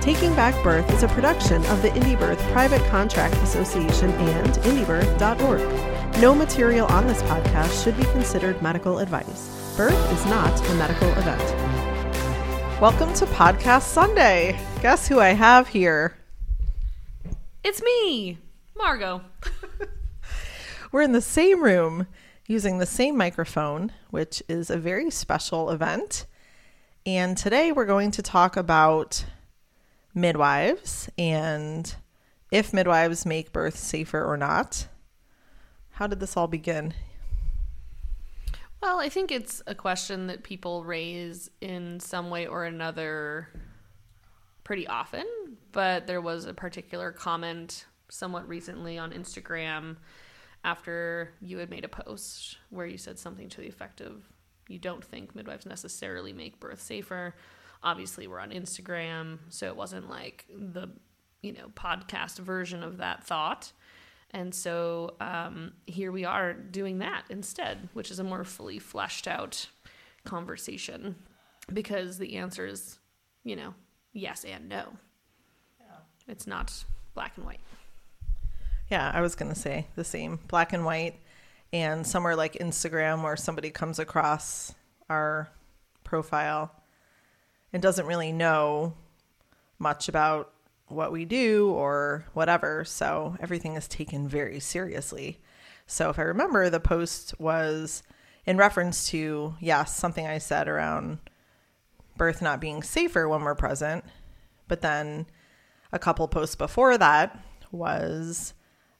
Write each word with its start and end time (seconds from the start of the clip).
Taking 0.00 0.34
Back 0.34 0.54
Birth 0.64 0.90
is 0.94 1.02
a 1.02 1.08
production 1.08 1.62
of 1.66 1.82
the 1.82 1.90
Indie 1.90 2.18
Birth 2.18 2.40
Private 2.52 2.80
Contract 2.88 3.34
Association 3.42 4.10
and 4.10 4.48
indiebirth.org. 4.64 6.20
No 6.22 6.34
material 6.34 6.86
on 6.86 7.06
this 7.06 7.20
podcast 7.24 7.84
should 7.84 7.98
be 7.98 8.04
considered 8.04 8.62
medical 8.62 8.98
advice. 9.00 9.74
Birth 9.76 10.12
is 10.14 10.24
not 10.24 10.58
a 10.70 10.74
medical 10.76 11.10
event. 11.18 12.80
Welcome 12.80 13.12
to 13.12 13.26
Podcast 13.26 13.82
Sunday. 13.82 14.58
Guess 14.80 15.06
who 15.06 15.20
I 15.20 15.34
have 15.34 15.68
here? 15.68 16.16
It's 17.62 17.82
me, 17.82 18.38
Margo. 18.78 19.20
We're 20.92 21.02
in 21.02 21.12
the 21.12 21.20
same 21.20 21.62
room 21.62 22.06
using 22.46 22.78
the 22.78 22.86
same 22.86 23.18
microphone, 23.18 23.92
which 24.08 24.42
is 24.48 24.70
a 24.70 24.78
very 24.78 25.10
special 25.10 25.68
event. 25.68 26.24
And 27.04 27.36
today 27.36 27.70
we're 27.70 27.86
going 27.86 28.10
to 28.12 28.22
talk 28.22 28.56
about 28.56 29.24
midwives 30.14 31.08
and 31.16 31.94
if 32.50 32.72
midwives 32.72 33.24
make 33.24 33.52
birth 33.52 33.76
safer 33.76 34.24
or 34.24 34.36
not. 34.36 34.88
How 35.92 36.06
did 36.06 36.20
this 36.20 36.36
all 36.36 36.48
begin? 36.48 36.94
Well, 38.82 38.98
I 38.98 39.08
think 39.10 39.30
it's 39.30 39.62
a 39.66 39.74
question 39.74 40.26
that 40.28 40.42
people 40.42 40.84
raise 40.84 41.50
in 41.60 42.00
some 42.00 42.30
way 42.30 42.46
or 42.46 42.64
another 42.64 43.48
pretty 44.64 44.86
often, 44.86 45.26
but 45.72 46.06
there 46.06 46.20
was 46.20 46.46
a 46.46 46.54
particular 46.54 47.12
comment 47.12 47.84
somewhat 48.08 48.48
recently 48.48 48.98
on 48.98 49.12
Instagram 49.12 49.96
after 50.64 51.32
you 51.40 51.58
had 51.58 51.70
made 51.70 51.84
a 51.84 51.88
post 51.88 52.58
where 52.70 52.86
you 52.86 52.98
said 52.98 53.18
something 53.18 53.48
to 53.50 53.60
the 53.60 53.68
effect 53.68 54.00
of 54.00 54.22
you 54.68 54.78
don't 54.78 55.04
think 55.04 55.34
midwives 55.34 55.66
necessarily 55.66 56.32
make 56.32 56.60
birth 56.60 56.80
safer 56.80 57.34
obviously 57.82 58.26
we're 58.26 58.40
on 58.40 58.50
Instagram, 58.50 59.38
so 59.48 59.66
it 59.66 59.76
wasn't 59.76 60.08
like 60.08 60.46
the 60.48 60.88
you 61.42 61.52
know 61.52 61.68
podcast 61.74 62.38
version 62.38 62.82
of 62.82 62.98
that 62.98 63.24
thought. 63.24 63.72
And 64.32 64.54
so 64.54 65.14
um, 65.20 65.72
here 65.86 66.12
we 66.12 66.24
are 66.24 66.52
doing 66.52 66.98
that 66.98 67.24
instead, 67.30 67.88
which 67.94 68.10
is 68.10 68.20
a 68.20 68.24
more 68.24 68.44
fully 68.44 68.78
fleshed 68.78 69.26
out 69.26 69.66
conversation 70.24 71.16
because 71.72 72.18
the 72.18 72.36
answer 72.36 72.66
is, 72.66 72.98
you 73.42 73.56
know, 73.56 73.74
yes 74.12 74.44
and 74.44 74.68
no. 74.68 74.84
Yeah. 75.80 75.96
It's 76.28 76.46
not 76.46 76.84
black 77.14 77.36
and 77.36 77.44
white. 77.44 77.60
Yeah, 78.88 79.10
I 79.12 79.20
was 79.20 79.34
going 79.34 79.52
to 79.52 79.58
say 79.58 79.86
the 79.96 80.04
same 80.04 80.38
black 80.48 80.72
and 80.72 80.84
white. 80.84 81.16
And 81.72 82.04
somewhere 82.06 82.34
like 82.34 82.54
Instagram 82.54 83.22
where 83.22 83.36
somebody 83.36 83.70
comes 83.70 83.98
across 83.98 84.74
our 85.08 85.48
profile 86.02 86.72
and 87.72 87.82
doesn't 87.82 88.06
really 88.06 88.32
know 88.32 88.94
much 89.78 90.08
about 90.08 90.52
what 90.88 91.12
we 91.12 91.24
do 91.24 91.70
or 91.70 92.26
whatever. 92.32 92.84
So 92.84 93.36
everything 93.40 93.76
is 93.76 93.88
taken 93.88 94.28
very 94.28 94.60
seriously. 94.60 95.40
So 95.86 96.10
if 96.10 96.18
I 96.18 96.22
remember, 96.22 96.68
the 96.68 96.80
post 96.80 97.38
was 97.40 98.02
in 98.44 98.56
reference 98.56 99.08
to, 99.10 99.54
yes, 99.60 99.96
something 99.96 100.26
I 100.26 100.38
said 100.38 100.68
around 100.68 101.18
birth 102.16 102.42
not 102.42 102.60
being 102.60 102.82
safer 102.82 103.28
when 103.28 103.42
we're 103.42 103.54
present. 103.54 104.04
But 104.68 104.82
then 104.82 105.26
a 105.92 105.98
couple 105.98 106.26
posts 106.28 106.56
before 106.56 106.98
that 106.98 107.38
was 107.72 108.54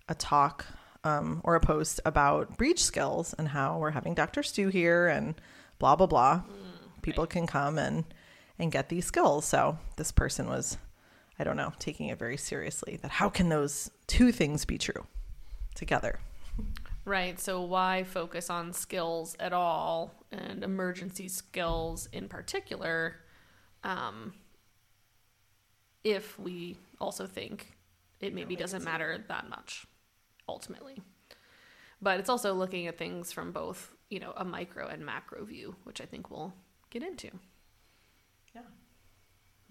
a 0.08 0.14
talk 0.14 0.66
um, 1.04 1.40
or 1.44 1.54
a 1.54 1.60
post 1.60 2.00
about 2.04 2.56
breech 2.56 2.82
skills 2.82 3.34
and 3.38 3.48
how 3.48 3.78
we're 3.78 3.90
having 3.90 4.14
Dr. 4.14 4.42
Stu 4.42 4.68
here 4.68 5.06
and 5.06 5.34
blah, 5.78 5.96
blah, 5.96 6.06
blah. 6.06 6.42
Mm, 6.42 7.02
People 7.02 7.24
right. 7.24 7.30
can 7.30 7.46
come 7.46 7.78
and 7.78 8.04
and 8.60 8.70
get 8.70 8.88
these 8.88 9.06
skills. 9.06 9.46
So 9.46 9.78
this 9.96 10.12
person 10.12 10.46
was, 10.46 10.76
I 11.38 11.44
don't 11.44 11.56
know, 11.56 11.72
taking 11.78 12.08
it 12.08 12.18
very 12.18 12.36
seriously 12.36 12.98
that 13.02 13.10
how 13.10 13.28
can 13.28 13.48
those 13.48 13.90
two 14.06 14.30
things 14.30 14.64
be 14.64 14.78
true 14.78 15.06
together? 15.74 16.20
Right. 17.04 17.40
So 17.40 17.62
why 17.62 18.04
focus 18.04 18.50
on 18.50 18.72
skills 18.72 19.34
at 19.40 19.52
all 19.52 20.14
and 20.30 20.62
emergency 20.62 21.28
skills 21.28 22.08
in 22.12 22.28
particular 22.28 23.16
um, 23.82 24.34
if 26.04 26.38
we 26.38 26.76
also 27.00 27.26
think 27.26 27.72
it 28.20 28.34
maybe 28.34 28.54
doesn't 28.56 28.84
matter 28.84 29.24
that 29.28 29.48
much 29.48 29.86
ultimately. 30.48 31.00
But 32.02 32.20
it's 32.20 32.28
also 32.28 32.54
looking 32.54 32.86
at 32.86 32.98
things 32.98 33.32
from 33.32 33.52
both, 33.52 33.94
you 34.10 34.20
know, 34.20 34.32
a 34.36 34.44
micro 34.44 34.86
and 34.88 35.04
macro 35.04 35.44
view, 35.44 35.76
which 35.84 36.00
I 36.00 36.04
think 36.04 36.30
we'll 36.30 36.52
get 36.90 37.02
into. 37.02 37.30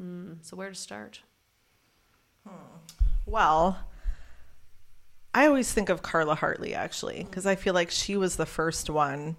Mm, 0.02 0.38
so 0.42 0.56
where 0.56 0.70
to 0.70 0.76
start? 0.76 1.22
Hmm. 2.48 2.78
Well, 3.26 3.80
I 5.34 5.46
always 5.46 5.72
think 5.72 5.90
of 5.90 6.02
Carla 6.02 6.36
Hartley 6.36 6.74
actually, 6.74 7.24
because 7.24 7.46
I 7.46 7.56
feel 7.56 7.74
like 7.74 7.92
she 7.92 8.18
was 8.18 8.36
the 8.36 8.46
first 8.46 8.90
one 8.90 9.38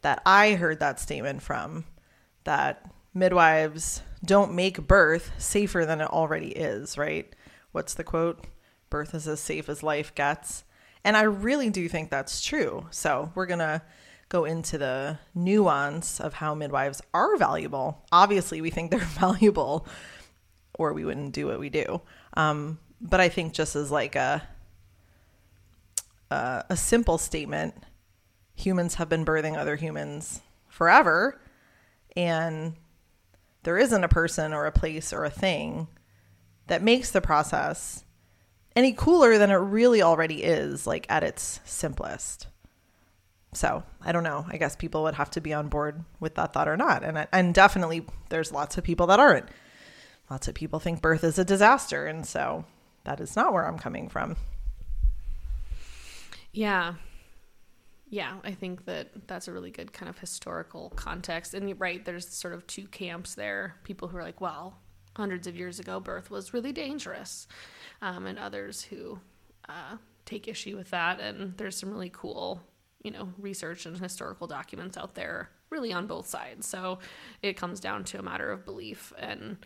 that 0.00 0.20
I 0.26 0.54
heard 0.54 0.80
that 0.80 0.98
statement 0.98 1.42
from 1.42 1.84
that 2.44 2.90
midwives 3.14 4.02
don't 4.24 4.54
make 4.54 4.86
birth 4.86 5.30
safer 5.38 5.84
than 5.84 6.00
it 6.00 6.10
already 6.10 6.48
is, 6.48 6.98
right? 6.98 7.32
What's 7.72 7.94
the 7.94 8.04
quote? 8.04 8.44
Birth 8.90 9.14
is 9.14 9.28
as 9.28 9.40
safe 9.40 9.68
as 9.68 9.82
life 9.82 10.14
gets. 10.14 10.64
And 11.04 11.16
I 11.16 11.22
really 11.22 11.70
do 11.70 11.88
think 11.88 12.10
that's 12.10 12.42
true. 12.42 12.86
So 12.90 13.32
we're 13.34 13.46
going 13.46 13.58
to 13.58 13.82
go 14.32 14.46
into 14.46 14.78
the 14.78 15.18
nuance 15.34 16.18
of 16.18 16.32
how 16.32 16.54
midwives 16.54 17.02
are 17.12 17.36
valuable. 17.36 18.02
Obviously, 18.10 18.62
we 18.62 18.70
think 18.70 18.90
they're 18.90 19.00
valuable, 19.20 19.86
or 20.74 20.94
we 20.94 21.04
wouldn't 21.04 21.34
do 21.34 21.46
what 21.46 21.60
we 21.60 21.68
do. 21.68 22.00
Um, 22.34 22.78
but 22.98 23.20
I 23.20 23.28
think 23.28 23.52
just 23.52 23.76
as 23.76 23.90
like 23.90 24.16
a 24.16 24.48
a 26.30 26.74
simple 26.78 27.18
statement, 27.18 27.74
humans 28.54 28.94
have 28.94 29.10
been 29.10 29.22
birthing 29.22 29.58
other 29.58 29.76
humans 29.76 30.40
forever, 30.66 31.38
and 32.16 32.74
there 33.64 33.76
isn't 33.76 34.02
a 34.02 34.08
person 34.08 34.54
or 34.54 34.64
a 34.64 34.72
place 34.72 35.12
or 35.12 35.26
a 35.26 35.30
thing 35.30 35.88
that 36.68 36.82
makes 36.82 37.10
the 37.10 37.20
process 37.20 38.04
any 38.74 38.92
cooler 38.92 39.36
than 39.36 39.50
it 39.50 39.56
really 39.56 40.00
already 40.00 40.42
is, 40.42 40.86
like 40.86 41.04
at 41.10 41.22
its 41.22 41.60
simplest. 41.66 42.46
So 43.52 43.82
I 44.00 44.12
don't 44.12 44.22
know. 44.22 44.46
I 44.48 44.56
guess 44.56 44.76
people 44.76 45.02
would 45.02 45.14
have 45.14 45.30
to 45.32 45.40
be 45.40 45.52
on 45.52 45.68
board 45.68 46.04
with 46.20 46.34
that 46.36 46.52
thought 46.52 46.68
or 46.68 46.76
not. 46.76 47.04
And 47.04 47.26
and 47.32 47.54
definitely, 47.54 48.06
there's 48.30 48.52
lots 48.52 48.78
of 48.78 48.84
people 48.84 49.06
that 49.08 49.20
aren't. 49.20 49.46
Lots 50.30 50.48
of 50.48 50.54
people 50.54 50.78
think 50.78 51.02
birth 51.02 51.24
is 51.24 51.38
a 51.38 51.44
disaster, 51.44 52.06
and 52.06 52.26
so 52.26 52.64
that 53.04 53.20
is 53.20 53.36
not 53.36 53.52
where 53.52 53.66
I'm 53.66 53.78
coming 53.78 54.08
from. 54.08 54.36
Yeah, 56.52 56.94
yeah. 58.08 58.38
I 58.42 58.52
think 58.52 58.86
that 58.86 59.26
that's 59.26 59.48
a 59.48 59.52
really 59.52 59.70
good 59.70 59.92
kind 59.92 60.08
of 60.08 60.18
historical 60.18 60.90
context. 60.96 61.52
And 61.52 61.78
right, 61.78 62.02
there's 62.02 62.28
sort 62.28 62.54
of 62.54 62.66
two 62.66 62.86
camps 62.86 63.34
there: 63.34 63.76
people 63.84 64.08
who 64.08 64.16
are 64.16 64.22
like, 64.22 64.40
well, 64.40 64.78
hundreds 65.14 65.46
of 65.46 65.56
years 65.56 65.78
ago, 65.78 66.00
birth 66.00 66.30
was 66.30 66.54
really 66.54 66.72
dangerous, 66.72 67.46
um, 68.00 68.26
and 68.26 68.38
others 68.38 68.82
who 68.82 69.18
uh, 69.68 69.96
take 70.24 70.48
issue 70.48 70.76
with 70.76 70.88
that. 70.90 71.20
And 71.20 71.56
there's 71.58 71.76
some 71.76 71.90
really 71.90 72.10
cool 72.10 72.62
you 73.02 73.10
know, 73.10 73.28
research 73.38 73.86
and 73.86 73.98
historical 73.98 74.46
documents 74.46 74.96
out 74.96 75.14
there 75.14 75.50
really 75.70 75.92
on 75.92 76.06
both 76.06 76.26
sides. 76.26 76.66
So 76.66 76.98
it 77.42 77.56
comes 77.56 77.80
down 77.80 78.04
to 78.04 78.18
a 78.18 78.22
matter 78.22 78.50
of 78.50 78.64
belief 78.64 79.12
and 79.18 79.56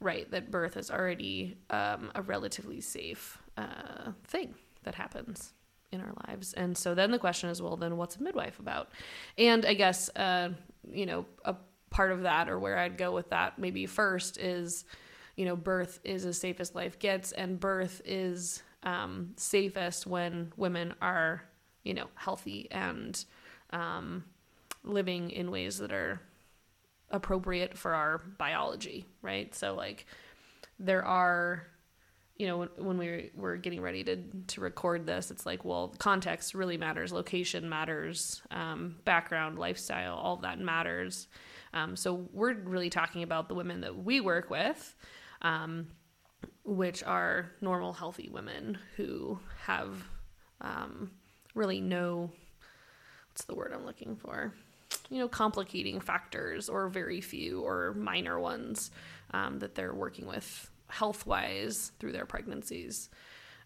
right 0.00 0.30
that 0.30 0.50
birth 0.50 0.76
is 0.76 0.90
already 0.90 1.56
um, 1.70 2.10
a 2.14 2.22
relatively 2.22 2.80
safe 2.80 3.38
uh, 3.56 4.12
thing 4.26 4.54
that 4.84 4.94
happens 4.94 5.52
in 5.90 6.00
our 6.00 6.12
lives. 6.28 6.52
And 6.52 6.76
so 6.76 6.94
then 6.94 7.10
the 7.10 7.18
question 7.18 7.48
is, 7.48 7.62
well, 7.62 7.76
then 7.76 7.96
what's 7.96 8.16
a 8.16 8.22
midwife 8.22 8.58
about? 8.58 8.90
And 9.38 9.64
I 9.64 9.74
guess, 9.74 10.10
uh, 10.16 10.50
you 10.92 11.06
know, 11.06 11.26
a 11.44 11.56
part 11.90 12.10
of 12.10 12.22
that 12.22 12.48
or 12.48 12.58
where 12.58 12.76
I'd 12.76 12.98
go 12.98 13.12
with 13.12 13.30
that 13.30 13.58
maybe 13.58 13.86
first 13.86 14.36
is, 14.38 14.84
you 15.36 15.44
know, 15.44 15.56
birth 15.56 16.00
is 16.04 16.26
as 16.26 16.38
safe 16.38 16.60
as 16.60 16.74
life 16.74 16.98
gets, 16.98 17.32
and 17.32 17.58
birth 17.58 18.02
is 18.04 18.62
um, 18.82 19.32
safest 19.36 20.06
when 20.06 20.52
women 20.56 20.94
are 21.00 21.42
you 21.84 21.94
know, 21.94 22.08
healthy 22.14 22.68
and 22.70 23.24
um, 23.70 24.24
living 24.82 25.30
in 25.30 25.50
ways 25.50 25.78
that 25.78 25.92
are 25.92 26.20
appropriate 27.10 27.76
for 27.76 27.94
our 27.94 28.18
biology, 28.38 29.06
right? 29.22 29.54
So, 29.54 29.74
like, 29.74 30.06
there 30.78 31.04
are 31.04 31.66
you 32.36 32.48
know, 32.48 32.68
when, 32.78 32.98
we 32.98 33.30
were 33.36 33.56
getting 33.56 33.80
ready 33.80 34.02
to 34.02 34.16
to 34.48 34.60
record 34.60 35.06
this, 35.06 35.30
it's 35.30 35.46
like, 35.46 35.64
well, 35.64 35.94
context 35.98 36.54
really 36.54 36.76
matters, 36.76 37.12
location 37.12 37.68
matters, 37.68 38.42
um, 38.50 38.96
background, 39.04 39.58
lifestyle, 39.58 40.16
all 40.16 40.36
that 40.38 40.58
matters. 40.58 41.28
Um, 41.72 41.94
so 41.94 42.28
we're 42.32 42.54
really 42.54 42.90
talking 42.90 43.22
about 43.22 43.48
the 43.48 43.54
women 43.54 43.82
that 43.82 43.96
we 43.96 44.20
work 44.20 44.50
with, 44.50 44.96
um, 45.42 45.86
which 46.64 47.04
are 47.04 47.52
normal, 47.60 47.92
healthy 47.92 48.28
women 48.28 48.78
who 48.96 49.38
have 49.62 50.02
um, 50.60 51.12
really 51.54 51.80
no 51.80 52.30
what's 53.34 53.46
the 53.46 53.54
word 53.56 53.72
I'm 53.74 53.84
looking 53.84 54.14
for? 54.14 54.54
You 55.10 55.18
know, 55.18 55.26
complicating 55.26 55.98
factors 55.98 56.68
or 56.68 56.88
very 56.88 57.20
few 57.20 57.62
or 57.62 57.92
minor 57.94 58.38
ones 58.38 58.92
um, 59.32 59.58
that 59.58 59.74
they're 59.74 59.92
working 59.92 60.26
with 60.28 60.70
health 60.86 61.26
wise 61.26 61.90
through 61.98 62.12
their 62.12 62.26
pregnancies. 62.26 63.10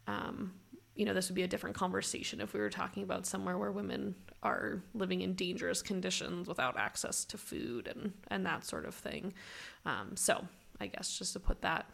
Um, 0.07 0.55
you 0.95 1.05
know, 1.05 1.13
this 1.13 1.29
would 1.29 1.35
be 1.35 1.43
a 1.43 1.49
different 1.49 1.77
conversation 1.77 2.41
if 2.41 2.55
we 2.55 2.61
were 2.61 2.71
talking 2.71 3.03
about 3.03 3.27
somewhere 3.27 3.59
where 3.59 3.71
women 3.71 4.15
are 4.43 4.83
living 4.95 5.21
in 5.21 5.35
dangerous 5.35 5.83
conditions 5.83 6.49
without 6.49 6.79
access 6.79 7.27
to 7.27 7.37
food 7.37 7.89
and, 7.89 8.15
and 8.29 8.47
that 8.47 8.65
sort 8.65 8.87
of 8.87 8.95
thing. 8.95 9.35
Um, 9.85 10.17
so, 10.17 10.47
I 10.81 10.87
guess 10.87 11.19
just 11.19 11.35
to 11.35 11.41
put 11.41 11.61
that 11.61 11.91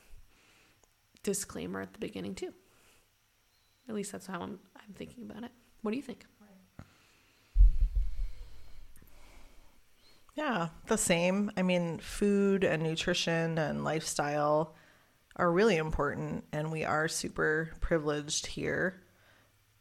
disclaimer 1.25 1.81
at 1.81 1.93
the 1.93 1.99
beginning, 1.99 2.37
too. 2.37 2.55
At 3.89 3.97
least 3.97 4.13
that's 4.13 4.29
how 4.29 4.41
I'm, 4.41 4.61
I'm 4.77 4.95
thinking 4.95 5.29
about 5.29 5.43
it. 5.43 5.51
What 5.85 5.91
do 5.91 5.99
you 5.99 6.03
think? 6.03 6.25
Yeah, 10.35 10.69
the 10.87 10.97
same. 10.97 11.53
I 11.59 11.63
mean, 11.63 11.99
food 11.99 12.65
and 12.65 12.83
nutrition 12.83 13.59
and 13.59 13.85
lifestyle 13.85 14.75
are 15.37 15.53
really 15.53 15.77
important, 15.77 16.45
and 16.55 16.73
we 16.73 16.85
are 16.85 17.07
super 17.07 17.71
privileged 17.83 18.47
here, 18.47 19.03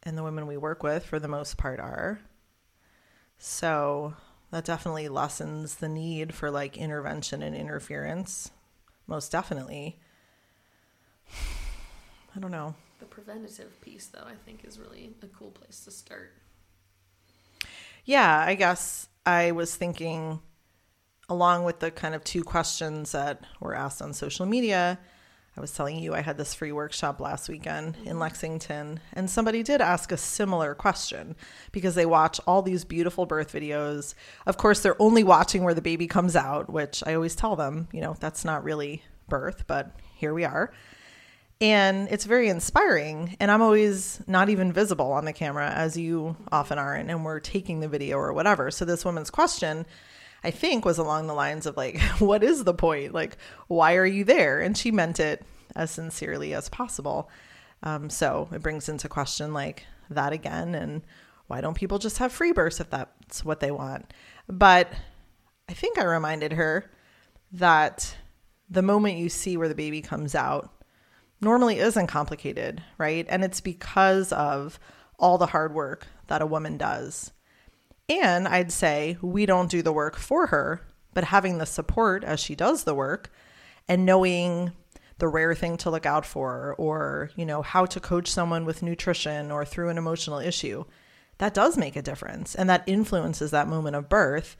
and 0.02 0.18
the 0.18 0.22
women 0.22 0.46
we 0.46 0.58
work 0.58 0.82
with, 0.82 1.06
for 1.06 1.18
the 1.18 1.26
most 1.26 1.56
part, 1.56 1.80
are. 1.80 2.20
So 3.38 4.12
that 4.50 4.66
definitely 4.66 5.08
lessens 5.08 5.76
the 5.76 5.88
need 5.88 6.34
for 6.34 6.50
like 6.50 6.76
intervention 6.76 7.42
and 7.42 7.56
interference. 7.56 8.50
Most 9.06 9.32
definitely. 9.32 9.98
I 12.36 12.40
don't 12.40 12.50
know. 12.50 12.74
The 12.98 13.06
preventative 13.06 13.80
piece, 13.80 14.06
though, 14.06 14.24
I 14.26 14.34
think 14.44 14.64
is 14.64 14.78
really 14.78 15.14
a 15.22 15.26
cool 15.26 15.50
place 15.50 15.80
to 15.84 15.90
start. 15.90 16.32
Yeah, 18.04 18.44
I 18.46 18.54
guess 18.54 19.08
I 19.24 19.52
was 19.52 19.74
thinking, 19.74 20.40
along 21.28 21.64
with 21.64 21.80
the 21.80 21.90
kind 21.90 22.14
of 22.14 22.22
two 22.22 22.44
questions 22.44 23.12
that 23.12 23.44
were 23.60 23.74
asked 23.74 24.02
on 24.02 24.12
social 24.12 24.46
media, 24.46 24.98
I 25.56 25.60
was 25.60 25.72
telling 25.72 25.98
you 25.98 26.14
I 26.14 26.20
had 26.20 26.36
this 26.36 26.52
free 26.52 26.72
workshop 26.72 27.20
last 27.20 27.48
weekend 27.48 27.96
in 27.98 28.04
mm-hmm. 28.04 28.18
Lexington, 28.18 29.00
and 29.12 29.30
somebody 29.30 29.62
did 29.62 29.80
ask 29.80 30.10
a 30.10 30.16
similar 30.16 30.74
question 30.74 31.36
because 31.70 31.94
they 31.94 32.06
watch 32.06 32.40
all 32.46 32.60
these 32.60 32.84
beautiful 32.84 33.24
birth 33.24 33.52
videos. 33.52 34.14
Of 34.46 34.56
course, 34.56 34.80
they're 34.80 35.00
only 35.00 35.22
watching 35.22 35.62
where 35.62 35.74
the 35.74 35.80
baby 35.80 36.08
comes 36.08 36.34
out, 36.34 36.70
which 36.70 37.04
I 37.06 37.14
always 37.14 37.36
tell 37.36 37.54
them, 37.54 37.88
you 37.92 38.00
know, 38.00 38.16
that's 38.18 38.44
not 38.44 38.64
really 38.64 39.04
birth, 39.28 39.64
but 39.66 39.94
here 40.16 40.34
we 40.34 40.44
are. 40.44 40.72
And 41.64 42.08
it's 42.10 42.26
very 42.26 42.50
inspiring. 42.50 43.38
And 43.40 43.50
I'm 43.50 43.62
always 43.62 44.20
not 44.26 44.50
even 44.50 44.70
visible 44.70 45.12
on 45.12 45.24
the 45.24 45.32
camera, 45.32 45.70
as 45.70 45.96
you 45.96 46.36
often 46.52 46.78
aren't, 46.78 47.08
and 47.08 47.24
we're 47.24 47.40
taking 47.40 47.80
the 47.80 47.88
video 47.88 48.18
or 48.18 48.34
whatever. 48.34 48.70
So, 48.70 48.84
this 48.84 49.02
woman's 49.02 49.30
question 49.30 49.86
I 50.44 50.50
think 50.50 50.84
was 50.84 50.98
along 50.98 51.26
the 51.26 51.32
lines 51.32 51.64
of 51.64 51.76
like, 51.76 51.98
what 52.18 52.44
is 52.44 52.64
the 52.64 52.74
point? 52.74 53.14
Like, 53.14 53.38
why 53.66 53.96
are 53.96 54.04
you 54.04 54.24
there? 54.24 54.60
And 54.60 54.76
she 54.76 54.92
meant 54.92 55.18
it 55.18 55.42
as 55.74 55.90
sincerely 55.90 56.52
as 56.52 56.68
possible. 56.68 57.30
Um, 57.82 58.10
so 58.10 58.48
it 58.52 58.62
brings 58.62 58.88
into 58.90 59.08
question 59.08 59.54
like 59.54 59.86
that 60.10 60.34
again. 60.34 60.74
And 60.74 61.00
why 61.46 61.62
don't 61.62 61.74
people 61.74 61.98
just 61.98 62.18
have 62.18 62.30
free 62.30 62.52
births 62.52 62.78
if 62.78 62.90
that's 62.90 63.42
what 63.42 63.60
they 63.60 63.70
want? 63.70 64.12
But 64.46 64.92
I 65.68 65.72
think 65.72 65.98
I 65.98 66.04
reminded 66.04 66.52
her 66.52 66.90
that 67.52 68.14
the 68.68 68.82
moment 68.82 69.16
you 69.16 69.30
see 69.30 69.56
where 69.56 69.68
the 69.68 69.74
baby 69.74 70.02
comes 70.02 70.34
out 70.34 70.73
normally 71.40 71.78
isn't 71.78 72.06
complicated, 72.06 72.82
right? 72.98 73.26
And 73.28 73.44
it's 73.44 73.60
because 73.60 74.32
of 74.32 74.78
all 75.18 75.38
the 75.38 75.46
hard 75.46 75.74
work 75.74 76.06
that 76.26 76.42
a 76.42 76.46
woman 76.46 76.76
does. 76.76 77.32
And 78.08 78.46
I'd 78.46 78.72
say 78.72 79.16
we 79.22 79.46
don't 79.46 79.70
do 79.70 79.82
the 79.82 79.92
work 79.92 80.16
for 80.16 80.48
her, 80.48 80.80
but 81.12 81.24
having 81.24 81.58
the 81.58 81.66
support 81.66 82.24
as 82.24 82.40
she 82.40 82.54
does 82.54 82.84
the 82.84 82.94
work 82.94 83.30
and 83.88 84.04
knowing 84.04 84.72
the 85.18 85.28
rare 85.28 85.54
thing 85.54 85.76
to 85.78 85.90
look 85.90 86.06
out 86.06 86.26
for 86.26 86.74
or, 86.76 87.30
you 87.36 87.46
know, 87.46 87.62
how 87.62 87.86
to 87.86 88.00
coach 88.00 88.30
someone 88.30 88.64
with 88.64 88.82
nutrition 88.82 89.50
or 89.50 89.64
through 89.64 89.88
an 89.88 89.98
emotional 89.98 90.38
issue, 90.38 90.84
that 91.38 91.54
does 91.54 91.76
make 91.76 91.96
a 91.96 92.02
difference. 92.02 92.54
And 92.54 92.68
that 92.68 92.82
influences 92.86 93.50
that 93.52 93.68
moment 93.68 93.96
of 93.96 94.08
birth 94.08 94.56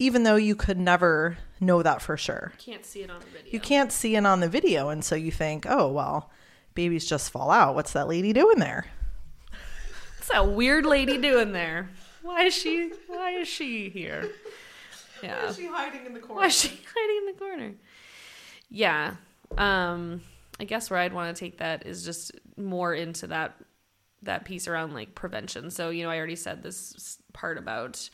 even 0.00 0.24
though 0.24 0.36
you 0.36 0.56
could 0.56 0.78
never 0.78 1.38
know 1.60 1.82
that 1.82 2.02
for 2.02 2.16
sure. 2.16 2.52
You 2.58 2.72
can't 2.72 2.84
see 2.84 3.02
it 3.02 3.10
on 3.10 3.20
the 3.20 3.26
video. 3.26 3.52
You 3.52 3.60
can't 3.60 3.92
see 3.92 4.16
it 4.16 4.26
on 4.26 4.40
the 4.40 4.48
video 4.48 4.88
and 4.88 5.04
so 5.04 5.14
you 5.14 5.30
think, 5.30 5.66
"Oh, 5.68 5.88
well, 5.92 6.30
babies 6.74 7.06
just 7.08 7.30
fall 7.30 7.50
out. 7.52 7.76
What's 7.76 7.92
that 7.92 8.08
lady 8.08 8.32
doing 8.32 8.58
there?" 8.58 8.86
What's 10.16 10.28
that 10.28 10.48
weird 10.48 10.86
lady 10.86 11.18
doing 11.18 11.52
there? 11.52 11.90
Why 12.22 12.44
is 12.44 12.54
she? 12.54 12.92
Why 13.06 13.30
is 13.32 13.46
she 13.46 13.88
here? 13.88 14.28
Yeah. 15.22 15.42
Why 15.42 15.48
is 15.50 15.56
she 15.56 15.66
hiding 15.66 16.06
in 16.06 16.14
the 16.14 16.20
corner? 16.20 16.40
Why 16.40 16.46
is 16.46 16.58
she 16.58 16.68
hiding 16.96 17.16
in 17.18 17.26
the 17.26 17.38
corner? 17.38 17.72
Yeah. 18.70 19.16
Um, 19.58 20.22
I 20.58 20.64
guess 20.64 20.88
where 20.88 20.98
I'd 20.98 21.12
want 21.12 21.36
to 21.36 21.38
take 21.38 21.58
that 21.58 21.84
is 21.84 22.06
just 22.06 22.32
more 22.56 22.94
into 22.94 23.26
that 23.26 23.54
that 24.22 24.46
piece 24.46 24.66
around 24.66 24.94
like 24.94 25.14
prevention. 25.14 25.70
So 25.70 25.90
you 25.90 26.04
know, 26.04 26.10
I 26.10 26.16
already 26.16 26.36
said 26.36 26.62
this 26.62 27.18
part 27.34 27.58
about 27.58 28.08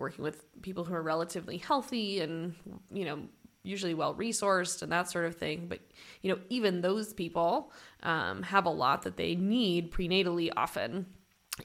working 0.00 0.24
with 0.24 0.44
people 0.62 0.84
who 0.84 0.94
are 0.94 1.02
relatively 1.02 1.58
healthy 1.58 2.20
and 2.20 2.54
you 2.90 3.04
know 3.04 3.20
usually 3.62 3.92
well 3.92 4.14
resourced 4.14 4.82
and 4.82 4.90
that 4.90 5.10
sort 5.10 5.26
of 5.26 5.36
thing. 5.36 5.66
But 5.68 5.80
you 6.22 6.32
know, 6.32 6.40
even 6.48 6.80
those 6.80 7.12
people 7.12 7.72
um, 8.02 8.42
have 8.42 8.64
a 8.64 8.70
lot 8.70 9.02
that 9.02 9.16
they 9.16 9.34
need 9.34 9.92
prenatally 9.92 10.50
often 10.56 11.06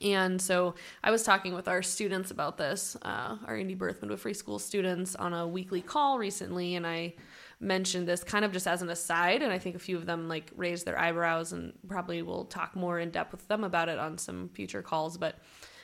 and 0.01 0.41
so 0.41 0.75
I 1.03 1.11
was 1.11 1.23
talking 1.23 1.53
with 1.53 1.67
our 1.67 1.81
students 1.81 2.31
about 2.31 2.57
this, 2.57 2.97
uh, 3.01 3.37
our 3.45 3.55
Indie 3.55 3.77
Birth 3.77 4.01
Midwifery 4.01 4.33
School 4.33 4.59
students, 4.59 5.15
on 5.15 5.33
a 5.33 5.47
weekly 5.47 5.81
call 5.81 6.17
recently, 6.17 6.75
and 6.75 6.85
I 6.85 7.13
mentioned 7.59 8.07
this 8.07 8.23
kind 8.23 8.43
of 8.43 8.51
just 8.51 8.67
as 8.67 8.81
an 8.81 8.89
aside, 8.89 9.41
and 9.41 9.51
I 9.51 9.59
think 9.59 9.75
a 9.75 9.79
few 9.79 9.97
of 9.97 10.05
them 10.05 10.27
like 10.27 10.51
raised 10.55 10.85
their 10.85 10.99
eyebrows, 10.99 11.53
and 11.53 11.73
probably 11.88 12.21
will 12.21 12.45
talk 12.45 12.75
more 12.75 12.99
in 12.99 13.11
depth 13.11 13.31
with 13.31 13.47
them 13.47 13.63
about 13.63 13.89
it 13.89 13.99
on 13.99 14.17
some 14.17 14.49
future 14.49 14.81
calls. 14.81 15.17
But 15.17 15.35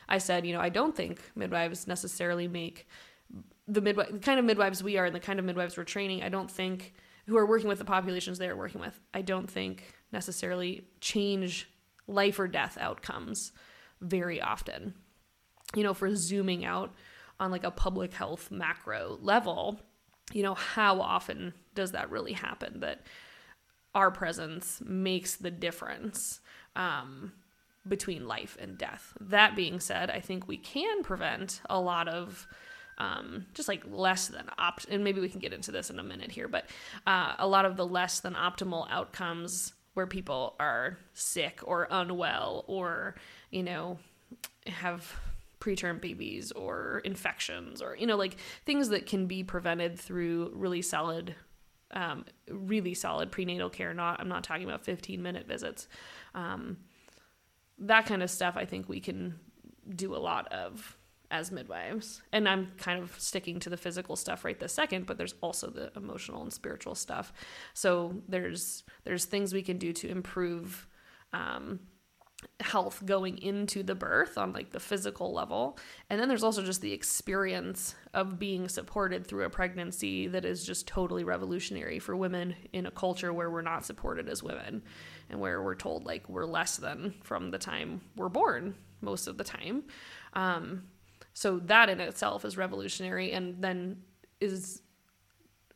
I 0.10 0.18
said, 0.18 0.46
you 0.46 0.54
know, 0.54 0.62
I 0.62 0.70
don't 0.70 0.96
think 0.96 1.22
midwives 1.36 1.88
necessarily 1.88 2.48
make 2.48 2.88
the 3.68 3.82
midwife, 3.82 4.12
the 4.12 4.20
kind 4.20 4.40
of 4.40 4.46
midwives 4.46 4.84
we 4.84 4.98
are, 4.98 5.06
and 5.06 5.16
the 5.16 5.20
kind 5.20 5.40
of 5.40 5.46
midwives 5.46 5.78
we're 5.78 5.84
training. 5.84 6.24
I 6.24 6.30
don't 6.30 6.52
think 6.52 6.94
who 7.28 7.38
are 7.38 7.46
working 7.46 7.70
with 7.70 7.80
the 7.80 7.86
populations 7.86 8.38
they 8.38 8.50
are 8.50 8.56
working 8.56 8.82
with. 8.82 9.00
I 9.14 9.22
don't 9.22 9.50
think 9.50 9.94
necessarily 10.12 10.88
change 11.00 11.70
life 12.08 12.40
or 12.40 12.48
death 12.48 12.78
outcomes 12.80 13.54
very 14.02 14.42
often. 14.42 14.96
You 15.76 15.84
know, 15.84 15.94
for 15.94 16.14
zooming 16.16 16.66
out 16.66 16.94
on 17.40 17.52
like 17.52 17.64
a 17.64 17.72
public 17.72 18.14
health 18.14 18.52
macro 18.52 19.18
level, 19.22 19.80
you 20.34 20.44
know, 20.44 20.54
how 20.54 21.00
often 21.00 21.54
does 21.74 21.94
that 21.94 22.12
really 22.12 22.34
happen 22.34 22.82
that 22.82 23.06
our 23.96 24.12
presence 24.12 24.82
makes 24.86 25.36
the 25.36 25.52
difference 25.52 26.40
um, 26.76 27.34
between 27.88 28.28
life 28.28 28.58
and 28.60 28.78
death? 28.78 29.14
That 29.20 29.56
being 29.56 29.80
said, 29.80 30.10
I 30.10 30.20
think 30.20 30.48
we 30.48 30.58
can 30.58 31.04
prevent 31.04 31.62
a 31.70 31.80
lot 31.80 32.08
of. 32.08 32.48
Um, 32.98 33.48
just 33.56 33.68
like 33.68 33.84
less 33.90 34.28
than 34.28 34.48
opt, 34.60 34.86
and 34.86 35.04
maybe 35.04 35.22
we 35.22 35.30
can 35.30 35.40
get 35.40 35.54
into 35.54 35.72
this 35.72 35.90
in 35.90 35.98
a 35.98 36.04
minute 36.04 36.30
here, 36.30 36.48
but 36.48 36.66
uh, 37.08 37.34
a 37.40 37.48
lot 37.48 37.66
of 37.66 37.76
the 37.76 37.88
less 37.88 38.20
than 38.20 38.36
optimal 38.36 38.86
outcomes 38.92 39.74
where 39.96 40.06
people 40.06 40.56
are 40.60 41.00
sick 41.14 41.62
or 41.64 41.88
unwell 41.90 42.64
or 42.68 43.16
you 43.52 43.62
know, 43.62 44.00
have 44.66 45.20
preterm 45.60 46.02
babies 46.02 46.52
or 46.54 47.02
infections 47.06 47.82
or, 47.82 47.96
you 47.96 48.08
know, 48.08 48.18
like 48.18 48.38
things 48.66 48.90
that 48.90 49.06
can 49.06 49.28
be 49.28 49.44
prevented 49.44 50.00
through 50.00 50.52
really 50.56 50.82
solid, 50.82 51.36
um, 51.92 52.26
really 52.50 52.96
solid 52.96 53.32
prenatal 53.32 53.70
care. 53.70 53.94
Not, 53.94 54.20
I'm 54.20 54.30
not 54.30 54.44
talking 54.44 54.64
about 54.64 54.84
15 54.84 55.22
minute 55.22 55.48
visits. 55.48 55.88
Um, 56.34 56.78
that 57.82 58.06
kind 58.06 58.24
of 58.24 58.30
stuff, 58.30 58.56
I 58.58 58.66
think 58.66 58.88
we 58.88 59.00
can 59.00 59.40
do 59.96 60.16
a 60.16 60.18
lot 60.18 60.52
of 60.52 60.98
as 61.32 61.52
midwives. 61.52 62.22
And 62.34 62.48
I'm 62.48 62.74
kind 62.78 63.02
of 63.02 63.16
sticking 63.18 63.60
to 63.62 63.70
the 63.70 63.78
physical 63.78 64.16
stuff 64.16 64.44
right 64.44 64.60
this 64.60 64.74
second, 64.74 65.06
but 65.06 65.18
there's 65.18 65.36
also 65.42 65.70
the 65.70 65.92
emotional 65.96 66.44
and 66.44 66.52
spiritual 66.52 66.94
stuff. 66.94 67.32
So 67.74 68.22
there's 68.28 68.84
there's 69.06 69.26
things 69.26 69.54
we 69.54 69.64
can 69.64 69.78
do 69.78 69.94
to 69.94 70.10
improve 70.10 70.88
um, 71.34 71.80
health 72.60 73.06
going 73.06 73.38
into 73.38 73.84
the 73.84 73.96
birth 73.96 74.38
on 74.38 74.54
like 74.54 74.72
the 74.72 74.80
physical 74.80 75.34
level 75.34 75.78
and 76.10 76.20
then 76.20 76.28
there's 76.28 76.44
also 76.44 76.64
just 76.64 76.82
the 76.82 76.92
experience 76.92 77.96
of 78.14 78.40
being 78.40 78.68
supported 78.68 79.26
through 79.26 79.46
a 79.46 79.50
pregnancy 79.50 80.28
that 80.28 80.44
is 80.44 80.66
just 80.66 80.88
totally 80.88 81.24
revolutionary 81.24 82.00
for 82.00 82.16
women 82.16 82.56
in 82.74 82.86
a 82.86 82.92
culture 82.92 83.32
where 83.32 83.50
we're 83.50 83.62
not 83.62 83.86
supported 83.86 84.28
as 84.28 84.42
women 84.42 84.82
and 85.32 85.40
where 85.40 85.64
we're 85.64 85.76
told 85.76 86.06
like 86.06 86.28
we're 86.30 86.46
less 86.46 86.78
than 86.78 87.16
from 87.24 87.50
the 87.50 87.58
time 87.58 88.02
we're 88.16 88.30
born 88.30 88.76
most 89.02 89.28
of 89.28 89.38
the 89.38 89.44
time 89.44 89.84
um, 90.34 90.84
so 91.34 91.58
that 91.60 91.90
in 91.90 92.00
itself 92.00 92.46
is 92.46 92.58
revolutionary 92.58 93.32
and 93.32 93.64
then 93.64 93.98
is 94.40 94.82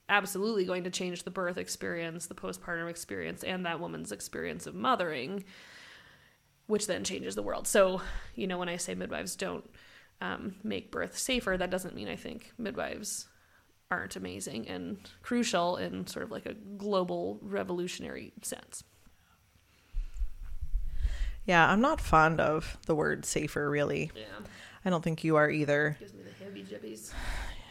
absolutely 0.08 0.66
going 0.66 0.84
to 0.84 0.92
change 0.92 1.24
the 1.24 1.32
birth 1.32 1.58
experience 1.58 2.28
the 2.28 2.36
postpartum 2.36 2.88
experience 2.90 3.44
and 3.44 3.66
that 3.66 3.80
woman's 3.80 4.12
experience 4.12 4.68
of 4.68 4.76
mothering 4.76 5.44
which 6.68 6.88
then 6.88 7.04
changes 7.04 7.36
the 7.36 7.44
world. 7.44 7.68
So, 7.68 8.02
you 8.34 8.48
know, 8.48 8.58
when 8.58 8.70
I 8.70 8.78
say 8.78 8.96
midwives 8.96 9.36
don't 9.36 9.70
um, 10.22 10.56
make 10.64 10.92
birth 10.92 11.18
safer, 11.18 11.58
that 11.58 11.70
doesn't 11.70 11.96
mean 11.96 12.08
I 12.08 12.16
think 12.16 12.52
midwives 12.58 13.28
aren't 13.92 14.16
amazing 14.16 14.68
and 14.68 14.98
crucial 15.22 15.78
in 15.78 16.08
sort 16.08 16.24
of 16.24 16.32
like 16.32 16.46
a 16.46 16.54
global 16.54 17.40
revolutionary 17.42 18.34
sense. 18.42 18.84
Yeah, 21.46 21.70
I'm 21.70 21.82
not 21.82 22.02
fond 22.02 22.40
of 22.42 22.78
the 22.86 22.96
word 22.96 23.26
safer, 23.26 23.70
really. 23.70 24.12
Yeah. 24.16 24.24
I 24.84 24.90
don't 24.90 25.04
think 25.04 25.24
you 25.24 25.36
are 25.36 25.50
either. 25.50 25.98
Gives 26.00 26.14
me 26.14 26.22
the 26.24 26.44
heavy 26.44 26.64
jibbies. 26.64 27.12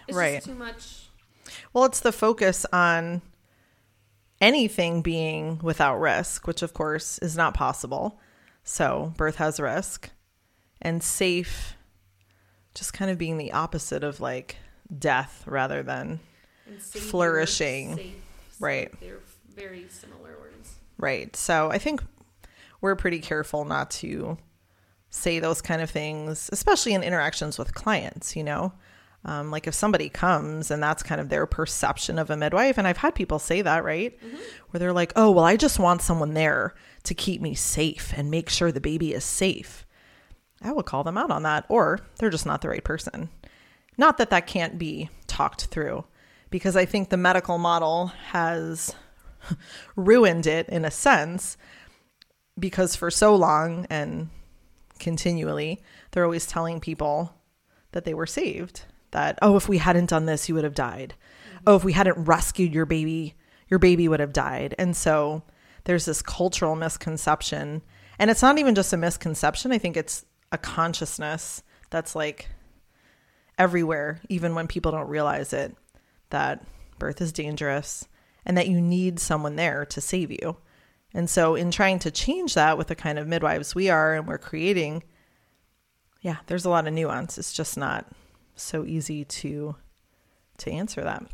It's 0.09 0.17
Right. 0.17 0.35
just 0.37 0.47
too 0.47 0.55
much. 0.55 1.07
Well, 1.73 1.85
it's 1.85 2.01
the 2.01 2.13
focus 2.13 2.67
on 2.73 3.23
anything 4.41 5.03
being 5.03 5.59
without 5.63 5.97
risk, 5.97 6.47
which 6.47 6.63
of 6.63 6.73
course 6.75 7.19
is 7.19 7.37
not 7.37 7.55
possible. 7.55 8.21
So, 8.63 9.13
birth 9.17 9.37
has 9.37 9.61
risk. 9.61 10.11
And 10.83 11.03
safe 11.03 11.75
just 12.75 12.93
kind 12.93 13.11
of 13.11 13.17
being 13.19 13.39
the 13.39 13.53
opposite 13.53 14.03
of 14.05 14.21
like 14.21 14.57
death 14.99 15.45
rather 15.47 15.83
than 15.83 16.21
Flourishing. 16.81 17.97
safe, 17.97 18.15
Right. 18.61 18.93
They're 19.01 19.21
very 19.55 19.87
similar 19.89 20.37
words. 20.41 20.75
right. 20.99 21.35
So, 21.37 21.71
I 21.71 21.79
think 21.79 22.03
we're 22.85 22.95
pretty 22.95 23.19
careful 23.19 23.65
not 23.65 23.91
to 23.91 24.37
say 25.09 25.39
those 25.39 25.63
kind 25.63 25.81
of 25.81 25.89
things, 25.89 26.51
especially 26.53 26.93
in 26.93 27.03
interactions 27.03 27.59
with 27.59 27.73
clients, 27.73 28.37
you 28.37 28.45
know? 28.45 28.75
Um, 29.25 29.51
like 29.51 29.67
if 29.67 29.73
somebody 29.73 30.11
comes 30.11 30.71
and 30.71 30.83
that's 30.83 31.03
kind 31.03 31.19
of 31.19 31.31
their 31.31 31.47
perception 31.47 32.19
of 32.19 32.29
a 32.29 32.37
midwife, 32.37 32.77
and 32.77 32.87
I've 32.87 32.99
had 32.99 33.15
people 33.15 33.39
say 33.39 33.63
that, 33.63 33.85
right? 33.85 34.19
Where 34.69 34.79
they're 34.79 34.93
like, 34.93 35.15
oh, 35.17 35.31
well, 35.31 35.47
I 35.47 35.57
just 35.57 35.79
want 35.79 36.03
someone 36.03 36.35
there 36.35 36.75
to 37.05 37.15
keep 37.15 37.41
me 37.41 37.55
safe 37.55 38.13
and 38.15 38.31
make 38.31 38.51
sure 38.51 38.71
the 38.71 38.83
baby 38.83 39.15
is 39.15 39.25
safe. 39.25 39.87
I 40.61 40.73
will 40.73 40.83
call 40.83 41.05
them 41.05 41.17
out 41.17 41.31
on 41.31 41.43
that, 41.45 41.65
or 41.71 42.01
they're 42.19 42.29
just 42.29 42.45
not 42.45 42.61
the 42.61 42.69
right 42.69 42.85
person. 42.85 43.31
Not 43.97 44.19
that 44.19 44.29
that 44.29 44.47
can't 44.47 44.77
be 44.79 45.09
talked 45.27 45.69
through, 45.69 46.05
because 46.51 46.77
I 46.77 46.85
think 46.85 47.09
the 47.09 47.17
medical 47.17 47.57
model 47.57 48.09
has 48.33 48.95
ruined 49.97 50.47
it 50.47 50.69
in 50.69 50.85
a 50.85 50.91
sense, 50.91 51.57
because 52.59 52.97
for 52.97 53.11
so 53.11 53.35
long 53.35 53.87
and 53.91 54.29
continually, 54.99 55.83
they're 56.11 56.25
always 56.25 56.47
telling 56.47 56.81
people 56.81 57.35
that 57.93 58.05
they 58.05 58.15
were 58.15 58.27
saved. 58.27 58.83
That, 59.11 59.39
oh, 59.43 59.57
if 59.57 59.69
we 59.69 59.79
hadn't 59.79 60.11
done 60.11 60.27
this, 60.27 60.49
you 60.49 60.55
would 60.55 60.65
have 60.65 60.75
died. 60.75 61.15
Mm-hmm. 61.49 61.65
Oh, 61.67 61.77
if 61.77 61.85
we 61.85 61.93
hadn't 61.93 62.25
rescued 62.25 62.75
your 62.75 62.87
baby, 62.87 63.35
your 63.69 63.79
baby 63.79 64.09
would 64.09 64.21
have 64.21 64.33
died. 64.33 64.75
And 64.79 64.97
so 64.97 65.43
there's 65.85 66.05
this 66.05 66.23
cultural 66.23 66.75
misconception. 66.75 67.83
And 68.19 68.31
it's 68.31 68.43
not 68.43 68.59
even 68.59 68.75
just 68.75 68.93
a 68.93 68.97
misconception, 68.97 69.73
I 69.73 69.79
think 69.79 69.97
it's 69.97 70.25
a 70.53 70.59
consciousness 70.59 71.63
that's 71.91 72.15
like 72.15 72.49
everywhere, 73.59 74.21
even 74.29 74.55
when 74.55 74.67
people 74.67 74.93
don't 74.93 75.09
realize 75.09 75.53
it, 75.53 75.77
that 76.31 76.65
birth 76.99 77.21
is 77.21 77.33
dangerous 77.33 78.07
and 78.47 78.57
that 78.57 78.69
you 78.69 78.81
need 78.81 79.19
someone 79.19 79.57
there 79.57 79.85
to 79.87 80.01
save 80.01 80.31
you. 80.31 80.57
And 81.15 81.31
so, 81.31 81.55
in 81.55 81.71
trying 81.71 82.01
to 82.01 82.11
change 82.11 82.55
that 82.55 82.77
with 82.77 82.89
the 82.89 82.97
kind 82.97 83.19
of 83.19 83.29
midwives 83.29 83.75
we 83.75 83.89
are 83.89 84.15
and 84.15 84.27
we're 84.27 84.37
creating, 84.37 85.05
yeah, 86.21 86.39
there's 86.47 86.65
a 86.65 86.71
lot 86.71 86.89
of 86.89 86.93
nuance. 86.93 87.39
It's 87.39 87.53
just 87.53 87.77
not 87.77 88.11
so 88.57 88.85
easy 88.85 89.25
to 89.25 89.77
to 90.59 90.71
answer 90.71 91.03
that. 91.03 91.25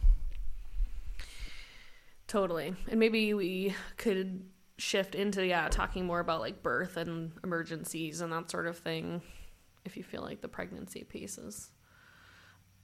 Totally. 2.26 2.74
And 2.88 3.00
maybe 3.00 3.34
we 3.34 3.74
could 3.96 4.44
shift 4.78 5.14
into 5.14 5.46
yeah, 5.46 5.68
talking 5.68 6.06
more 6.06 6.20
about 6.20 6.40
like 6.40 6.62
birth 6.62 6.96
and 6.96 7.32
emergencies 7.42 8.20
and 8.20 8.32
that 8.32 8.50
sort 8.50 8.66
of 8.66 8.78
thing 8.78 9.22
if 9.84 9.96
you 9.96 10.02
feel 10.02 10.22
like 10.22 10.40
the 10.40 10.48
pregnancy 10.48 11.04
piece 11.04 11.38
is 11.38 11.70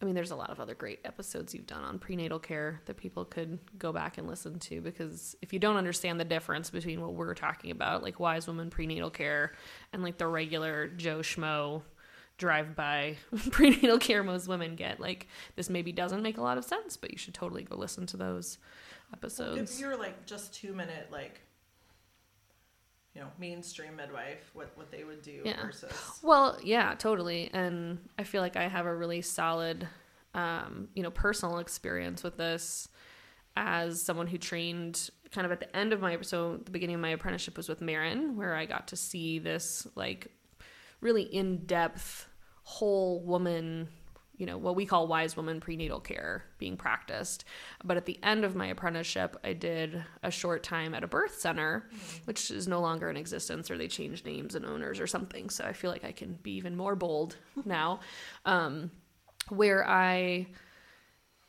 I 0.00 0.04
mean 0.04 0.14
there's 0.14 0.30
a 0.30 0.36
lot 0.36 0.50
of 0.50 0.60
other 0.60 0.74
great 0.74 1.00
episodes 1.04 1.54
you've 1.54 1.66
done 1.66 1.82
on 1.82 1.98
prenatal 1.98 2.38
care 2.38 2.80
that 2.86 2.96
people 2.96 3.24
could 3.24 3.58
go 3.78 3.92
back 3.92 4.18
and 4.18 4.28
listen 4.28 4.58
to 4.58 4.80
because 4.80 5.36
if 5.40 5.52
you 5.52 5.58
don't 5.58 5.76
understand 5.76 6.20
the 6.20 6.24
difference 6.24 6.70
between 6.70 7.00
what 7.00 7.14
we're 7.14 7.34
talking 7.34 7.70
about 7.70 8.02
like 8.02 8.20
wise 8.20 8.46
woman 8.46 8.68
prenatal 8.68 9.10
care 9.10 9.52
and 9.92 10.02
like 10.02 10.18
the 10.18 10.26
regular 10.26 10.88
Joe 10.88 11.18
Schmo 11.20 11.82
drive 12.36 12.76
by 12.76 13.16
prenatal 13.50 13.98
care 13.98 14.22
most 14.22 14.48
women 14.48 14.76
get 14.76 15.00
like 15.00 15.26
this 15.54 15.70
maybe 15.70 15.92
doesn't 15.92 16.22
make 16.22 16.36
a 16.36 16.42
lot 16.42 16.58
of 16.58 16.64
sense 16.64 16.96
but 16.98 17.10
you 17.10 17.16
should 17.16 17.32
totally 17.32 17.62
go 17.62 17.76
listen 17.76 18.04
to 18.06 18.16
those 18.16 18.58
episodes. 19.12 19.74
If 19.74 19.80
you're 19.80 19.96
like 19.96 20.26
just 20.26 20.52
two 20.52 20.74
minute 20.74 21.08
like 21.10 21.40
you 23.16 23.22
know 23.22 23.28
mainstream 23.38 23.96
midwife, 23.96 24.50
what 24.52 24.70
what 24.76 24.90
they 24.90 25.02
would 25.02 25.22
do 25.22 25.40
Yeah. 25.42 25.64
versus 25.64 25.90
Well, 26.22 26.58
yeah, 26.62 26.94
totally. 26.96 27.50
And 27.52 27.98
I 28.18 28.24
feel 28.24 28.42
like 28.42 28.56
I 28.56 28.68
have 28.68 28.84
a 28.84 28.94
really 28.94 29.22
solid, 29.22 29.88
um, 30.34 30.88
you 30.94 31.02
know, 31.02 31.10
personal 31.10 31.58
experience 31.58 32.22
with 32.22 32.36
this 32.36 32.88
as 33.56 34.02
someone 34.02 34.26
who 34.26 34.36
trained 34.36 35.08
kind 35.32 35.46
of 35.46 35.52
at 35.52 35.60
the 35.60 35.74
end 35.74 35.94
of 35.94 36.00
my 36.02 36.18
so 36.20 36.58
the 36.58 36.70
beginning 36.70 36.96
of 36.96 37.00
my 37.00 37.08
apprenticeship 37.08 37.56
was 37.56 37.70
with 37.70 37.80
Maryn, 37.80 38.36
where 38.36 38.54
I 38.54 38.66
got 38.66 38.88
to 38.88 38.96
see 38.96 39.38
this 39.38 39.86
like 39.94 40.28
really 41.00 41.22
in 41.22 41.64
depth 41.64 42.26
whole 42.64 43.22
woman 43.22 43.88
you 44.36 44.46
know 44.46 44.58
what 44.58 44.76
we 44.76 44.86
call 44.86 45.06
wise 45.06 45.36
woman 45.36 45.60
prenatal 45.60 46.00
care 46.00 46.44
being 46.58 46.76
practiced. 46.76 47.44
But 47.84 47.96
at 47.96 48.06
the 48.06 48.18
end 48.22 48.44
of 48.44 48.54
my 48.54 48.66
apprenticeship 48.66 49.36
i 49.44 49.52
did 49.52 50.04
a 50.22 50.30
short 50.30 50.62
time 50.62 50.94
at 50.94 51.04
a 51.04 51.08
birth 51.08 51.38
center 51.38 51.88
which 52.24 52.50
is 52.50 52.68
no 52.68 52.80
longer 52.80 53.10
in 53.10 53.16
existence 53.16 53.70
or 53.70 53.78
they 53.78 53.88
changed 53.88 54.24
names 54.26 54.54
and 54.54 54.64
owners 54.64 55.00
or 55.00 55.06
something. 55.06 55.50
So 55.50 55.64
i 55.64 55.72
feel 55.72 55.90
like 55.90 56.04
i 56.04 56.12
can 56.12 56.38
be 56.42 56.52
even 56.52 56.76
more 56.76 56.96
bold 56.96 57.36
now. 57.64 58.00
Um, 58.44 58.90
where 59.48 59.88
i 59.88 60.46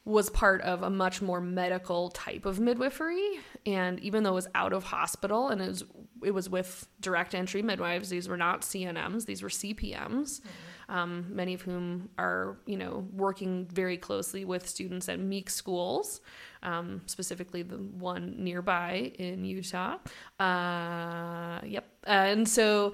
was 0.07 0.29
part 0.29 0.61
of 0.61 0.83
a 0.83 0.89
much 0.89 1.21
more 1.21 1.41
medical 1.41 2.09
type 2.11 2.45
of 2.45 2.61
midwifery. 2.61 3.39
And 3.65 3.99
even 3.99 4.23
though 4.23 4.31
it 4.31 4.35
was 4.35 4.47
out 4.55 4.71
of 4.71 4.85
hospital 4.85 5.49
and 5.49 5.61
it 5.61 5.67
was 5.67 5.83
it 6.23 6.31
was 6.31 6.49
with 6.49 6.87
direct 6.99 7.35
entry 7.35 7.61
midwives 7.61 8.09
these 8.09 8.27
were 8.27 8.37
not 8.37 8.61
cnms 8.61 9.25
these 9.25 9.43
were 9.43 9.49
cpms 9.49 10.41
um, 10.89 11.25
many 11.29 11.53
of 11.53 11.61
whom 11.61 12.09
are 12.17 12.57
you 12.65 12.77
know 12.77 13.07
working 13.13 13.65
very 13.65 13.97
closely 13.97 14.45
with 14.45 14.67
students 14.67 15.09
at 15.09 15.19
MEAC 15.19 15.49
schools 15.49 16.21
um, 16.63 17.01
specifically 17.05 17.61
the 17.61 17.77
one 17.77 18.35
nearby 18.37 19.11
in 19.17 19.45
utah. 19.45 19.97
Uh, 20.39 21.59
yep. 21.65 21.87
And 22.03 22.47
so 22.47 22.93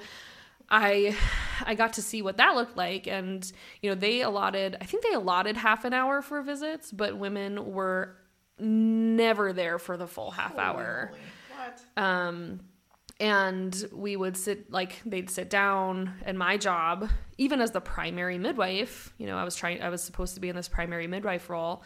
I 0.70 1.16
I 1.66 1.76
got 1.76 1.94
to 1.94 2.02
see 2.02 2.22
what 2.22 2.38
that 2.38 2.56
looked 2.56 2.78
like. 2.78 3.08
And 3.08 3.50
you 3.82 3.90
know 3.90 3.96
they 3.96 4.22
allotted 4.22 4.78
I 4.82 4.86
think 4.86 5.04
they 5.04 5.14
allotted 5.14 5.58
half 5.58 5.86
an 5.86 5.94
hour 5.94 6.22
for 6.22 6.42
visits 6.42 6.92
but 6.92 7.18
women 7.18 7.74
were 7.74 8.16
never 8.60 9.54
there 9.54 9.80
for 9.80 9.98
the 9.98 10.08
full 10.08 10.32
half 10.32 10.58
hour. 10.58 11.12
what? 11.58 12.04
um 12.04 12.60
and 13.24 13.86
we 13.94 14.18
would 14.18 14.36
sit 14.36 14.70
like 14.70 15.02
they'd 15.06 15.30
sit 15.30 15.50
down 15.50 16.14
and 16.26 16.38
my 16.38 16.58
job 16.58 17.10
even 17.38 17.62
as 17.62 17.72
the 17.72 17.80
primary 17.80 18.38
midwife 18.38 19.14
you 19.18 19.26
know 19.26 19.38
i 19.38 19.46
was 19.46 19.56
trying 19.56 19.82
i 19.82 19.88
was 19.88 20.04
supposed 20.04 20.36
to 20.36 20.42
be 20.42 20.50
in 20.50 20.56
this 20.56 20.68
primary 20.68 21.08
midwife 21.08 21.50
role 21.50 21.84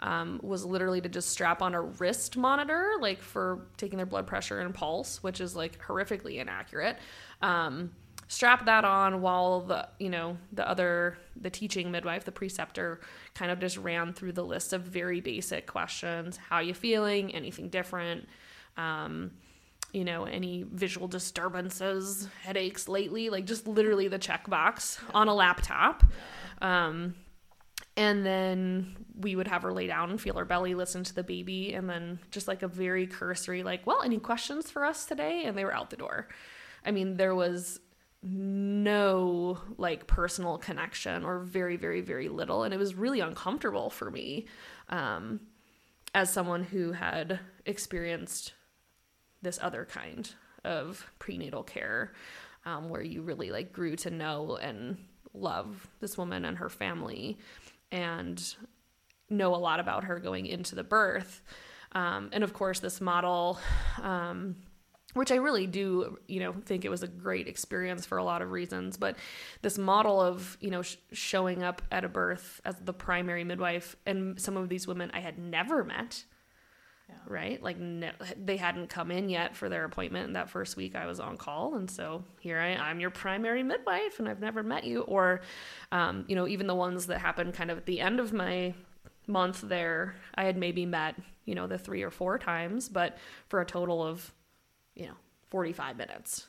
um, 0.00 0.40
was 0.42 0.64
literally 0.64 1.00
to 1.00 1.08
just 1.08 1.28
strap 1.28 1.62
on 1.62 1.74
a 1.74 1.80
wrist 1.80 2.36
monitor 2.36 2.92
like 3.00 3.22
for 3.22 3.66
taking 3.76 3.98
their 3.98 4.06
blood 4.06 4.26
pressure 4.26 4.58
and 4.58 4.74
pulse 4.74 5.22
which 5.22 5.40
is 5.40 5.54
like 5.54 5.80
horrifically 5.80 6.38
inaccurate. 6.38 6.98
Um, 7.42 7.92
strap 8.26 8.64
that 8.66 8.84
on 8.84 9.20
while 9.20 9.60
the 9.60 9.88
you 9.98 10.08
know 10.08 10.38
the 10.52 10.68
other 10.68 11.18
the 11.40 11.50
teaching 11.50 11.90
midwife 11.90 12.24
the 12.24 12.32
preceptor 12.32 13.00
kind 13.34 13.50
of 13.50 13.58
just 13.58 13.76
ran 13.76 14.12
through 14.12 14.32
the 14.32 14.44
list 14.44 14.72
of 14.72 14.82
very 14.82 15.20
basic 15.20 15.66
questions. 15.66 16.36
How 16.36 16.56
are 16.56 16.62
you 16.62 16.74
feeling? 16.74 17.34
Anything 17.34 17.68
different? 17.68 18.26
Um, 18.76 19.32
you 19.92 20.04
know, 20.04 20.24
any 20.24 20.64
visual 20.70 21.08
disturbances, 21.08 22.28
headaches 22.42 22.88
lately, 22.88 23.30
like 23.30 23.46
just 23.46 23.66
literally 23.66 24.08
the 24.08 24.18
checkbox 24.18 24.98
on 25.14 25.28
a 25.28 25.34
laptop. 25.34 26.04
Um, 26.62 27.14
and 27.96 28.24
then 28.24 28.96
we 29.18 29.36
would 29.36 29.48
have 29.48 29.62
her 29.62 29.72
lay 29.72 29.86
down 29.86 30.10
and 30.10 30.20
feel 30.20 30.36
her 30.36 30.44
belly, 30.44 30.74
listen 30.74 31.04
to 31.04 31.14
the 31.14 31.22
baby, 31.22 31.74
and 31.74 31.88
then 31.88 32.18
just 32.30 32.48
like 32.48 32.62
a 32.62 32.68
very 32.68 33.06
cursory, 33.06 33.62
like, 33.62 33.86
well, 33.86 34.02
any 34.02 34.18
questions 34.18 34.70
for 34.70 34.84
us 34.84 35.04
today? 35.04 35.44
And 35.44 35.56
they 35.56 35.64
were 35.64 35.74
out 35.74 35.90
the 35.90 35.96
door. 35.96 36.28
I 36.84 36.92
mean, 36.92 37.16
there 37.16 37.34
was 37.34 37.80
no 38.22 39.58
like 39.78 40.06
personal 40.06 40.58
connection 40.58 41.24
or 41.24 41.40
very 41.40 41.76
very 41.76 42.02
very 42.02 42.28
little 42.28 42.64
and 42.64 42.74
it 42.74 42.76
was 42.76 42.94
really 42.94 43.20
uncomfortable 43.20 43.88
for 43.88 44.10
me 44.10 44.46
um, 44.90 45.40
as 46.14 46.30
someone 46.30 46.62
who 46.62 46.92
had 46.92 47.40
experienced 47.64 48.52
this 49.42 49.58
other 49.62 49.84
kind 49.84 50.32
of 50.64 51.10
prenatal 51.18 51.62
care 51.62 52.12
um, 52.66 52.88
where 52.88 53.02
you 53.02 53.22
really 53.22 53.50
like 53.50 53.72
grew 53.72 53.96
to 53.96 54.10
know 54.10 54.56
and 54.56 54.98
love 55.32 55.88
this 56.00 56.18
woman 56.18 56.44
and 56.44 56.58
her 56.58 56.68
family 56.68 57.38
and 57.90 58.56
know 59.28 59.54
a 59.54 59.56
lot 59.56 59.80
about 59.80 60.04
her 60.04 60.18
going 60.18 60.46
into 60.46 60.74
the 60.74 60.84
birth 60.84 61.42
um, 61.92 62.28
and 62.32 62.44
of 62.44 62.52
course 62.52 62.80
this 62.80 63.00
model 63.00 63.58
um, 64.02 64.56
which 65.14 65.32
I 65.32 65.36
really 65.36 65.66
do, 65.66 66.18
you 66.28 66.40
know, 66.40 66.52
think 66.52 66.84
it 66.84 66.88
was 66.88 67.02
a 67.02 67.08
great 67.08 67.48
experience 67.48 68.06
for 68.06 68.18
a 68.18 68.24
lot 68.24 68.42
of 68.42 68.50
reasons. 68.50 68.96
But 68.96 69.16
this 69.62 69.76
model 69.76 70.20
of, 70.20 70.56
you 70.60 70.70
know, 70.70 70.82
sh- 70.82 70.96
showing 71.12 71.62
up 71.62 71.82
at 71.90 72.04
a 72.04 72.08
birth 72.08 72.60
as 72.64 72.76
the 72.76 72.92
primary 72.92 73.44
midwife, 73.44 73.96
and 74.06 74.40
some 74.40 74.56
of 74.56 74.68
these 74.68 74.86
women 74.86 75.10
I 75.12 75.20
had 75.20 75.38
never 75.38 75.82
met, 75.82 76.24
yeah. 77.10 77.32
right? 77.32 77.62
Like 77.62 77.78
no, 77.78 78.10
they 78.42 78.56
hadn't 78.56 78.88
come 78.88 79.10
in 79.10 79.28
yet 79.28 79.56
for 79.56 79.68
their 79.68 79.84
appointment. 79.84 80.34
that 80.34 80.48
first 80.50 80.76
week 80.76 80.94
I 80.94 81.06
was 81.06 81.20
on 81.20 81.36
call, 81.36 81.74
and 81.74 81.90
so 81.90 82.24
here 82.40 82.58
I 82.58 82.74
I'm 82.74 83.00
your 83.00 83.10
primary 83.10 83.62
midwife, 83.62 84.18
and 84.18 84.28
I've 84.28 84.40
never 84.40 84.62
met 84.62 84.84
you. 84.84 85.02
Or, 85.02 85.40
um, 85.92 86.24
you 86.28 86.36
know, 86.36 86.46
even 86.46 86.66
the 86.66 86.74
ones 86.74 87.06
that 87.06 87.18
happened 87.18 87.54
kind 87.54 87.70
of 87.70 87.78
at 87.78 87.86
the 87.86 88.00
end 88.00 88.20
of 88.20 88.32
my 88.32 88.74
month 89.26 89.60
there, 89.60 90.14
I 90.34 90.44
had 90.44 90.56
maybe 90.56 90.86
met, 90.86 91.16
you 91.44 91.54
know, 91.54 91.66
the 91.66 91.78
three 91.78 92.02
or 92.02 92.10
four 92.10 92.38
times, 92.38 92.88
but 92.88 93.18
for 93.48 93.60
a 93.60 93.66
total 93.66 94.02
of 94.02 94.32
you 94.94 95.06
know, 95.06 95.16
45 95.50 95.96
minutes. 95.96 96.46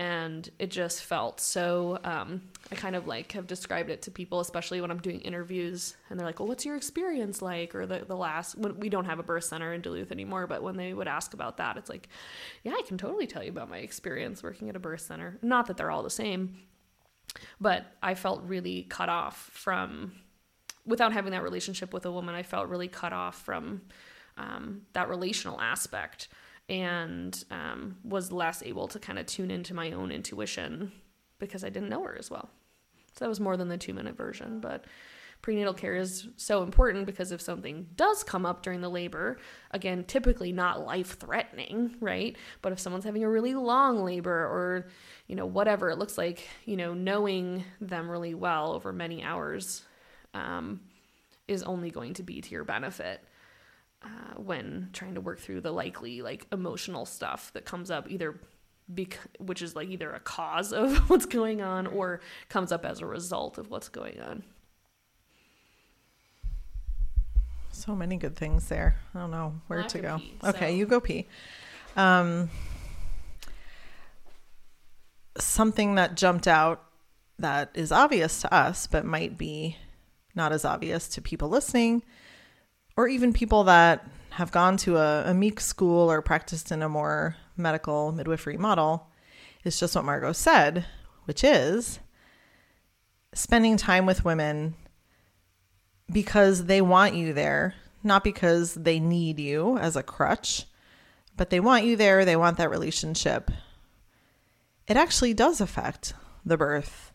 And 0.00 0.48
it 0.60 0.70
just 0.70 1.02
felt 1.02 1.40
so. 1.40 1.98
Um, 2.04 2.42
I 2.70 2.76
kind 2.76 2.94
of 2.94 3.08
like 3.08 3.32
have 3.32 3.48
described 3.48 3.90
it 3.90 4.02
to 4.02 4.12
people, 4.12 4.38
especially 4.38 4.80
when 4.80 4.92
I'm 4.92 5.00
doing 5.00 5.20
interviews, 5.22 5.96
and 6.08 6.18
they're 6.18 6.26
like, 6.26 6.38
"Well, 6.38 6.46
what's 6.46 6.64
your 6.64 6.76
experience 6.76 7.42
like?" 7.42 7.74
Or 7.74 7.84
the 7.84 8.04
the 8.06 8.16
last 8.16 8.56
we 8.56 8.88
don't 8.88 9.06
have 9.06 9.18
a 9.18 9.24
birth 9.24 9.44
center 9.44 9.72
in 9.72 9.80
Duluth 9.80 10.12
anymore, 10.12 10.46
but 10.46 10.62
when 10.62 10.76
they 10.76 10.94
would 10.94 11.08
ask 11.08 11.34
about 11.34 11.56
that, 11.56 11.76
it's 11.76 11.90
like, 11.90 12.08
"Yeah, 12.62 12.74
I 12.78 12.82
can 12.86 12.96
totally 12.96 13.26
tell 13.26 13.42
you 13.42 13.50
about 13.50 13.70
my 13.70 13.78
experience 13.78 14.40
working 14.40 14.68
at 14.68 14.76
a 14.76 14.78
birth 14.78 15.00
center." 15.00 15.36
Not 15.42 15.66
that 15.66 15.76
they're 15.76 15.90
all 15.90 16.04
the 16.04 16.10
same, 16.10 16.58
but 17.60 17.86
I 18.00 18.14
felt 18.14 18.44
really 18.44 18.84
cut 18.84 19.08
off 19.08 19.50
from 19.52 20.12
without 20.86 21.12
having 21.12 21.32
that 21.32 21.42
relationship 21.42 21.92
with 21.92 22.06
a 22.06 22.12
woman. 22.12 22.36
I 22.36 22.44
felt 22.44 22.68
really 22.68 22.88
cut 22.88 23.12
off 23.12 23.42
from 23.42 23.82
um, 24.36 24.82
that 24.92 25.08
relational 25.08 25.60
aspect 25.60 26.28
and 26.68 27.44
um, 27.50 27.96
was 28.04 28.30
less 28.30 28.62
able 28.62 28.88
to 28.88 28.98
kind 28.98 29.18
of 29.18 29.26
tune 29.26 29.50
into 29.50 29.74
my 29.74 29.92
own 29.92 30.10
intuition 30.10 30.92
because 31.38 31.64
I 31.64 31.70
didn't 31.70 31.88
know 31.88 32.02
her 32.02 32.16
as 32.18 32.30
well. 32.30 32.50
So 33.14 33.24
that 33.24 33.28
was 33.28 33.40
more 33.40 33.56
than 33.56 33.68
the 33.68 33.78
two 33.78 33.94
minute 33.94 34.16
version. 34.16 34.60
But 34.60 34.84
prenatal 35.40 35.72
care 35.72 35.96
is 35.96 36.28
so 36.36 36.62
important 36.62 37.06
because 37.06 37.32
if 37.32 37.40
something 37.40 37.86
does 37.96 38.22
come 38.22 38.44
up 38.44 38.62
during 38.62 38.80
the 38.80 38.90
labor, 38.90 39.38
again, 39.70 40.04
typically 40.04 40.52
not 40.52 40.84
life 40.84 41.18
threatening, 41.18 41.96
right? 42.00 42.36
But 42.60 42.72
if 42.72 42.80
someone's 42.80 43.04
having 43.04 43.24
a 43.24 43.30
really 43.30 43.54
long 43.54 44.04
labor 44.04 44.30
or, 44.30 44.88
you 45.26 45.36
know, 45.36 45.46
whatever, 45.46 45.90
it 45.90 45.98
looks 45.98 46.18
like, 46.18 46.46
you 46.64 46.76
know, 46.76 46.92
knowing 46.92 47.64
them 47.80 48.10
really 48.10 48.34
well 48.34 48.72
over 48.72 48.92
many 48.92 49.22
hours 49.22 49.82
um, 50.34 50.80
is 51.46 51.62
only 51.62 51.90
going 51.90 52.14
to 52.14 52.22
be 52.22 52.40
to 52.40 52.50
your 52.50 52.64
benefit 52.64 53.22
uh, 54.02 54.34
when 54.36 54.90
trying 54.92 55.14
to 55.14 55.20
work 55.20 55.40
through 55.40 55.60
the 55.60 55.72
likely 55.72 56.22
like 56.22 56.46
emotional 56.52 57.04
stuff 57.04 57.52
that 57.52 57.64
comes 57.64 57.90
up 57.90 58.10
either 58.10 58.40
bec- 58.88 59.18
which 59.38 59.62
is 59.62 59.74
like 59.74 59.88
either 59.88 60.12
a 60.12 60.20
cause 60.20 60.72
of 60.72 60.96
what's 61.10 61.26
going 61.26 61.60
on 61.60 61.86
or 61.86 62.20
comes 62.48 62.72
up 62.72 62.84
as 62.84 63.00
a 63.00 63.06
result 63.06 63.58
of 63.58 63.70
what's 63.70 63.88
going 63.88 64.20
on. 64.20 64.42
So 67.70 67.94
many 67.94 68.16
good 68.16 68.36
things 68.36 68.68
there. 68.68 68.96
I 69.14 69.20
don't 69.20 69.30
know 69.30 69.60
where 69.68 69.84
to 69.84 69.98
go. 69.98 70.18
pee, 70.18 70.34
okay 70.44 70.70
so. 70.70 70.76
you 70.76 70.86
go 70.86 71.00
pee. 71.00 71.26
Um, 71.96 72.50
something 75.38 75.94
that 75.94 76.16
jumped 76.16 76.48
out 76.48 76.84
that 77.38 77.70
is 77.74 77.92
obvious 77.92 78.40
to 78.40 78.52
us 78.52 78.86
but 78.86 79.04
might 79.04 79.38
be 79.38 79.76
not 80.34 80.52
as 80.52 80.64
obvious 80.64 81.08
to 81.08 81.20
people 81.20 81.48
listening 81.48 82.02
or 82.98 83.06
even 83.06 83.32
people 83.32 83.62
that 83.62 84.04
have 84.30 84.50
gone 84.50 84.76
to 84.76 84.96
a, 84.96 85.30
a 85.30 85.32
MEAC 85.32 85.60
school 85.60 86.10
or 86.10 86.20
practiced 86.20 86.72
in 86.72 86.82
a 86.82 86.88
more 86.88 87.36
medical 87.56 88.10
midwifery 88.10 88.56
model, 88.56 89.06
is 89.62 89.78
just 89.78 89.94
what 89.94 90.04
Margo 90.04 90.32
said, 90.32 90.84
which 91.24 91.44
is 91.44 92.00
spending 93.32 93.76
time 93.76 94.04
with 94.04 94.24
women 94.24 94.74
because 96.10 96.64
they 96.64 96.80
want 96.80 97.14
you 97.14 97.32
there, 97.32 97.74
not 98.02 98.24
because 98.24 98.74
they 98.74 98.98
need 98.98 99.38
you 99.38 99.78
as 99.78 99.94
a 99.94 100.02
crutch, 100.02 100.66
but 101.36 101.50
they 101.50 101.60
want 101.60 101.84
you 101.84 101.94
there, 101.94 102.24
they 102.24 102.34
want 102.34 102.56
that 102.56 102.68
relationship. 102.68 103.48
It 104.88 104.96
actually 104.96 105.34
does 105.34 105.60
affect 105.60 106.14
the 106.44 106.56
birth, 106.56 107.12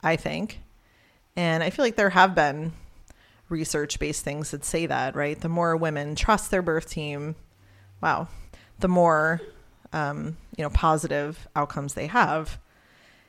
I 0.00 0.14
think. 0.14 0.60
And 1.34 1.64
I 1.64 1.70
feel 1.70 1.84
like 1.84 1.96
there 1.96 2.10
have 2.10 2.36
been 2.36 2.72
research 3.48 3.98
based 3.98 4.24
things 4.24 4.50
that 4.50 4.64
say 4.64 4.86
that, 4.86 5.14
right? 5.14 5.40
The 5.40 5.48
more 5.48 5.76
women 5.76 6.14
trust 6.14 6.50
their 6.50 6.62
birth 6.62 6.88
team, 6.88 7.36
wow, 8.00 8.28
the 8.78 8.88
more 8.88 9.40
um, 9.92 10.36
you 10.56 10.62
know 10.62 10.70
positive 10.70 11.48
outcomes 11.56 11.94
they 11.94 12.06
have. 12.06 12.58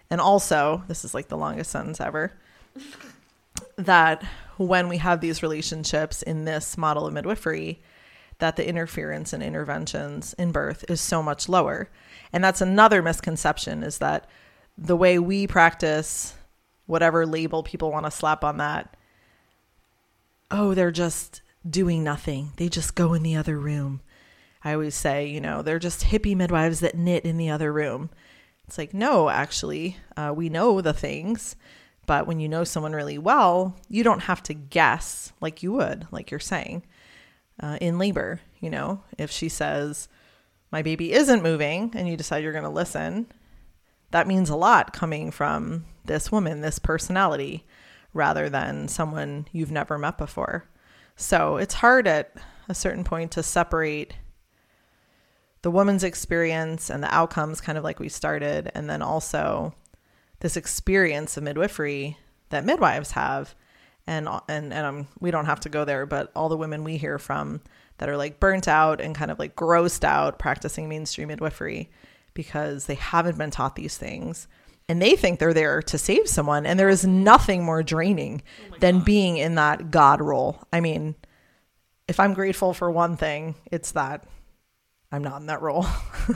And 0.10 0.20
also, 0.20 0.84
this 0.88 1.06
is 1.06 1.14
like 1.14 1.28
the 1.28 1.38
longest 1.38 1.72
sentence 1.72 2.02
ever. 2.02 2.34
that 3.76 4.24
when 4.58 4.90
we 4.90 4.98
have 4.98 5.22
these 5.22 5.44
relationships 5.44 6.22
in 6.22 6.46
this 6.46 6.78
model 6.78 7.06
of 7.06 7.14
midwifery, 7.14 7.82
that 8.40 8.56
the 8.56 8.68
interference 8.68 9.34
and 9.34 9.44
interventions 9.44 10.34
in 10.34 10.52
birth 10.52 10.84
is 10.90 11.00
so 11.00 11.22
much 11.22 11.48
lower. 11.48 11.90
And 12.34 12.44
that's 12.44 12.62
another 12.62 13.02
misconception 13.02 13.84
is 13.84 14.00
that 14.00 14.28
the 14.78 14.96
way 14.96 15.20
we 15.20 15.46
practice 15.46 16.34
whatever 16.86 17.26
label 17.26 17.64
people 17.64 17.92
want 17.92 18.06
to 18.06 18.12
slap 18.12 18.44
on 18.44 18.58
that 18.58 18.96
oh, 20.52 20.74
they're 20.74 20.92
just 20.92 21.42
doing 21.68 22.04
nothing. 22.04 22.52
They 22.58 22.70
just 22.70 22.96
go 22.96 23.14
in 23.14 23.24
the 23.24 23.36
other 23.36 23.60
room. 23.60 24.02
I 24.64 24.74
always 24.74 24.96
say, 24.96 25.28
you 25.28 25.40
know, 25.40 25.62
they're 25.62 25.80
just 25.80 26.06
hippie 26.06 26.36
midwives 26.36 26.80
that 26.82 26.98
knit 26.98 27.26
in 27.26 27.38
the 27.38 27.50
other 27.50 27.72
room. 27.72 28.10
It's 28.68 28.78
like, 28.78 28.94
no, 28.94 29.30
actually, 29.30 29.98
uh, 30.16 30.34
we 30.36 30.50
know 30.50 30.82
the 30.82 30.94
things, 30.94 31.56
but 32.06 32.28
when 32.28 32.40
you 32.40 32.50
know 32.50 32.64
someone 32.64 32.94
really 32.94 33.18
well, 33.18 33.76
you 33.88 34.04
don't 34.04 34.24
have 34.24 34.44
to 34.44 34.54
guess 34.54 35.32
like 35.42 35.64
you 35.64 35.72
would, 35.74 36.08
like 36.12 36.30
you're 36.30 36.40
saying, 36.40 36.84
uh, 37.62 37.78
in 37.82 37.98
labor. 37.98 38.42
You 38.60 38.70
know, 38.70 39.04
if 39.18 39.32
she 39.32 39.50
says, 39.50 40.08
my 40.72 40.82
baby 40.82 41.14
isn't 41.14 41.42
moving, 41.44 41.92
and 41.96 42.08
you 42.08 42.18
decide 42.18 42.44
you're 42.44 42.52
going 42.52 42.64
to 42.64 42.70
listen, 42.70 43.28
that 44.12 44.28
means 44.28 44.50
a 44.50 44.56
lot 44.56 44.94
coming 44.94 45.32
from 45.32 45.86
this 46.06 46.32
woman, 46.32 46.62
this 46.62 46.80
personality 46.80 47.66
rather 48.14 48.50
than 48.50 48.88
someone 48.88 49.48
you've 49.52 49.72
never 49.72 49.98
met 49.98 50.18
before. 50.18 50.66
So 51.16 51.58
it's 51.58 51.76
hard 51.76 52.08
at 52.08 52.34
a 52.68 52.74
certain 52.74 53.04
point 53.04 53.32
to 53.32 53.44
separate 53.44 54.16
the 55.62 55.72
woman's 55.72 56.04
experience 56.04 56.90
and 56.90 57.04
the 57.04 57.14
outcomes, 57.14 57.62
kind 57.62 57.78
of 57.78 57.84
like 57.84 58.00
we 58.00 58.10
started, 58.10 58.72
and 58.74 58.90
then 58.90 59.02
also 59.02 59.74
this 60.40 60.56
experience 60.56 61.36
of 61.36 61.44
midwifery 61.44 62.18
that 62.50 62.66
midwives 62.66 63.12
have. 63.12 63.56
And, 64.08 64.28
and 64.48 64.74
and 64.74 64.86
um, 64.86 65.08
we 65.20 65.30
don't 65.30 65.46
have 65.46 65.60
to 65.62 65.70
go 65.70 65.86
there, 65.86 66.06
but 66.08 66.32
all 66.36 66.50
the 66.50 66.58
women 66.58 66.84
we 66.84 66.98
hear 66.98 67.20
from 67.20 67.62
that 68.00 68.10
are 68.10 68.18
like 68.18 68.40
burnt 68.40 68.68
out 68.68 69.00
and 69.00 69.14
kind 69.14 69.30
of 69.30 69.38
like 69.38 69.56
grossed 69.56 70.04
out 70.04 70.40
practicing 70.40 70.90
mainstream 70.90 71.28
midwifery 71.28 71.92
because 72.34 72.86
they 72.86 72.96
haven't 72.96 73.38
been 73.38 73.52
taught 73.52 73.76
these 73.76 73.98
things 73.98 74.48
and 74.90 75.02
they 75.02 75.16
think 75.16 75.40
they're 75.40 75.54
there 75.54 75.82
to 75.84 75.98
save 75.98 76.28
someone 76.28 76.66
and 76.66 76.78
there 76.78 76.90
is 76.90 77.06
nothing 77.06 77.64
more 77.64 77.82
draining 77.82 78.42
oh 78.72 78.76
than 78.80 78.98
God. 78.98 79.06
being 79.06 79.38
in 79.38 79.56
that 79.56 79.92
god 79.92 80.20
role. 80.20 80.62
I 80.74 80.82
mean 80.82 81.16
if 82.08 82.20
i'm 82.20 82.34
grateful 82.34 82.74
for 82.74 82.90
one 82.92 83.16
thing 83.16 83.56
it's 83.72 83.92
that 83.92 84.26
i'm 85.12 85.24
not 85.24 85.40
in 85.40 85.48
that 85.48 85.62
role. 85.62 85.86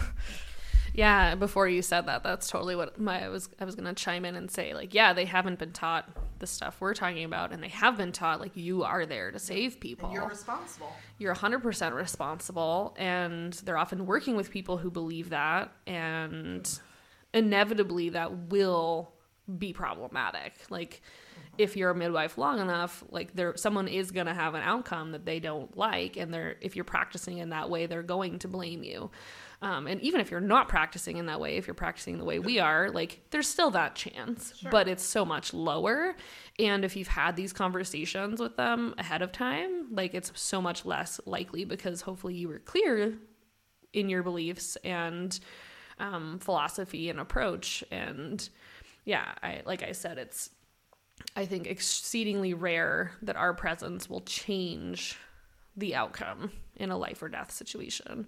Yeah 0.95 1.33
before 1.33 1.67
you 1.67 1.81
said 1.81 2.05
that 2.05 2.21
that's 2.21 2.47
totally 2.47 2.75
what 2.75 2.99
my 2.99 3.25
i 3.25 3.27
was 3.27 3.49
i 3.59 3.65
was 3.65 3.73
gonna 3.73 3.95
chime 3.95 4.25
in 4.25 4.35
and 4.35 4.51
say 4.51 4.75
like 4.75 4.93
yeah 4.93 5.13
they 5.13 5.25
haven't 5.25 5.57
been 5.57 5.71
taught 5.71 6.07
the 6.37 6.45
stuff 6.45 6.79
we're 6.79 6.93
talking 6.93 7.23
about 7.23 7.51
and 7.51 7.63
they 7.63 7.69
have 7.69 7.97
been 7.97 8.11
taught 8.11 8.39
like 8.39 8.55
you 8.55 8.83
are 8.83 9.05
there 9.05 9.31
to 9.31 9.39
save 9.39 9.79
people. 9.79 10.09
And 10.09 10.13
you're 10.13 10.27
responsible. 10.27 10.93
You're 11.17 11.33
100% 11.33 11.93
responsible 11.93 12.95
and 12.97 13.53
they're 13.53 13.77
often 13.77 14.05
working 14.05 14.35
with 14.35 14.51
people 14.51 14.77
who 14.77 14.91
believe 14.91 15.29
that 15.29 15.71
and 15.87 16.69
inevitably 17.33 18.09
that 18.09 18.49
will 18.49 19.13
be 19.57 19.73
problematic. 19.73 20.53
Like 20.69 21.01
if 21.57 21.75
you're 21.77 21.91
a 21.91 21.95
midwife 21.95 22.37
long 22.37 22.59
enough, 22.59 23.03
like 23.09 23.33
there 23.33 23.55
someone 23.57 23.87
is 23.87 24.11
going 24.11 24.25
to 24.25 24.33
have 24.33 24.55
an 24.55 24.63
outcome 24.63 25.11
that 25.11 25.25
they 25.25 25.39
don't 25.39 25.75
like 25.77 26.17
and 26.17 26.33
they're 26.33 26.55
if 26.61 26.75
you're 26.75 26.85
practicing 26.85 27.37
in 27.39 27.49
that 27.49 27.69
way, 27.69 27.85
they're 27.85 28.03
going 28.03 28.39
to 28.39 28.47
blame 28.47 28.83
you. 28.83 29.11
Um, 29.61 29.87
and 29.87 30.01
even 30.01 30.19
if 30.19 30.29
you're 30.29 30.41
not 30.41 30.67
practicing 30.67 31.17
in 31.17 31.27
that 31.27 31.39
way, 31.39 31.55
if 31.55 31.67
you're 31.67 31.73
practicing 31.73 32.17
the 32.17 32.25
way 32.25 32.37
we 32.37 32.59
are, 32.59 32.89
like 32.89 33.21
there's 33.29 33.47
still 33.47 33.71
that 33.71 33.95
chance, 33.95 34.53
but 34.71 34.89
it's 34.89 35.03
so 35.03 35.23
much 35.23 35.53
lower. 35.53 36.15
And 36.59 36.83
if 36.83 36.97
you've 36.97 37.07
had 37.07 37.37
these 37.37 37.53
conversations 37.53 38.41
with 38.41 38.57
them 38.57 38.93
ahead 38.97 39.21
of 39.21 39.31
time, 39.31 39.87
like 39.91 40.13
it's 40.13 40.31
so 40.35 40.61
much 40.61 40.85
less 40.85 41.21
likely 41.25 41.63
because 41.63 42.01
hopefully 42.01 42.35
you 42.35 42.49
were 42.49 42.59
clear 42.59 43.13
in 43.93 44.09
your 44.09 44.23
beliefs 44.23 44.75
and 44.83 45.39
um, 45.99 46.39
philosophy 46.39 47.09
and 47.09 47.19
approach. 47.19 47.83
And 47.91 48.47
yeah, 49.05 49.33
I 49.41 49.61
like 49.65 49.83
I 49.83 49.91
said, 49.91 50.17
it's 50.17 50.49
I 51.35 51.45
think 51.45 51.67
exceedingly 51.67 52.53
rare 52.53 53.11
that 53.21 53.35
our 53.35 53.53
presence 53.53 54.09
will 54.09 54.21
change 54.21 55.17
the 55.75 55.95
outcome 55.95 56.51
in 56.75 56.91
a 56.91 56.97
life 56.97 57.21
or 57.21 57.29
death 57.29 57.51
situation. 57.51 58.27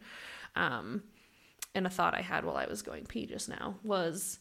Um, 0.55 1.03
and 1.73 1.85
a 1.85 1.89
thought 1.89 2.15
I 2.15 2.21
had 2.21 2.45
while 2.45 2.57
I 2.57 2.67
was 2.67 2.81
going 2.81 3.05
pee 3.05 3.25
just 3.25 3.49
now 3.49 3.75
was, 3.83 4.39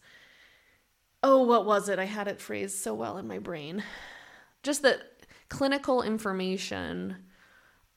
oh, 1.23 1.43
what 1.43 1.67
was 1.67 1.89
it? 1.89 1.99
I 1.99 2.05
had 2.05 2.29
it 2.29 2.41
phrased 2.41 2.79
so 2.79 2.95
well 2.95 3.19
in 3.19 3.27
my 3.27 3.39
brain. 3.39 3.83
Just 4.63 4.83
that 4.83 5.01
clinical 5.49 6.03
information 6.03 7.17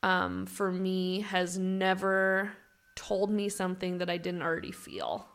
um, 0.04 0.46
for 0.46 0.72
me 0.72 1.22
has 1.22 1.58
never 1.58 2.52
told 2.98 3.32
me 3.32 3.48
something 3.48 4.00
that 4.00 4.10
I 4.10 4.18
didn't 4.18 4.42
already 4.42 4.74
feel, 4.74 5.30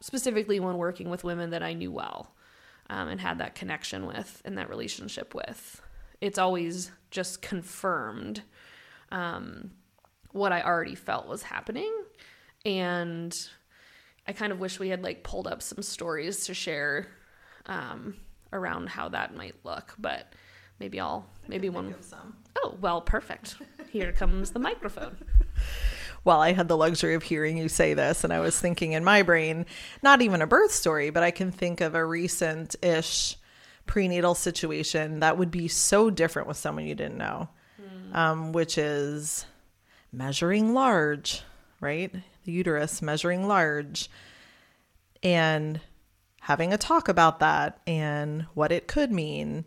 specifically 0.00 0.58
when 0.58 0.76
working 0.76 1.10
with 1.10 1.22
women 1.22 1.50
that 1.50 1.62
I 1.62 1.74
knew 1.74 1.92
well 1.92 2.34
um, 2.90 3.08
and 3.08 3.20
had 3.20 3.38
that 3.38 3.54
connection 3.54 4.06
with 4.06 4.42
and 4.44 4.58
that 4.58 4.68
relationship 4.68 5.34
with. 5.34 5.80
It's 6.20 6.38
always 6.38 6.90
just 7.12 7.42
confirmed 7.42 8.42
um, 9.12 9.70
what 10.32 10.52
I 10.52 10.62
already 10.62 10.96
felt 10.96 11.28
was 11.28 11.42
happening 11.44 11.92
and 12.64 13.36
I 14.26 14.32
kind 14.32 14.52
of 14.52 14.60
wish 14.60 14.78
we 14.78 14.88
had 14.88 15.02
like 15.02 15.22
pulled 15.22 15.46
up 15.46 15.62
some 15.62 15.82
stories 15.82 16.46
to 16.46 16.54
share 16.54 17.06
um, 17.66 18.16
around 18.52 18.88
how 18.88 19.08
that 19.10 19.34
might 19.34 19.54
look, 19.64 19.94
but 19.98 20.32
maybe 20.78 21.00
I'll 21.00 21.26
maybe 21.46 21.70
one. 21.70 21.94
Oh 22.62 22.76
well, 22.80 23.00
perfect. 23.00 23.56
Here 23.90 24.12
comes 24.12 24.50
the 24.50 24.58
microphone. 24.58 25.16
Well, 26.24 26.40
I 26.40 26.52
had 26.52 26.68
the 26.68 26.76
luxury 26.76 27.14
of 27.14 27.22
hearing 27.22 27.56
you 27.56 27.68
say 27.68 27.94
this, 27.94 28.24
and 28.24 28.32
I 28.32 28.40
was 28.40 28.58
thinking 28.58 28.92
in 28.92 29.04
my 29.04 29.22
brain, 29.22 29.66
not 30.02 30.20
even 30.20 30.42
a 30.42 30.46
birth 30.46 30.72
story, 30.72 31.10
but 31.10 31.22
I 31.22 31.30
can 31.30 31.50
think 31.50 31.80
of 31.80 31.94
a 31.94 32.04
recent 32.04 32.76
ish 32.82 33.36
prenatal 33.86 34.34
situation 34.34 35.20
that 35.20 35.38
would 35.38 35.50
be 35.50 35.68
so 35.68 36.10
different 36.10 36.48
with 36.48 36.56
someone 36.56 36.86
you 36.86 36.94
didn't 36.94 37.18
know, 37.18 37.48
mm. 37.80 38.14
um, 38.14 38.52
which 38.52 38.76
is 38.76 39.46
measuring 40.12 40.74
large, 40.74 41.42
right? 41.80 42.14
the 42.48 42.54
uterus, 42.54 43.02
measuring 43.02 43.46
large, 43.46 44.08
and 45.22 45.80
having 46.40 46.72
a 46.72 46.78
talk 46.78 47.06
about 47.06 47.40
that 47.40 47.78
and 47.86 48.46
what 48.54 48.72
it 48.72 48.88
could 48.88 49.12
mean, 49.12 49.66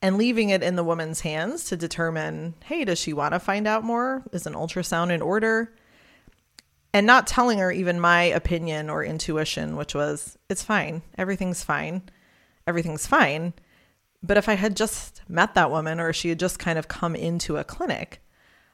and 0.00 0.16
leaving 0.16 0.50
it 0.50 0.62
in 0.62 0.76
the 0.76 0.84
woman's 0.84 1.20
hands 1.20 1.64
to 1.64 1.76
determine 1.76 2.54
hey, 2.64 2.84
does 2.84 2.98
she 2.98 3.12
want 3.12 3.34
to 3.34 3.40
find 3.40 3.66
out 3.66 3.84
more? 3.84 4.22
Is 4.32 4.46
an 4.46 4.54
ultrasound 4.54 5.10
in 5.10 5.22
order? 5.22 5.74
And 6.94 7.06
not 7.06 7.26
telling 7.26 7.58
her 7.58 7.70
even 7.70 8.00
my 8.00 8.22
opinion 8.22 8.88
or 8.88 9.04
intuition, 9.04 9.76
which 9.76 9.94
was, 9.94 10.38
it's 10.48 10.62
fine. 10.62 11.02
Everything's 11.18 11.62
fine. 11.62 12.02
Everything's 12.66 13.06
fine. 13.06 13.52
But 14.22 14.36
if 14.36 14.48
I 14.48 14.54
had 14.54 14.76
just 14.76 15.22
met 15.28 15.54
that 15.54 15.70
woman 15.70 16.00
or 16.00 16.12
she 16.12 16.30
had 16.30 16.38
just 16.38 16.58
kind 16.58 16.78
of 16.78 16.88
come 16.88 17.14
into 17.14 17.56
a 17.56 17.64
clinic, 17.64 18.22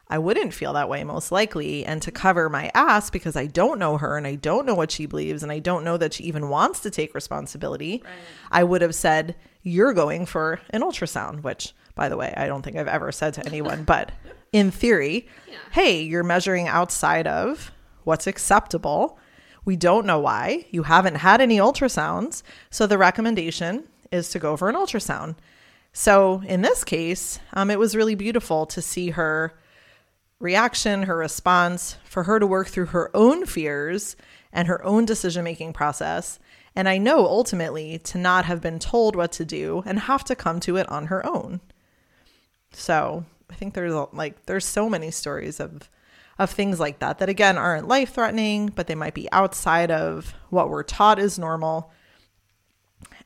I 0.09 0.19
wouldn't 0.19 0.55
feel 0.55 0.73
that 0.75 0.89
way 0.89 1.03
most 1.03 1.33
likely. 1.33 1.85
And 1.85 2.01
to 2.03 2.13
cover 2.13 2.49
my 2.49 2.71
ass 2.75 3.11
because 3.11 3.37
I 3.37 3.47
don't 3.47 3.79
know 3.79 3.99
her 3.99 4.17
and 4.17 4.27
I 4.27 4.37
don't 4.37 4.67
know 4.67 4.75
what 4.75 4.93
she 4.93 5.07
believes 5.07 5.43
and 5.43 5.51
I 5.51 5.59
don't 5.59 5.85
know 5.85 5.97
that 5.97 6.15
she 6.15 6.25
even 6.25 6.49
wants 6.49 6.81
to 6.81 6.91
take 6.91 7.15
responsibility, 7.15 8.03
right. 8.05 8.13
I 8.51 8.65
would 8.65 8.83
have 8.83 8.95
said, 8.95 9.35
You're 9.65 9.95
going 9.95 10.27
for 10.27 10.61
an 10.71 10.83
ultrasound, 10.83 11.43
which, 11.43 11.75
by 11.97 12.09
the 12.09 12.17
way, 12.17 12.33
I 12.37 12.47
don't 12.47 12.63
think 12.63 12.77
I've 12.77 12.87
ever 12.87 13.11
said 13.11 13.35
to 13.35 13.47
anyone, 13.47 13.83
but 13.85 14.13
in 14.53 14.71
theory, 14.71 15.27
yeah. 15.49 15.57
hey, 15.73 16.03
you're 16.03 16.23
measuring 16.23 16.69
outside 16.69 17.27
of 17.27 17.73
what's 18.05 18.29
acceptable. 18.29 19.19
We 19.65 19.75
don't 19.75 20.07
know 20.07 20.21
why. 20.21 20.67
You 20.71 20.85
haven't 20.85 21.17
had 21.17 21.41
any 21.41 21.59
ultrasounds. 21.59 22.43
So 22.71 22.87
the 22.87 22.99
recommendation 22.99 23.85
is 24.13 24.31
to 24.31 24.39
go 24.39 24.57
for 24.57 24.69
an 24.69 24.77
ultrasound. 24.77 25.37
So 25.93 26.43
in 26.47 26.63
this 26.63 26.85
case, 26.85 27.41
um, 27.55 27.71
it 27.71 27.79
was 27.79 27.97
really 27.97 28.15
beautiful 28.15 28.67
to 28.67 28.83
see 28.83 29.11
her 29.11 29.55
reaction, 30.41 31.05
her 31.05 31.17
response, 31.17 31.97
for 32.05 32.25
her 32.25 32.39
to 32.39 32.47
work 32.47 32.69
through 32.69 32.87
her 32.87 33.11
own 33.15 33.47
fears 33.47 34.17
and 34.53 34.69
her 34.69 34.85
own 34.85 35.05
decision 35.05 35.45
making 35.45 35.73
process. 35.73 36.39
And 36.77 36.89
I 36.89 36.99
know 36.99 37.21
ultimately 37.27 37.99
to 38.01 38.19
not 38.19 38.47
have 38.47 38.61
been 38.61 38.79
told 38.79 39.15
what 39.15 39.33
to 39.33 39.45
do 39.45 39.83
and 39.87 40.01
have 40.01 40.25
to 40.25 40.35
come 40.35 40.61
to 40.61 40.77
it 40.77 40.89
on 40.89 41.07
her 41.07 41.25
own. 41.25 41.61
So 42.73 43.25
I 43.51 43.55
think 43.55 43.75
there's 43.75 43.95
like 44.13 44.47
there's 44.47 44.65
so 44.65 44.89
many 44.89 45.11
stories 45.11 45.61
of 45.61 45.89
of 46.39 46.51
things 46.51 46.81
like 46.81 46.99
that 46.99 47.19
that 47.19 47.29
again 47.29 47.57
aren't 47.57 47.87
life 47.87 48.15
threatening, 48.15 48.69
but 48.69 48.89
they 48.89 48.97
might 48.97 49.15
be 49.15 49.31
outside 49.31 49.91
of 49.91 50.35
what 50.51 50.69
we're 50.69 50.83
taught 50.83 51.21
is 51.21 51.39
normal. 51.39 51.93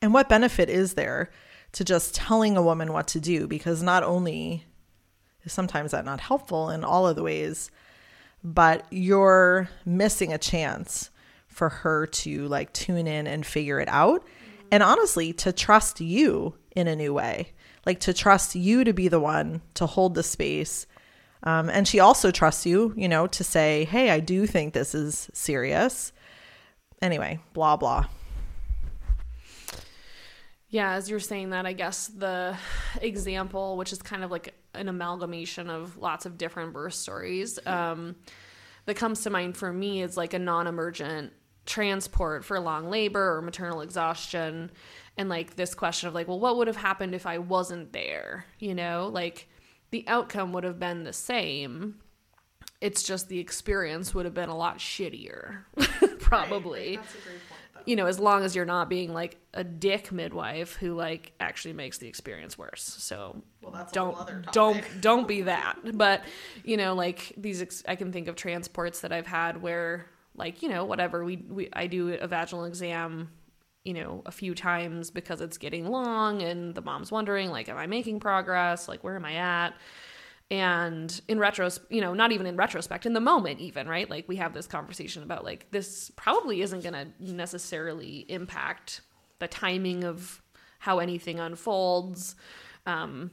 And 0.03 0.13
what 0.13 0.29
benefit 0.29 0.69
is 0.69 0.95
there 0.95 1.31
to 1.73 1.85
just 1.85 2.15
telling 2.15 2.57
a 2.57 2.63
woman 2.63 2.93
what 2.93 3.09
to 3.09 3.21
do? 3.21 3.47
Because 3.47 3.83
not 3.83 4.03
only 4.03 4.67
is 5.45 5.53
sometimes 5.53 5.93
that 5.93 6.05
not 6.05 6.21
helpful 6.21 6.69
in 6.69 6.85
all 6.85 7.07
of 7.07 7.17
the 7.17 7.23
ways, 7.23 7.71
but 8.45 8.85
you're 8.91 9.71
missing 9.87 10.33
a 10.33 10.39
chance 10.39 11.11
for 11.59 11.69
her 11.69 12.07
to 12.07 12.47
like 12.47 12.73
tune 12.73 13.09
in 13.09 13.27
and 13.27 13.45
figure 13.45 13.81
it 13.81 13.89
out. 13.89 14.25
And 14.71 14.83
honestly, 14.83 15.33
to 15.35 15.53
trust 15.53 16.01
you 16.01 16.55
in 16.77 16.87
a 16.87 16.95
new 16.95 17.13
way, 17.13 17.53
like 17.85 17.99
to 18.01 18.15
trust 18.15 18.55
you 18.55 18.85
to 18.85 18.93
be 18.93 19.09
the 19.09 19.19
one 19.19 19.61
to 19.75 19.87
hold 19.87 20.15
the 20.15 20.23
space. 20.23 20.87
Um, 21.43 21.69
and 21.69 21.87
she 21.87 22.01
also 22.01 22.31
trusts 22.31 22.65
you, 22.65 22.95
you 22.97 23.09
know, 23.09 23.27
to 23.27 23.45
say, 23.45 23.85
hey, 23.85 24.11
I 24.11 24.21
do 24.21 24.47
think 24.47 24.73
this 24.73 24.95
is 24.95 25.29
serious. 25.33 26.13
Anyway, 27.03 27.41
blah, 27.53 27.77
blah. 27.77 28.07
Yeah, 30.69 30.93
as 30.93 31.09
you're 31.09 31.19
saying 31.19 31.51
that, 31.51 31.67
I 31.67 31.73
guess 31.73 32.09
the 32.09 32.57
example, 33.01 33.77
which 33.77 33.93
is 33.93 34.03
kind 34.03 34.23
of 34.23 34.31
like 34.31 34.55
an 34.75 34.89
amalgamation 34.89 35.71
of 35.71 35.97
lots 35.97 36.27
of 36.27 36.39
different 36.39 36.73
birth 36.73 36.95
stories, 36.95 37.59
um, 37.67 38.17
that 38.89 38.97
comes 38.97 39.23
to 39.23 39.31
mind 39.31 39.55
for 39.55 39.71
me 39.71 40.03
is 40.03 40.17
like 40.17 40.33
a 40.33 40.39
non 40.39 40.67
emergent 40.67 41.33
transport 41.69 42.45
for 42.45 42.59
long 42.59 42.91
labor 42.91 43.37
or 43.37 43.43
maternal 43.43 43.83
exhaustion. 43.83 44.71
And 45.17 45.29
like 45.29 45.55
this 45.55 45.75
question 45.75 46.09
of 46.09 46.15
like, 46.15 46.27
well, 46.27 46.41
what 46.41 46.57
would 46.57 46.67
have 46.67 46.77
happened 46.77 47.15
if 47.15 47.27
I 47.27 47.39
wasn't 47.39 47.93
there? 47.93 48.47
You 48.59 48.75
know, 48.75 49.11
like 49.13 49.49
the 49.91 50.05
outcome 50.09 50.53
would 50.53 50.65
have 50.65 50.81
been 50.81 51.05
the 51.05 51.13
same. 51.13 51.97
It's 52.81 53.03
just 53.03 53.29
the 53.29 53.39
experience 53.39 54.15
would 54.15 54.25
have 54.25 54.35
been 54.35 54.49
a 54.49 54.57
lot 54.57 54.79
shittier, 54.79 55.65
probably. 56.21 56.97
Right, 56.97 57.07
right 57.07 57.59
you 57.89 57.97
know, 57.97 58.07
as 58.07 58.19
long 58.19 58.45
as 58.45 58.55
you're 58.55 58.67
not 58.67 58.91
being 58.91 59.15
like 59.15 59.39
a 59.55 59.65
dick 59.65 60.13
midwife 60.13 60.77
who 60.77 60.95
like 60.95 61.33
actually 61.41 61.73
makes 61.73 61.97
the 61.97 62.07
experience 62.07 62.59
worse. 62.59 62.83
So 62.83 63.43
well, 63.63 63.89
don't 63.93 64.53
don't 64.53 64.85
don't 65.01 65.27
be 65.27 65.43
that. 65.43 65.77
But 65.95 66.23
you 66.65 66.77
know, 66.77 66.95
like 66.95 67.33
these, 67.39 67.63
ex- 67.63 67.83
I 67.89 67.97
can 67.97 68.13
think 68.13 68.29
of 68.29 68.37
transports 68.37 69.01
that 69.01 69.13
I've 69.13 69.27
had 69.27 69.63
where 69.63 70.05
like 70.39 70.63
you 70.63 70.69
know 70.69 70.85
whatever 70.85 71.25
we, 71.25 71.37
we 71.37 71.69
I 71.73 71.87
do 71.87 72.15
a 72.15 72.27
vaginal 72.27 72.65
exam 72.65 73.31
you 73.85 73.95
know 73.95 74.23
a 74.27 74.33
few 74.33 74.55
times 74.55 75.11
because 75.11 75.41
it's 75.41 75.59
getting 75.59 75.87
long 75.87 76.43
and 76.43 76.75
the 76.75 76.83
mom's 76.83 77.11
wondering 77.11 77.51
like 77.51 77.69
am 77.69 77.77
i 77.77 77.87
making 77.87 78.21
progress? 78.21 78.89
Like 78.89 79.05
where 79.05 79.17
am 79.17 79.25
i 79.25 79.35
at? 79.35 79.75
And 80.51 81.21
in 81.29 81.39
retrospect 81.39 81.93
you 81.93 82.01
know 82.01 82.15
not 82.15 82.33
even 82.33 82.47
in 82.47 82.57
retrospect 82.57 83.07
in 83.07 83.13
the 83.13 83.21
moment 83.21 83.61
even 83.61 83.89
right? 83.89 84.09
Like 84.09 84.29
we 84.29 84.37
have 84.37 84.55
this 84.55 84.67
conversation 84.67 85.23
about 85.23 85.45
like 85.45 85.71
this 85.71 86.11
probably 86.17 86.63
isn't 86.63 86.83
going 86.83 86.95
to 86.95 87.09
necessarily 87.21 88.25
impact 88.29 89.03
the 89.39 89.49
timing 89.49 90.05
of 90.05 90.43
how 90.79 90.99
anything 91.01 91.41
unfolds 91.41 92.37
um, 92.87 93.31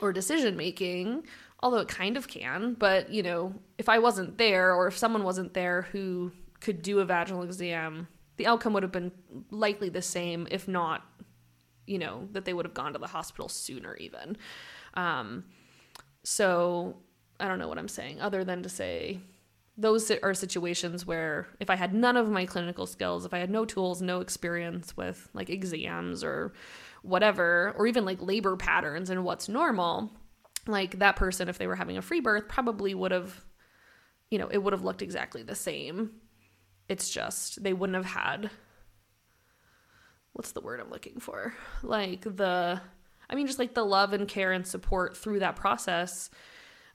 or 0.00 0.12
decision 0.12 0.56
making 0.56 1.24
although 1.64 1.78
it 1.78 1.88
kind 1.88 2.16
of 2.16 2.28
can 2.28 2.74
but 2.74 3.10
you 3.10 3.22
know 3.22 3.52
if 3.78 3.88
i 3.88 3.98
wasn't 3.98 4.38
there 4.38 4.72
or 4.72 4.86
if 4.86 4.96
someone 4.96 5.24
wasn't 5.24 5.52
there 5.54 5.82
who 5.90 6.30
could 6.60 6.80
do 6.82 7.00
a 7.00 7.04
vaginal 7.04 7.42
exam 7.42 8.06
the 8.36 8.46
outcome 8.46 8.72
would 8.72 8.82
have 8.84 8.92
been 8.92 9.10
likely 9.50 9.88
the 9.88 10.02
same 10.02 10.46
if 10.50 10.68
not 10.68 11.02
you 11.86 11.98
know 11.98 12.28
that 12.32 12.44
they 12.44 12.52
would 12.52 12.64
have 12.64 12.74
gone 12.74 12.92
to 12.92 12.98
the 12.98 13.06
hospital 13.06 13.48
sooner 13.48 13.94
even. 13.96 14.36
Um, 14.94 15.44
so 16.22 16.96
I 17.38 17.48
don't 17.48 17.58
know 17.58 17.68
what 17.68 17.78
I'm 17.78 17.88
saying 17.88 18.20
other 18.20 18.44
than 18.44 18.62
to 18.62 18.68
say 18.68 19.20
those 19.76 20.10
are 20.10 20.34
situations 20.34 21.04
where 21.04 21.48
if 21.58 21.68
I 21.68 21.74
had 21.74 21.92
none 21.92 22.16
of 22.16 22.30
my 22.30 22.46
clinical 22.46 22.86
skills, 22.86 23.24
if 23.24 23.34
I 23.34 23.38
had 23.38 23.50
no 23.50 23.64
tools, 23.64 24.00
no 24.00 24.20
experience 24.20 24.96
with 24.96 25.28
like 25.34 25.50
exams 25.50 26.22
or 26.22 26.52
whatever, 27.02 27.74
or 27.76 27.88
even 27.88 28.04
like 28.04 28.22
labor 28.22 28.56
patterns 28.56 29.10
and 29.10 29.24
what's 29.24 29.48
normal, 29.48 30.12
like 30.66 30.98
that 30.98 31.16
person, 31.16 31.48
if 31.48 31.58
they 31.58 31.66
were 31.66 31.76
having 31.76 31.96
a 31.96 32.02
free 32.02 32.20
birth, 32.20 32.48
probably 32.48 32.94
would 32.94 33.12
have, 33.12 33.44
you 34.30 34.38
know, 34.38 34.48
it 34.48 34.58
would 34.58 34.72
have 34.72 34.84
looked 34.84 35.02
exactly 35.02 35.42
the 35.42 35.54
same 35.54 36.20
it's 36.88 37.10
just 37.10 37.62
they 37.62 37.72
wouldn't 37.72 37.96
have 37.96 38.04
had 38.04 38.50
what's 40.32 40.52
the 40.52 40.60
word 40.60 40.80
I'm 40.80 40.90
looking 40.90 41.20
for? 41.20 41.54
Like 41.82 42.22
the 42.22 42.80
I 43.28 43.34
mean 43.34 43.46
just 43.46 43.58
like 43.58 43.74
the 43.74 43.84
love 43.84 44.12
and 44.12 44.28
care 44.28 44.52
and 44.52 44.66
support 44.66 45.16
through 45.16 45.40
that 45.40 45.56
process 45.56 46.30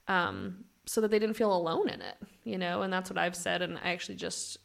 um 0.08 0.64
so 0.86 1.00
that 1.00 1.10
they 1.10 1.18
didn't 1.18 1.36
feel 1.36 1.54
alone 1.54 1.88
in 1.88 2.00
it, 2.00 2.16
you 2.44 2.58
know? 2.58 2.82
And 2.82 2.92
that's 2.92 3.10
what 3.10 3.18
I've 3.18 3.36
said 3.36 3.62
and 3.62 3.78
I 3.78 3.90
actually 3.92 4.16
just 4.16 4.58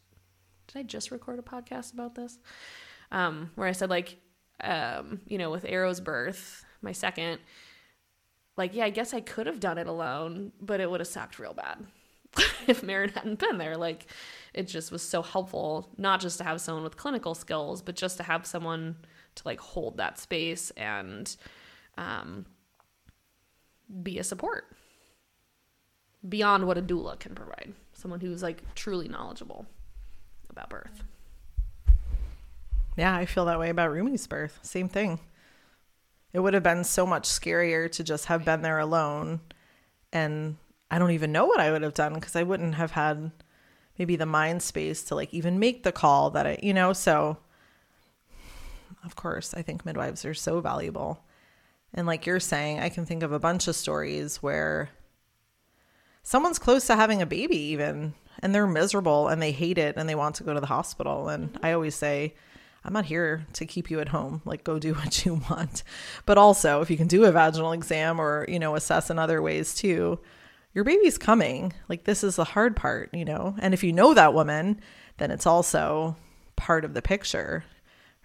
did 0.68 0.80
I 0.80 0.84
just 0.84 1.12
record 1.12 1.40
a 1.40 1.42
podcast 1.42 1.94
about 1.94 2.16
this? 2.16 2.38
Um 3.12 3.52
where 3.56 3.68
I 3.68 3.72
said 3.72 3.90
like 3.90 4.18
um 4.62 5.22
you 5.26 5.38
know 5.38 5.50
with 5.50 5.66
Arrow's 5.66 6.02
birth, 6.02 6.66
my 6.82 6.92
second 6.92 7.40
like 8.58 8.76
yeah, 8.76 8.86
I 8.86 8.90
guess 8.90 9.14
I 9.14 9.22
could 9.22 9.48
have 9.48 9.60
done 9.60 9.78
it 9.78 9.88
alone, 9.88 10.52
but 10.62 10.80
it 10.80 10.90
would 10.90 11.00
have 11.00 11.08
sucked 11.08 11.40
real 11.40 11.54
bad. 11.54 11.86
if 12.68 12.82
Maryn 12.82 13.12
hadn't 13.12 13.40
been 13.40 13.58
there. 13.58 13.78
Like 13.78 14.08
it 14.54 14.68
just 14.68 14.92
was 14.92 15.02
so 15.02 15.22
helpful, 15.22 15.90
not 15.98 16.20
just 16.20 16.38
to 16.40 16.44
have 16.44 16.62
someone 16.62 16.84
with 16.84 16.98
clinical 16.98 17.36
skills, 17.36 17.82
but 17.82 17.96
just 17.96 18.18
to 18.18 18.24
have 18.24 18.46
someone 18.46 18.96
to 19.36 19.44
like 19.46 19.60
hold 19.60 19.98
that 19.98 20.20
space 20.20 20.72
and 20.72 21.36
um, 21.98 22.46
be 24.04 24.20
a 24.20 24.24
support 24.24 24.66
beyond 26.28 26.66
what 26.66 26.78
a 26.78 26.82
doula 26.82 27.20
can 27.20 27.36
provide. 27.36 27.74
Someone 27.94 28.20
who's 28.20 28.44
like 28.44 28.64
truly 28.76 29.08
knowledgeable 29.08 29.66
about 30.50 30.70
birth. 30.70 31.04
Yeah, 32.98 33.16
I 33.16 33.26
feel 33.26 33.46
that 33.46 33.60
way 33.60 33.70
about 33.70 33.92
Rumi's 33.92 34.26
birth. 34.26 34.60
Same 34.62 34.88
thing. 34.88 35.20
It 36.36 36.42
would 36.42 36.54
have 36.54 36.64
been 36.64 36.84
so 36.84 37.06
much 37.06 37.30
scarier 37.30 37.90
to 37.94 38.04
just 38.04 38.26
have 38.26 38.44
been 38.44 38.62
there 38.62 38.80
alone. 38.80 39.40
And 40.12 40.58
I 40.92 41.00
don't 41.00 41.12
even 41.12 41.32
know 41.32 41.46
what 41.46 41.62
I 41.62 41.72
would 41.72 41.82
have 41.82 41.94
done 41.94 42.14
because 42.14 42.36
I 42.36 42.44
wouldn't 42.44 42.76
have 42.76 42.92
had 42.92 43.32
maybe 43.98 44.18
the 44.18 44.26
mind 44.26 44.62
space 44.62 45.02
to 45.06 45.16
like 45.16 45.34
even 45.34 45.60
make 45.60 45.84
the 45.84 45.94
call 45.94 46.32
that 46.32 46.46
I, 46.46 46.60
you 46.62 46.74
know, 46.74 46.92
so 46.92 47.38
of 49.06 49.16
course, 49.16 49.54
I 49.54 49.62
think 49.62 49.86
midwives 49.86 50.26
are 50.26 50.34
so 50.34 50.60
valuable. 50.60 51.24
And 51.94 52.06
like 52.06 52.26
you're 52.26 52.42
saying, 52.42 52.82
I 52.82 52.90
can 52.90 53.06
think 53.06 53.24
of 53.24 53.32
a 53.32 53.40
bunch 53.40 53.70
of 53.70 53.76
stories 53.78 54.44
where 54.44 54.90
someone's 56.22 56.60
close 56.60 56.86
to 56.88 56.98
having 56.98 57.22
a 57.22 57.26
baby 57.26 57.58
even 57.58 58.14
and 58.40 58.54
they're 58.54 58.68
miserable 58.68 59.30
and 59.30 59.42
they 59.42 59.54
hate 59.54 59.78
it 59.78 59.96
and 59.96 60.10
they 60.10 60.16
want 60.16 60.36
to 60.36 60.44
go 60.44 60.54
to 60.54 60.60
the 60.60 60.66
hospital. 60.66 61.30
And 61.30 61.54
mm-hmm. 61.54 61.66
I 61.66 61.72
always 61.72 61.96
say 61.96 62.34
I'm 62.86 62.94
not 62.94 63.06
here 63.06 63.46
to 63.54 63.66
keep 63.66 63.90
you 63.90 64.00
at 64.00 64.10
home. 64.10 64.42
Like, 64.46 64.64
go 64.64 64.80
do 64.80 64.94
what 64.96 65.26
you 65.26 65.42
want. 65.50 65.84
But 66.26 66.38
also, 66.38 66.82
if 66.82 66.90
you 66.90 66.98
can 66.98 67.08
do 67.08 67.26
a 67.26 67.32
vaginal 67.32 67.74
exam 67.74 68.20
or, 68.20 68.46
you 68.48 68.60
know, 68.60 68.76
assess 68.76 69.10
in 69.10 69.20
other 69.20 69.42
ways 69.42 69.74
too, 69.74 70.20
your 70.74 70.84
baby's 70.84 71.18
coming. 71.18 71.74
Like, 71.90 72.04
this 72.04 72.24
is 72.24 72.36
the 72.36 72.44
hard 72.44 72.76
part, 72.76 73.10
you 73.14 73.26
know? 73.26 73.56
And 73.60 73.74
if 73.74 73.84
you 73.84 73.92
know 73.92 74.14
that 74.14 74.34
woman, 74.34 74.80
then 75.18 75.32
it's 75.32 75.48
also 75.48 76.16
part 76.56 76.86
of 76.86 76.94
the 76.94 77.02
picture, 77.02 77.64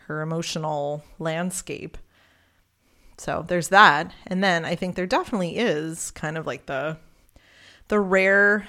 her 0.06 0.20
emotional 0.20 1.02
landscape. 1.18 1.96
So 3.16 3.44
there's 3.46 3.68
that. 3.68 4.12
And 4.26 4.42
then 4.42 4.64
I 4.64 4.74
think 4.74 4.94
there 4.94 5.06
definitely 5.06 5.56
is 5.56 6.10
kind 6.10 6.36
of 6.38 6.46
like 6.46 6.66
the 6.66 6.96
the 7.88 8.00
rare 8.00 8.68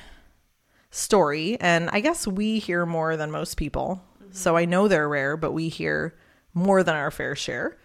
story 0.89 1.55
and 1.61 1.89
I 1.91 1.99
guess 1.99 2.27
we 2.27 2.57
hear 2.59 2.85
more 2.85 3.15
than 3.15 3.31
most 3.31 3.55
people. 3.55 4.01
So 4.31 4.57
I 4.57 4.65
know 4.65 4.87
they're 4.87 5.09
rare, 5.09 5.37
but 5.37 5.51
we 5.51 5.69
hear 5.69 6.15
more 6.53 6.83
than 6.83 6.95
our 6.95 7.11
fair 7.11 7.35
share 7.35 7.77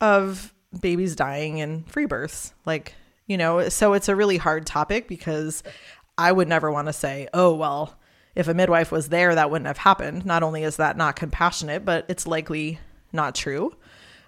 of 0.00 0.54
babies 0.80 1.16
dying 1.16 1.58
in 1.58 1.84
free 1.84 2.06
births. 2.06 2.52
Like 2.66 2.94
you 3.26 3.36
know 3.36 3.68
so 3.68 3.92
it's 3.94 4.08
a 4.08 4.16
really 4.16 4.36
hard 4.36 4.66
topic 4.66 5.08
because 5.08 5.62
i 6.18 6.30
would 6.30 6.48
never 6.48 6.70
want 6.70 6.86
to 6.86 6.92
say 6.92 7.28
oh 7.34 7.54
well 7.54 7.98
if 8.34 8.48
a 8.48 8.54
midwife 8.54 8.90
was 8.90 9.08
there 9.08 9.34
that 9.34 9.50
wouldn't 9.50 9.66
have 9.66 9.78
happened 9.78 10.24
not 10.26 10.42
only 10.42 10.62
is 10.62 10.76
that 10.76 10.96
not 10.96 11.16
compassionate 11.16 11.84
but 11.84 12.04
it's 12.08 12.26
likely 12.26 12.78
not 13.12 13.34
true 13.34 13.74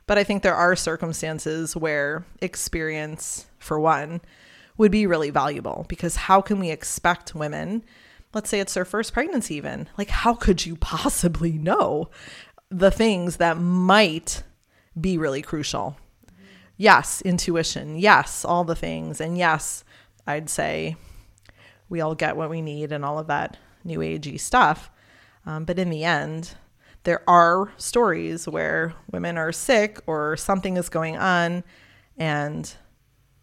but 0.07 0.19
i 0.19 0.25
think 0.25 0.43
there 0.43 0.55
are 0.55 0.77
circumstances 0.77 1.77
where 1.77 2.25
experience 2.41 3.47
for 3.59 3.79
one 3.79 4.21
would 4.79 4.93
be 4.93 5.07
really 5.07 5.31
valuable 5.31 5.87
because 5.89 6.17
how 6.17 6.41
can 6.41 6.59
we 6.59 6.71
expect 6.71 7.35
women 7.35 7.83
let's 8.35 8.51
say 8.51 8.61
it's 8.61 8.75
their 8.75 8.85
first 8.85 9.13
pregnancy 9.13 9.55
even 9.55 9.89
like 9.97 10.11
how 10.11 10.35
could 10.35 10.67
you 10.67 10.77
possibly 10.77 11.53
know 11.53 12.11
the 12.71 12.91
things 12.91 13.37
that 13.37 13.59
might 13.59 14.43
be 15.01 15.17
really 15.17 15.43
crucial 15.43 15.97
yes, 16.77 17.23
intuition, 17.23 17.97
yes, 17.97 18.45
all 18.45 18.65
the 18.65 18.75
things. 18.75 19.21
And 19.21 19.37
yes, 19.37 19.85
I'd 20.27 20.51
say 20.51 20.97
we 21.89 22.01
all 22.01 22.15
get 22.15 22.37
what 22.37 22.51
we 22.51 22.61
need 22.61 22.93
and 22.93 23.05
all 23.05 23.19
of 23.19 23.29
that 23.29 23.57
new 23.85 24.01
agey 24.01 24.39
stuff. 24.39 24.91
Um, 25.45 25.65
but 25.65 25.79
in 25.79 25.91
the 25.91 26.05
end, 26.05 26.55
there 27.05 27.23
are 27.29 27.73
stories 27.77 28.49
where 28.49 28.95
women 29.11 29.39
are 29.39 29.53
sick 29.53 30.01
or 30.07 30.37
something 30.37 30.77
is 30.77 30.89
going 30.89 31.17
on 31.17 31.63
and 32.17 32.75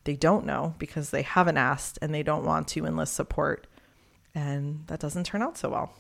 they 0.04 0.18
don't 0.18 0.46
know 0.46 0.76
because 0.80 1.12
they 1.12 1.22
haven't 1.22 1.58
asked 1.58 1.98
and 2.02 2.14
they 2.14 2.24
don't 2.24 2.44
want 2.44 2.68
to 2.70 2.86
enlist 2.86 3.14
support. 3.14 3.68
And 4.36 4.86
that 4.88 5.00
doesn't 5.00 5.26
turn 5.26 5.42
out 5.42 5.58
so 5.58 5.70
well. 5.70 5.94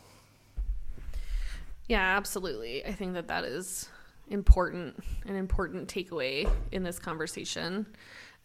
Yeah, 1.87 2.17
absolutely. 2.17 2.85
I 2.85 2.93
think 2.93 3.13
that 3.13 3.27
that 3.27 3.43
is 3.43 3.89
important 4.29 5.03
an 5.25 5.35
important 5.35 5.87
takeaway 5.87 6.49
in 6.71 6.83
this 6.83 6.97
conversation. 6.97 7.85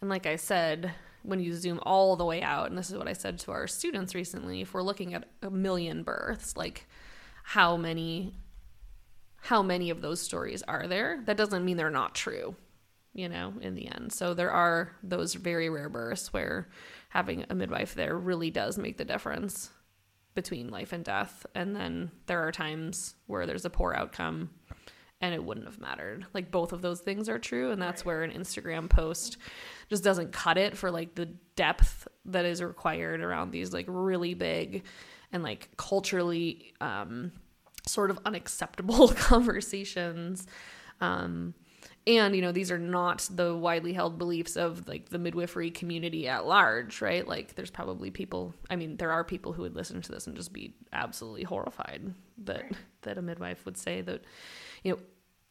And 0.01 0.09
like 0.09 0.25
I 0.25 0.35
said, 0.35 0.93
when 1.23 1.39
you 1.39 1.53
zoom 1.53 1.79
all 1.83 2.15
the 2.15 2.25
way 2.25 2.41
out, 2.41 2.69
and 2.69 2.77
this 2.77 2.89
is 2.89 2.97
what 2.97 3.07
I 3.07 3.13
said 3.13 3.39
to 3.39 3.51
our 3.51 3.67
students 3.67 4.15
recently, 4.15 4.61
if 4.61 4.73
we're 4.73 4.83
looking 4.83 5.13
at 5.13 5.25
a 5.41 5.49
million 5.49 6.03
births, 6.03 6.55
like 6.55 6.87
how 7.43 7.75
many 7.77 8.35
how 9.41 9.63
many 9.63 9.89
of 9.89 10.01
those 10.01 10.21
stories 10.21 10.61
are 10.63 10.87
there? 10.87 11.21
That 11.25 11.37
doesn't 11.37 11.63
mean 11.63 11.77
they're 11.77 11.89
not 11.89 12.13
true, 12.13 12.55
you 13.13 13.29
know, 13.29 13.53
in 13.61 13.73
the 13.73 13.87
end. 13.87 14.11
So 14.11 14.33
there 14.33 14.51
are 14.51 14.91
those 15.01 15.33
very 15.33 15.69
rare 15.69 15.87
births 15.87 16.33
where 16.33 16.67
having 17.07 17.45
a 17.49 17.55
midwife 17.55 17.95
there 17.95 18.17
really 18.17 18.51
does 18.51 18.77
make 18.77 18.97
the 18.97 19.05
difference 19.05 19.71
between 20.35 20.69
life 20.69 20.93
and 20.93 21.03
death. 21.03 21.45
And 21.55 21.75
then 21.75 22.11
there 22.27 22.45
are 22.47 22.51
times 22.51 23.15
where 23.27 23.45
there's 23.45 23.65
a 23.65 23.69
poor 23.69 23.93
outcome 23.93 24.49
and 25.21 25.33
it 25.33 25.43
wouldn't 25.43 25.65
have 25.65 25.79
mattered. 25.79 26.25
Like 26.33 26.51
both 26.51 26.71
of 26.71 26.81
those 26.81 27.01
things 27.01 27.27
are 27.27 27.39
true, 27.39 27.71
and 27.71 27.81
that's 27.81 28.05
where 28.05 28.23
an 28.23 28.31
Instagram 28.31 28.89
post 28.89 29.37
just 29.89 30.03
doesn't 30.03 30.31
cut 30.31 30.57
it 30.57 30.77
for 30.77 30.91
like 30.91 31.15
the 31.15 31.25
depth 31.55 32.07
that 32.25 32.45
is 32.45 32.63
required 32.63 33.21
around 33.21 33.51
these 33.51 33.73
like 33.73 33.85
really 33.89 34.33
big 34.33 34.85
and 35.31 35.43
like 35.43 35.69
culturally 35.77 36.73
um, 36.79 37.31
sort 37.85 38.11
of 38.11 38.19
unacceptable 38.25 39.07
conversations. 39.15 40.47
Um, 41.01 41.53
and 42.07 42.35
you 42.35 42.41
know 42.41 42.51
these 42.51 42.71
are 42.71 42.79
not 42.79 43.27
the 43.31 43.55
widely 43.55 43.93
held 43.93 44.17
beliefs 44.17 44.55
of 44.55 44.87
like 44.87 45.09
the 45.09 45.19
midwifery 45.19 45.69
community 45.69 46.27
at 46.27 46.45
large 46.45 47.01
right 47.01 47.27
like 47.27 47.55
there's 47.55 47.69
probably 47.69 48.09
people 48.09 48.53
i 48.69 48.75
mean 48.75 48.97
there 48.97 49.11
are 49.11 49.23
people 49.23 49.53
who 49.53 49.61
would 49.61 49.75
listen 49.75 50.01
to 50.01 50.11
this 50.11 50.25
and 50.25 50.35
just 50.35 50.53
be 50.53 50.73
absolutely 50.93 51.43
horrified 51.43 52.13
that 52.37 52.63
right. 52.63 52.75
that 53.01 53.17
a 53.17 53.21
midwife 53.21 53.65
would 53.65 53.77
say 53.77 54.01
that 54.01 54.23
you 54.83 54.91
know, 54.91 54.99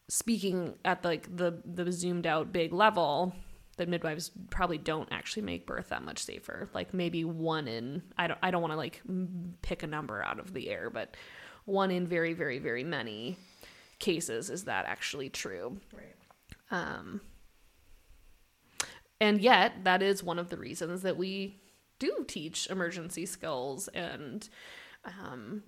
speaking 0.08 0.74
at 0.84 1.04
like 1.04 1.34
the 1.34 1.60
the 1.64 1.90
zoomed 1.92 2.26
out 2.26 2.52
big 2.52 2.72
level, 2.72 3.34
that 3.76 3.88
midwives 3.88 4.30
probably 4.50 4.78
don't 4.78 5.08
actually 5.12 5.42
make 5.42 5.66
birth 5.66 5.88
that 5.88 6.02
much 6.02 6.18
safer. 6.18 6.68
Like 6.74 6.94
maybe 6.94 7.24
one 7.24 7.68
in 7.68 8.02
I 8.16 8.26
don't 8.26 8.38
I 8.42 8.50
don't 8.50 8.62
want 8.62 8.72
to 8.72 8.78
like 8.78 9.02
pick 9.62 9.82
a 9.82 9.86
number 9.86 10.22
out 10.22 10.38
of 10.38 10.54
the 10.54 10.70
air, 10.70 10.90
but 10.90 11.16
one 11.64 11.90
in 11.90 12.06
very 12.06 12.32
very 12.32 12.58
very 12.58 12.84
many 12.84 13.36
cases 13.98 14.50
is 14.50 14.64
that 14.64 14.86
actually 14.86 15.28
true. 15.28 15.78
Right. 15.92 16.14
Um 16.70 17.20
and 19.20 19.40
yet 19.40 19.84
that 19.84 20.02
is 20.02 20.22
one 20.22 20.38
of 20.38 20.48
the 20.48 20.56
reasons 20.56 21.02
that 21.02 21.16
we 21.16 21.60
do 21.98 22.24
teach 22.28 22.68
emergency 22.70 23.26
skills 23.26 23.88
and 23.88 24.48
um, 25.04 25.62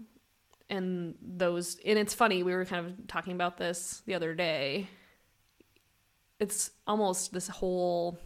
and 0.68 1.14
those 1.20 1.78
and 1.84 1.98
it's 1.98 2.14
funny 2.14 2.42
we 2.42 2.54
were 2.54 2.64
kind 2.64 2.86
of 2.86 3.06
talking 3.08 3.32
about 3.32 3.56
this 3.56 4.02
the 4.06 4.14
other 4.14 4.34
day. 4.34 4.88
It's 6.38 6.70
almost 6.86 7.32
this 7.32 7.48
whole 7.48 8.18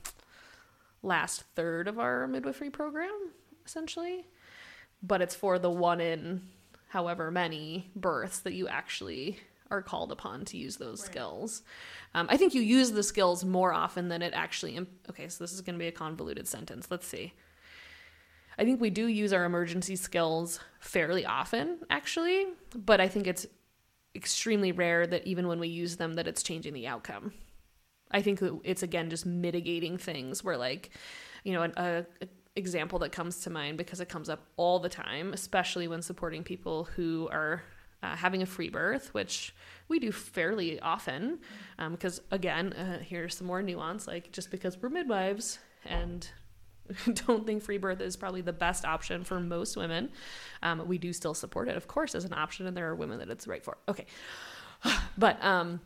last 1.02 1.42
third 1.54 1.88
of 1.88 1.98
our 1.98 2.26
midwifery 2.26 2.70
program 2.70 3.30
essentially 3.66 4.26
but 5.02 5.20
it's 5.20 5.34
for 5.34 5.58
the 5.58 5.70
one 5.70 6.00
in 6.00 6.42
however 6.88 7.30
many 7.30 7.90
births 7.94 8.40
that 8.40 8.54
you 8.54 8.68
actually 8.68 9.38
are 9.74 9.82
called 9.82 10.12
upon 10.12 10.44
to 10.44 10.56
use 10.56 10.76
those 10.76 11.02
right. 11.02 11.10
skills 11.10 11.62
um, 12.14 12.26
i 12.30 12.36
think 12.36 12.54
you 12.54 12.62
use 12.62 12.92
the 12.92 13.02
skills 13.02 13.44
more 13.44 13.72
often 13.72 14.08
than 14.08 14.22
it 14.22 14.32
actually 14.34 14.76
imp- 14.76 15.08
okay 15.08 15.28
so 15.28 15.42
this 15.42 15.52
is 15.52 15.60
going 15.60 15.74
to 15.74 15.78
be 15.78 15.88
a 15.88 15.92
convoluted 15.92 16.46
sentence 16.48 16.88
let's 16.90 17.06
see 17.06 17.32
I 18.56 18.64
think 18.64 18.80
we 18.80 18.90
do 18.90 19.06
use 19.06 19.32
our 19.32 19.44
emergency 19.44 19.96
skills 19.96 20.60
fairly 20.78 21.26
often, 21.26 21.78
actually, 21.90 22.46
but 22.74 23.00
I 23.00 23.08
think 23.08 23.26
it's 23.26 23.46
extremely 24.14 24.70
rare 24.70 25.06
that 25.06 25.26
even 25.26 25.48
when 25.48 25.58
we 25.58 25.68
use 25.68 25.96
them, 25.96 26.14
that 26.14 26.28
it's 26.28 26.42
changing 26.42 26.72
the 26.72 26.86
outcome. 26.86 27.32
I 28.10 28.22
think 28.22 28.40
it's 28.62 28.82
again 28.82 29.10
just 29.10 29.26
mitigating 29.26 29.98
things 29.98 30.44
where, 30.44 30.56
like, 30.56 30.90
you 31.42 31.52
know, 31.52 31.68
a, 31.76 32.06
example 32.56 33.00
that 33.00 33.10
comes 33.10 33.40
to 33.40 33.50
mind 33.50 33.76
because 33.76 34.00
it 34.00 34.08
comes 34.08 34.28
up 34.28 34.46
all 34.56 34.78
the 34.78 34.88
time, 34.88 35.32
especially 35.32 35.88
when 35.88 36.00
supporting 36.00 36.44
people 36.44 36.84
who 36.94 37.28
are 37.32 37.62
uh, 38.04 38.16
having 38.16 38.42
a 38.42 38.46
free 38.46 38.68
birth, 38.68 39.12
which 39.14 39.54
we 39.88 39.98
do 39.98 40.12
fairly 40.12 40.78
often. 40.80 41.38
Because 41.90 42.18
um, 42.18 42.24
again, 42.30 42.72
uh, 42.74 42.98
here's 42.98 43.36
some 43.36 43.46
more 43.46 43.62
nuance 43.62 44.06
like 44.06 44.30
just 44.32 44.50
because 44.50 44.80
we're 44.80 44.90
midwives 44.90 45.58
and 45.84 46.28
don't 47.26 47.46
think 47.46 47.62
free 47.62 47.78
birth 47.78 48.00
is 48.00 48.16
probably 48.16 48.42
the 48.42 48.52
best 48.52 48.84
option 48.84 49.24
for 49.24 49.40
most 49.40 49.76
women, 49.76 50.10
um, 50.62 50.86
we 50.86 50.98
do 50.98 51.12
still 51.12 51.34
support 51.34 51.68
it, 51.68 51.76
of 51.76 51.88
course, 51.88 52.14
as 52.14 52.24
an 52.24 52.34
option, 52.34 52.66
and 52.66 52.76
there 52.76 52.88
are 52.88 52.94
women 52.94 53.18
that 53.18 53.30
it's 53.30 53.46
right 53.46 53.64
for. 53.64 53.78
Okay. 53.88 54.06
But, 55.16 55.42
um, 55.42 55.80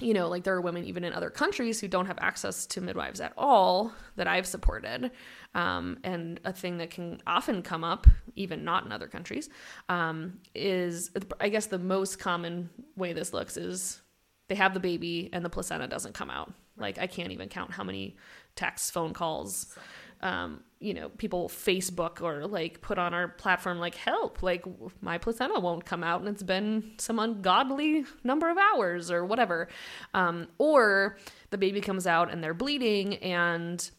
you 0.00 0.12
know, 0.12 0.28
like 0.28 0.42
there 0.42 0.54
are 0.54 0.60
women 0.60 0.84
even 0.84 1.04
in 1.04 1.12
other 1.12 1.30
countries 1.30 1.80
who 1.80 1.86
don't 1.86 2.06
have 2.06 2.18
access 2.20 2.66
to 2.66 2.80
midwives 2.80 3.20
at 3.20 3.32
all 3.36 3.92
that 4.16 4.26
I've 4.26 4.46
supported. 4.46 5.12
Um, 5.54 5.98
and 6.02 6.40
a 6.44 6.52
thing 6.52 6.78
that 6.78 6.90
can 6.90 7.22
often 7.26 7.62
come 7.62 7.84
up, 7.84 8.06
even 8.34 8.64
not 8.64 8.84
in 8.84 8.92
other 8.92 9.06
countries, 9.06 9.48
um, 9.88 10.40
is 10.54 11.10
I 11.40 11.48
guess 11.48 11.66
the 11.66 11.78
most 11.78 12.18
common 12.18 12.70
way 12.96 13.12
this 13.12 13.32
looks 13.32 13.56
is 13.56 14.02
they 14.48 14.56
have 14.56 14.74
the 14.74 14.80
baby 14.80 15.30
and 15.32 15.44
the 15.44 15.50
placenta 15.50 15.86
doesn't 15.86 16.14
come 16.14 16.30
out. 16.30 16.52
Like 16.76 16.98
I 16.98 17.06
can't 17.06 17.30
even 17.30 17.48
count 17.48 17.70
how 17.70 17.84
many 17.84 18.16
texts, 18.56 18.90
phone 18.90 19.12
calls, 19.12 19.76
um, 20.20 20.62
you 20.80 20.94
know, 20.94 21.08
people 21.08 21.48
Facebook 21.48 22.20
or 22.20 22.46
like 22.46 22.80
put 22.80 22.98
on 22.98 23.14
our 23.14 23.28
platform 23.28 23.78
like 23.78 23.94
help, 23.94 24.42
like 24.42 24.64
my 25.00 25.18
placenta 25.18 25.58
won't 25.60 25.84
come 25.84 26.04
out 26.04 26.20
and 26.20 26.28
it's 26.28 26.42
been 26.42 26.92
some 26.98 27.18
ungodly 27.18 28.04
number 28.22 28.50
of 28.50 28.58
hours 28.58 29.10
or 29.10 29.24
whatever. 29.24 29.68
Um, 30.12 30.48
or 30.58 31.18
the 31.50 31.58
baby 31.58 31.80
comes 31.80 32.06
out 32.06 32.30
and 32.30 32.44
they're 32.44 32.54
bleeding 32.54 33.16
and 33.16 33.90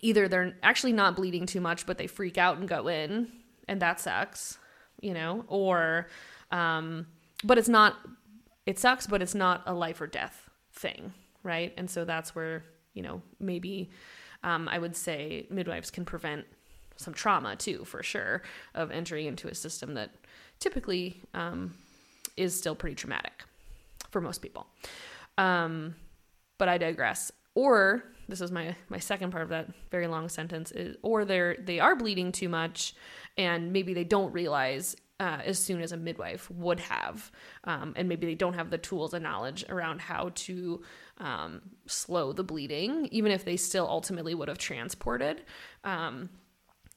either 0.00 0.28
they're 0.28 0.56
actually 0.62 0.92
not 0.92 1.16
bleeding 1.16 1.46
too 1.46 1.60
much, 1.60 1.84
but 1.86 1.98
they 1.98 2.06
freak 2.06 2.38
out 2.38 2.56
and 2.56 2.66
go 2.66 2.88
in, 2.88 3.30
and 3.68 3.82
that 3.82 4.00
sucks, 4.00 4.58
you 5.00 5.12
know, 5.12 5.44
or, 5.48 6.06
um, 6.50 7.06
but 7.44 7.58
it's 7.58 7.68
not, 7.68 7.96
it 8.64 8.78
sucks, 8.78 9.06
but 9.06 9.20
it's 9.20 9.34
not 9.34 9.62
a 9.66 9.74
life 9.74 10.00
or 10.00 10.06
death 10.06 10.48
thing, 10.72 11.12
right? 11.42 11.74
And 11.76 11.90
so 11.90 12.04
that's 12.04 12.34
where, 12.34 12.64
you 12.94 13.02
know, 13.02 13.20
maybe 13.38 13.90
um, 14.42 14.68
I 14.68 14.78
would 14.78 14.96
say 14.96 15.46
midwives 15.50 15.90
can 15.90 16.04
prevent 16.04 16.44
some 16.96 17.14
trauma 17.14 17.56
too, 17.56 17.84
for 17.84 18.02
sure, 18.02 18.42
of 18.74 18.90
entering 18.90 19.26
into 19.26 19.48
a 19.48 19.54
system 19.54 19.94
that 19.94 20.10
typically 20.58 21.20
um, 21.34 21.74
is 22.36 22.56
still 22.56 22.74
pretty 22.74 22.94
traumatic 22.94 23.44
for 24.10 24.20
most 24.20 24.42
people. 24.42 24.66
Um, 25.38 25.94
but 26.58 26.68
I 26.68 26.78
digress. 26.78 27.32
Or 27.54 28.04
this 28.28 28.40
is 28.40 28.50
my 28.50 28.74
my 28.88 28.98
second 28.98 29.30
part 29.30 29.42
of 29.42 29.50
that 29.50 29.68
very 29.90 30.06
long 30.06 30.28
sentence 30.28 30.70
is 30.72 30.96
or 31.02 31.24
they're 31.24 31.56
they 31.58 31.80
are 31.80 31.94
bleeding 31.94 32.32
too 32.32 32.48
much 32.48 32.94
and 33.36 33.72
maybe 33.72 33.92
they 33.92 34.04
don't 34.04 34.32
realize 34.32 34.96
uh, 35.20 35.38
as 35.44 35.58
soon 35.58 35.80
as 35.80 35.92
a 35.92 35.96
midwife 35.96 36.50
would 36.50 36.80
have 36.80 37.30
um, 37.64 37.92
and 37.96 38.08
maybe 38.08 38.26
they 38.26 38.34
don't 38.34 38.54
have 38.54 38.70
the 38.70 38.78
tools 38.78 39.14
and 39.14 39.22
knowledge 39.22 39.64
around 39.68 40.00
how 40.00 40.30
to 40.34 40.82
um, 41.18 41.60
slow 41.86 42.32
the 42.32 42.44
bleeding 42.44 43.06
even 43.12 43.30
if 43.30 43.44
they 43.44 43.56
still 43.56 43.86
ultimately 43.88 44.34
would 44.34 44.48
have 44.48 44.58
transported 44.58 45.42
um, 45.84 46.28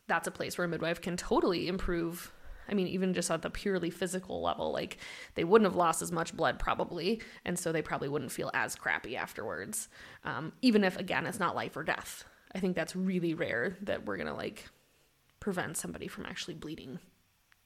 that's 0.08 0.28
a 0.28 0.32
place 0.32 0.58
where 0.58 0.66
a 0.66 0.68
midwife 0.68 1.02
can 1.02 1.18
totally 1.18 1.68
improve 1.68 2.32
I 2.68 2.74
mean, 2.74 2.88
even 2.88 3.14
just 3.14 3.30
at 3.30 3.42
the 3.42 3.50
purely 3.50 3.90
physical 3.90 4.42
level, 4.42 4.72
like 4.72 4.98
they 5.36 5.44
wouldn't 5.44 5.70
have 5.70 5.76
lost 5.76 6.02
as 6.02 6.12
much 6.12 6.36
blood 6.36 6.60
probably, 6.60 7.22
and 7.44 7.58
so 7.58 7.72
they 7.72 7.82
probably 7.82 8.10
wouldn't 8.10 8.32
feel 8.32 8.50
as 8.54 8.76
crappy 8.76 9.16
afterwards. 9.16 9.88
Um, 10.24 10.54
even 10.62 10.84
if, 10.84 10.98
again, 10.98 11.26
it's 11.26 11.40
not 11.40 11.56
life 11.56 11.78
or 11.78 11.84
death. 11.84 12.24
I 12.54 12.60
think 12.60 12.76
that's 12.76 12.96
really 12.96 13.34
rare 13.34 13.78
that 13.82 14.06
we're 14.06 14.18
gonna 14.18 14.36
like 14.36 14.66
prevent 15.40 15.78
somebody 15.78 16.08
from 16.08 16.26
actually 16.26 16.56
bleeding 16.56 17.00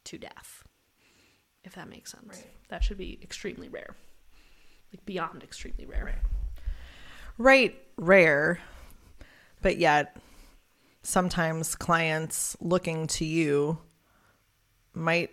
to 0.09 0.17
death, 0.17 0.63
if 1.63 1.75
that 1.75 1.89
makes 1.89 2.11
sense. 2.11 2.25
Right. 2.27 2.47
That 2.69 2.83
should 2.83 2.97
be 2.97 3.19
extremely 3.21 3.69
rare, 3.69 3.95
like 4.91 5.05
beyond 5.05 5.43
extremely 5.43 5.85
rare. 5.85 6.05
Right. 6.05 6.15
right, 7.37 7.75
rare, 7.97 8.59
but 9.61 9.77
yet 9.77 10.17
sometimes 11.03 11.75
clients 11.75 12.57
looking 12.59 13.07
to 13.07 13.25
you 13.25 13.77
might 14.93 15.31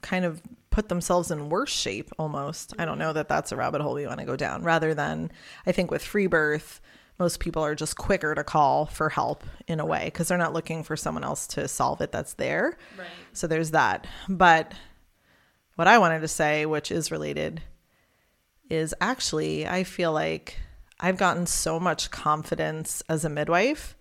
kind 0.00 0.24
of 0.24 0.42
put 0.70 0.88
themselves 0.88 1.30
in 1.30 1.48
worse 1.48 1.70
shape 1.72 2.10
almost. 2.18 2.72
I 2.78 2.84
don't 2.84 2.98
know 2.98 3.12
that 3.12 3.28
that's 3.28 3.52
a 3.52 3.56
rabbit 3.56 3.80
hole 3.80 3.94
we 3.94 4.06
want 4.06 4.20
to 4.20 4.26
go 4.26 4.36
down. 4.36 4.62
Rather 4.62 4.94
than, 4.94 5.30
I 5.66 5.72
think 5.72 5.90
with 5.90 6.02
free 6.02 6.26
birth, 6.26 6.80
most 7.18 7.40
people 7.40 7.64
are 7.64 7.74
just 7.74 7.96
quicker 7.96 8.34
to 8.34 8.44
call 8.44 8.86
for 8.86 9.08
help 9.08 9.44
in 9.66 9.80
a 9.80 9.86
way 9.86 10.04
because 10.06 10.28
they're 10.28 10.38
not 10.38 10.52
looking 10.52 10.82
for 10.82 10.96
someone 10.96 11.24
else 11.24 11.46
to 11.48 11.66
solve 11.68 12.00
it 12.00 12.12
that's 12.12 12.34
there. 12.34 12.76
Right. 12.96 13.08
So 13.32 13.46
there's 13.46 13.72
that. 13.72 14.06
But 14.28 14.72
what 15.76 15.88
I 15.88 15.98
wanted 15.98 16.20
to 16.20 16.28
say, 16.28 16.66
which 16.66 16.90
is 16.90 17.10
related, 17.10 17.62
is 18.70 18.94
actually, 19.00 19.66
I 19.66 19.84
feel 19.84 20.12
like 20.12 20.58
I've 21.00 21.16
gotten 21.16 21.46
so 21.46 21.80
much 21.80 22.10
confidence 22.10 23.02
as 23.08 23.24
a 23.24 23.28
midwife 23.28 23.96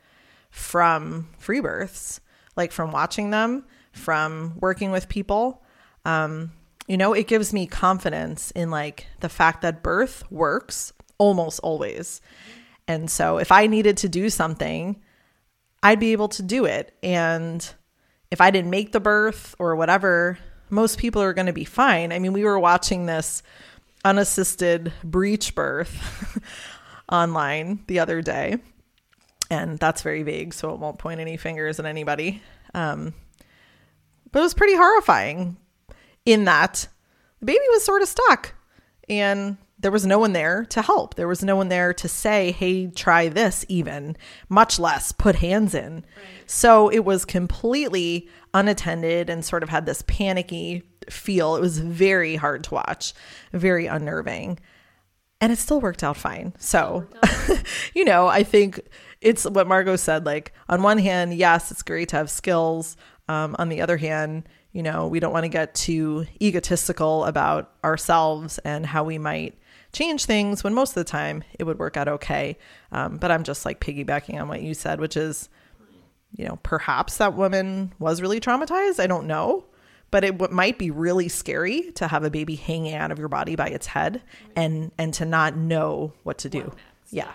from 0.49 1.29
free 1.37 1.59
births, 1.59 2.19
like 2.55 2.71
from 2.71 2.91
watching 2.91 3.31
them 3.31 3.63
from 3.97 4.53
working 4.59 4.91
with 4.91 5.09
people. 5.09 5.63
Um, 6.05 6.51
you 6.87 6.97
know, 6.97 7.13
it 7.13 7.27
gives 7.27 7.51
me 7.51 7.67
confidence 7.67 8.51
in 8.51 8.71
like 8.71 9.07
the 9.19 9.29
fact 9.29 9.61
that 9.63 9.83
birth 9.83 10.23
works 10.31 10.93
almost 11.17 11.59
always. 11.59 12.21
And 12.87 13.09
so 13.09 13.37
if 13.37 13.51
I 13.51 13.67
needed 13.67 13.97
to 13.97 14.09
do 14.09 14.29
something, 14.29 15.01
I'd 15.83 15.99
be 15.99 16.11
able 16.11 16.29
to 16.29 16.43
do 16.43 16.65
it. 16.65 16.95
And 17.03 17.67
if 18.31 18.41
I 18.41 18.51
didn't 18.51 18.71
make 18.71 18.91
the 18.91 18.99
birth 18.99 19.55
or 19.59 19.75
whatever, 19.75 20.37
most 20.69 20.97
people 20.97 21.21
are 21.21 21.33
going 21.33 21.47
to 21.47 21.53
be 21.53 21.65
fine. 21.65 22.11
I 22.11 22.19
mean, 22.19 22.33
we 22.33 22.43
were 22.43 22.59
watching 22.59 23.05
this 23.05 23.43
unassisted 24.03 24.93
breech 25.03 25.55
birth 25.55 26.41
online 27.11 27.83
the 27.87 27.99
other 27.99 28.21
day. 28.21 28.57
And 29.49 29.79
that's 29.79 30.01
very 30.01 30.23
vague, 30.23 30.53
so 30.53 30.73
it 30.73 30.79
won't 30.79 30.99
point 30.99 31.21
any 31.21 31.37
fingers 31.37 31.79
at 31.79 31.85
anybody. 31.85 32.41
Um, 32.73 33.13
but 34.31 34.39
it 34.39 34.43
was 34.43 34.53
pretty 34.53 34.75
horrifying 34.75 35.57
in 36.25 36.45
that 36.45 36.87
the 37.39 37.45
baby 37.45 37.63
was 37.69 37.83
sort 37.83 38.01
of 38.01 38.09
stuck 38.09 38.53
and 39.07 39.57
there 39.79 39.91
was 39.91 40.05
no 40.05 40.17
one 40.17 40.33
there 40.33 40.65
to 40.65 40.81
help. 40.81 41.15
There 41.15 41.27
was 41.27 41.43
no 41.43 41.55
one 41.55 41.69
there 41.69 41.93
to 41.93 42.07
say, 42.07 42.51
hey, 42.51 42.87
try 42.87 43.29
this, 43.29 43.63
even, 43.69 44.17
much 44.49 44.79
less 44.79 45.11
put 45.11 45.35
hands 45.35 45.75
in. 45.75 45.95
Right. 45.95 46.03
So 46.47 46.89
it 46.89 47.05
was 47.05 47.25
completely 47.25 48.27
unattended 48.53 49.29
and 49.29 49.45
sort 49.45 49.61
of 49.61 49.69
had 49.69 49.85
this 49.85 50.03
panicky 50.07 50.83
feel. 51.09 51.55
It 51.55 51.61
was 51.61 51.79
very 51.79 52.35
hard 52.35 52.63
to 52.65 52.73
watch, 52.73 53.13
very 53.53 53.85
unnerving. 53.85 54.59
And 55.39 55.53
it 55.53 55.59
still 55.59 55.79
worked 55.79 56.03
out 56.03 56.17
fine. 56.17 56.53
So, 56.57 57.07
you 57.93 58.03
know, 58.03 58.25
I 58.25 58.41
think 58.41 58.81
it's 59.21 59.43
what 59.43 59.67
Margo 59.67 59.95
said. 59.95 60.25
Like, 60.25 60.53
on 60.67 60.81
one 60.81 60.97
hand, 60.97 61.35
yes, 61.35 61.69
it's 61.69 61.83
great 61.83 62.09
to 62.09 62.15
have 62.15 62.31
skills. 62.31 62.97
Um, 63.29 63.55
on 63.59 63.69
the 63.69 63.81
other 63.81 63.97
hand, 63.97 64.47
you 64.71 64.81
know, 64.81 65.07
we 65.07 65.19
don't 65.19 65.33
want 65.33 65.43
to 65.43 65.49
get 65.49 65.75
too 65.75 66.25
egotistical 66.41 67.25
about 67.25 67.73
ourselves 67.83 68.57
and 68.59 68.85
how 68.85 69.03
we 69.03 69.19
might 69.19 69.57
change 69.93 70.25
things 70.25 70.63
when 70.63 70.73
most 70.73 70.91
of 70.91 70.95
the 70.95 71.03
time 71.03 71.43
it 71.57 71.63
would 71.63 71.79
work 71.79 71.97
out 71.97 72.07
okay. 72.07 72.57
Um, 72.91 73.17
but 73.17 73.31
I'm 73.31 73.43
just 73.43 73.65
like 73.65 73.79
piggybacking 73.79 74.39
on 74.39 74.47
what 74.47 74.61
you 74.61 74.73
said, 74.73 74.99
which 74.99 75.17
is, 75.17 75.49
you 76.35 76.45
know, 76.45 76.59
perhaps 76.63 77.17
that 77.17 77.33
woman 77.33 77.93
was 77.99 78.21
really 78.21 78.39
traumatized. 78.39 78.99
I 78.99 79.07
don't 79.07 79.27
know. 79.27 79.65
But 80.09 80.23
it 80.23 80.37
w- 80.37 80.53
might 80.53 80.79
be 80.79 80.89
really 80.89 81.27
scary 81.27 81.91
to 81.95 82.07
have 82.07 82.23
a 82.23 82.29
baby 82.29 82.55
hanging 82.55 82.93
out 82.93 83.11
of 83.11 83.19
your 83.19 83.27
body 83.27 83.57
by 83.57 83.67
its 83.67 83.87
head 83.87 84.21
and 84.55 84.91
and 84.97 85.13
to 85.15 85.25
not 85.25 85.57
know 85.57 86.13
what 86.23 86.37
to 86.39 86.49
do. 86.49 86.73
Yeah. 87.09 87.31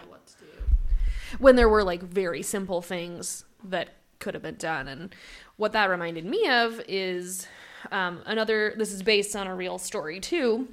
When 1.38 1.56
there 1.56 1.68
were 1.68 1.84
like 1.84 2.02
very 2.02 2.42
simple 2.42 2.80
things 2.80 3.44
that 3.64 3.90
could 4.22 4.34
have 4.34 4.42
been 4.42 4.56
done. 4.56 4.88
And 4.88 5.14
what 5.56 5.72
that 5.72 5.90
reminded 5.90 6.24
me 6.24 6.48
of 6.48 6.80
is 6.88 7.46
um, 7.90 8.22
another, 8.24 8.74
this 8.78 8.92
is 8.92 9.02
based 9.02 9.36
on 9.36 9.46
a 9.46 9.54
real 9.54 9.78
story 9.78 10.20
too, 10.20 10.68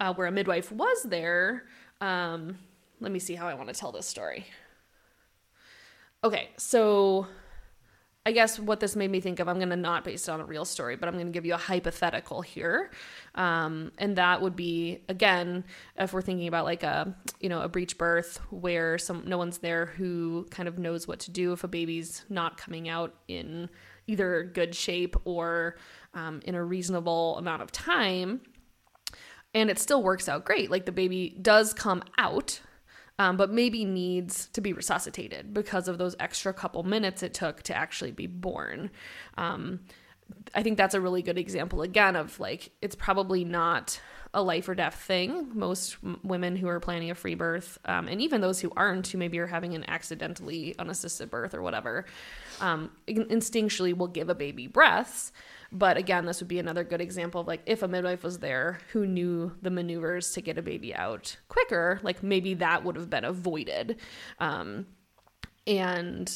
uh, 0.00 0.14
where 0.14 0.26
a 0.26 0.32
midwife 0.32 0.70
was 0.70 1.02
there. 1.04 1.64
Um, 2.00 2.58
let 3.00 3.12
me 3.12 3.18
see 3.18 3.34
how 3.34 3.48
I 3.48 3.54
want 3.54 3.68
to 3.68 3.74
tell 3.74 3.92
this 3.92 4.06
story. 4.06 4.46
Okay, 6.24 6.50
so 6.56 7.26
I 8.26 8.32
guess 8.32 8.58
what 8.58 8.80
this 8.80 8.94
made 8.94 9.10
me 9.10 9.20
think 9.20 9.40
of, 9.40 9.48
I'm 9.48 9.56
going 9.56 9.70
to 9.70 9.76
not 9.76 10.04
base 10.04 10.28
it 10.28 10.30
on 10.30 10.40
a 10.40 10.44
real 10.44 10.64
story, 10.66 10.96
but 10.96 11.08
I'm 11.08 11.14
going 11.14 11.28
to 11.28 11.32
give 11.32 11.46
you 11.46 11.54
a 11.54 11.58
hypothetical 11.58 12.42
here. 12.42 12.90
Um, 13.34 13.92
and 13.96 14.16
that 14.16 14.42
would 14.42 14.54
be, 14.54 15.02
again, 15.08 15.64
if 15.96 16.12
we're 16.12 16.20
thinking 16.20 16.46
about 16.46 16.64
like 16.66 16.82
a, 16.82 17.16
you 17.40 17.48
know, 17.48 17.62
a 17.62 17.68
breech 17.68 17.96
birth 17.96 18.38
where 18.50 18.98
some, 18.98 19.22
no 19.26 19.38
one's 19.38 19.58
there 19.58 19.86
who 19.86 20.46
kind 20.50 20.68
of 20.68 20.78
knows 20.78 21.08
what 21.08 21.20
to 21.20 21.30
do 21.30 21.52
if 21.52 21.64
a 21.64 21.68
baby's 21.68 22.24
not 22.28 22.58
coming 22.58 22.88
out 22.88 23.14
in 23.28 23.70
either 24.06 24.42
good 24.42 24.74
shape 24.74 25.16
or 25.24 25.76
um, 26.12 26.40
in 26.44 26.54
a 26.54 26.62
reasonable 26.62 27.38
amount 27.38 27.62
of 27.62 27.72
time. 27.72 28.40
And 29.58 29.70
it 29.70 29.78
still 29.78 30.02
works 30.04 30.28
out 30.28 30.44
great. 30.44 30.70
Like 30.70 30.86
the 30.86 30.92
baby 30.92 31.36
does 31.42 31.74
come 31.74 32.04
out, 32.16 32.60
um, 33.18 33.36
but 33.36 33.50
maybe 33.50 33.84
needs 33.84 34.46
to 34.52 34.60
be 34.60 34.72
resuscitated 34.72 35.52
because 35.52 35.88
of 35.88 35.98
those 35.98 36.14
extra 36.20 36.52
couple 36.52 36.84
minutes 36.84 37.24
it 37.24 37.34
took 37.34 37.62
to 37.64 37.76
actually 37.76 38.12
be 38.12 38.28
born. 38.28 38.90
Um, 39.36 39.80
I 40.54 40.62
think 40.62 40.76
that's 40.76 40.94
a 40.94 41.00
really 41.00 41.22
good 41.22 41.38
example 41.38 41.82
again 41.82 42.14
of 42.14 42.38
like 42.38 42.70
it's 42.80 42.94
probably 42.94 43.44
not 43.44 44.00
a 44.32 44.42
life 44.42 44.68
or 44.68 44.74
death 44.76 44.94
thing. 44.94 45.50
Most 45.54 45.96
women 46.22 46.54
who 46.54 46.68
are 46.68 46.78
planning 46.78 47.10
a 47.10 47.16
free 47.16 47.34
birth, 47.34 47.78
um, 47.84 48.06
and 48.06 48.20
even 48.20 48.40
those 48.40 48.60
who 48.60 48.70
aren't, 48.76 49.08
who 49.08 49.18
maybe 49.18 49.38
are 49.38 49.46
having 49.46 49.74
an 49.74 49.88
accidentally 49.88 50.76
unassisted 50.78 51.30
birth 51.30 51.54
or 51.54 51.62
whatever, 51.62 52.04
um, 52.60 52.90
in- 53.06 53.24
instinctually 53.26 53.96
will 53.96 54.06
give 54.06 54.28
a 54.28 54.34
baby 54.34 54.66
breaths. 54.68 55.32
But 55.70 55.98
again, 55.98 56.24
this 56.24 56.40
would 56.40 56.48
be 56.48 56.58
another 56.58 56.82
good 56.82 57.00
example 57.00 57.42
of 57.42 57.46
like 57.46 57.62
if 57.66 57.82
a 57.82 57.88
midwife 57.88 58.22
was 58.22 58.38
there 58.38 58.78
who 58.92 59.06
knew 59.06 59.52
the 59.60 59.70
maneuvers 59.70 60.32
to 60.32 60.40
get 60.40 60.56
a 60.56 60.62
baby 60.62 60.94
out 60.94 61.36
quicker, 61.48 62.00
like 62.02 62.22
maybe 62.22 62.54
that 62.54 62.84
would 62.84 62.96
have 62.96 63.10
been 63.10 63.24
avoided. 63.24 63.98
Um, 64.40 64.86
and, 65.66 66.32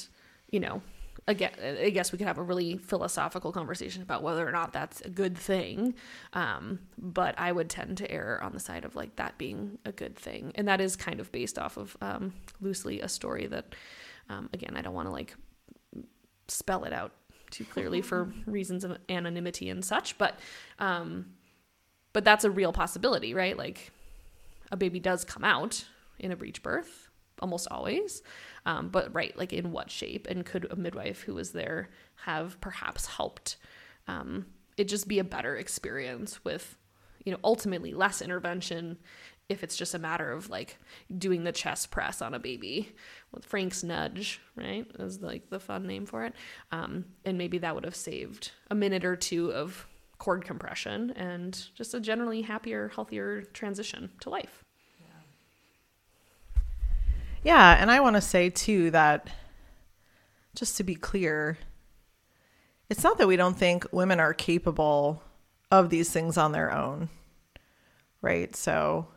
you 0.51 0.61
know, 0.61 0.83
again, 1.27 1.53
I 1.63 1.89
guess 1.89 2.13
we 2.13 2.19
could 2.19 2.27
have 2.27 2.37
a 2.37 2.43
really 2.43 2.77
philosophical 2.77 3.53
conversation 3.53 4.03
about 4.03 4.23
whether 4.23 4.47
or 4.47 4.53
not 4.53 4.75
that's 4.75 5.01
a 5.01 5.09
good 5.09 5.39
thing. 5.39 5.95
Um, 6.35 6.81
but 6.99 7.35
I 7.39 7.53
would 7.53 7.71
tend 7.71 7.97
to 7.99 8.11
err 8.11 8.39
on 8.43 8.53
the 8.53 8.61
side 8.61 8.85
of 8.85 8.97
like 8.97 9.17
that 9.17 9.39
being 9.39 9.79
a 9.87 9.93
good 9.93 10.15
thing. 10.15 10.53
And 10.57 10.69
that 10.69 10.81
is 10.83 10.95
kind 10.95 11.21
of 11.21 11.33
based 11.33 11.59
off 11.59 11.79
of 11.79 11.97
um, 12.03 12.35
loosely 12.61 13.01
a 13.01 13.09
story 13.09 13.47
that, 13.47 13.75
um, 14.29 14.51
again, 14.53 14.77
I 14.77 14.83
don't 14.83 14.95
want 14.95 15.09
to 15.09 15.13
like 15.13 15.35
spell 16.49 16.85
it 16.85 16.93
out 16.93 17.13
too 17.53 17.65
clearly 17.65 18.03
for 18.03 18.33
reasons 18.47 18.83
of 18.83 18.99
anonymity 19.09 19.71
and 19.71 19.85
such, 19.85 20.19
but, 20.19 20.39
um, 20.79 21.27
but 22.13 22.25
that's 22.25 22.45
a 22.45 22.51
real 22.51 22.73
possibility, 22.73 23.35
right? 23.35 23.57
Like 23.57 23.93
a 24.73 24.77
baby 24.77 24.99
does 24.99 25.25
come 25.25 25.45
out 25.45 25.85
in 26.19 26.33
a 26.33 26.37
breech 26.37 26.63
birth 26.63 27.09
almost 27.41 27.69
always. 27.71 28.23
Um, 28.65 28.89
but 28.89 29.13
right, 29.15 29.37
like 29.37 29.53
in 29.53 29.73
what 29.73 29.91
shape? 29.91 30.27
And 30.29 30.47
could 30.47 30.67
a 30.71 30.77
midwife 30.77 31.23
who 31.23 31.35
was 31.35 31.53
there 31.53 31.91
have 32.25 32.61
perhaps 32.61 33.07
helped 33.07 33.57
um, 34.09 34.47
it 34.77 34.85
just 34.85 35.09
be 35.09 35.19
a 35.19 35.25
better 35.25 35.57
experience 35.57 36.45
with, 36.45 36.77
you 37.25 37.33
know, 37.33 37.39
ultimately 37.45 37.93
less 37.93 38.23
intervention 38.23 38.99
if 39.49 39.63
it's 39.63 39.77
just 39.77 39.95
a 39.95 39.99
matter 39.99 40.33
of 40.33 40.49
like 40.49 40.79
doing 41.17 41.45
the 41.45 41.53
chest 41.53 41.91
press 41.91 42.23
on 42.23 42.35
a 42.35 42.39
baby 42.39 42.95
with 43.33 43.45
Frank's 43.45 43.83
nudge, 43.83 44.41
right? 44.57 44.87
Is 44.99 45.21
like 45.21 45.51
the 45.51 45.61
fun 45.61 45.87
name 45.87 46.07
for 46.07 46.25
it. 46.25 46.35
Um, 46.71 47.05
and 47.25 47.37
maybe 47.37 47.59
that 47.59 47.75
would 47.75 47.85
have 47.85 47.97
saved 47.97 48.53
a 48.71 48.75
minute 48.75 49.05
or 49.05 49.17
two 49.17 49.53
of 49.53 49.87
cord 50.19 50.45
compression 50.45 51.11
and 51.17 51.67
just 51.75 51.95
a 51.95 52.01
generally 52.01 52.43
happier, 52.43 52.91
healthier 52.95 53.43
transition 53.43 54.11
to 54.21 54.31
life. 54.31 54.65
Yeah, 57.43 57.77
and 57.81 57.91
I 57.91 58.01
want 58.01 58.15
to 58.15 58.21
say 58.21 58.51
too 58.51 58.93
that 58.93 59.29
just 60.55 60.77
to 60.77 60.85
be 60.85 60.95
clear, 60.95 61.59
it's 62.89 63.03
not 63.03 63.19
that 63.19 63.27
we 63.27 63.37
don't 63.37 63.59
think 63.59 63.85
women 63.91 64.21
are 64.21 64.33
capable 64.33 65.23
of 65.71 65.91
these 65.91 66.11
things 66.11 66.37
on 66.37 66.53
their 66.53 66.73
own. 66.73 67.09
Right? 68.21 68.55
So 68.55 69.09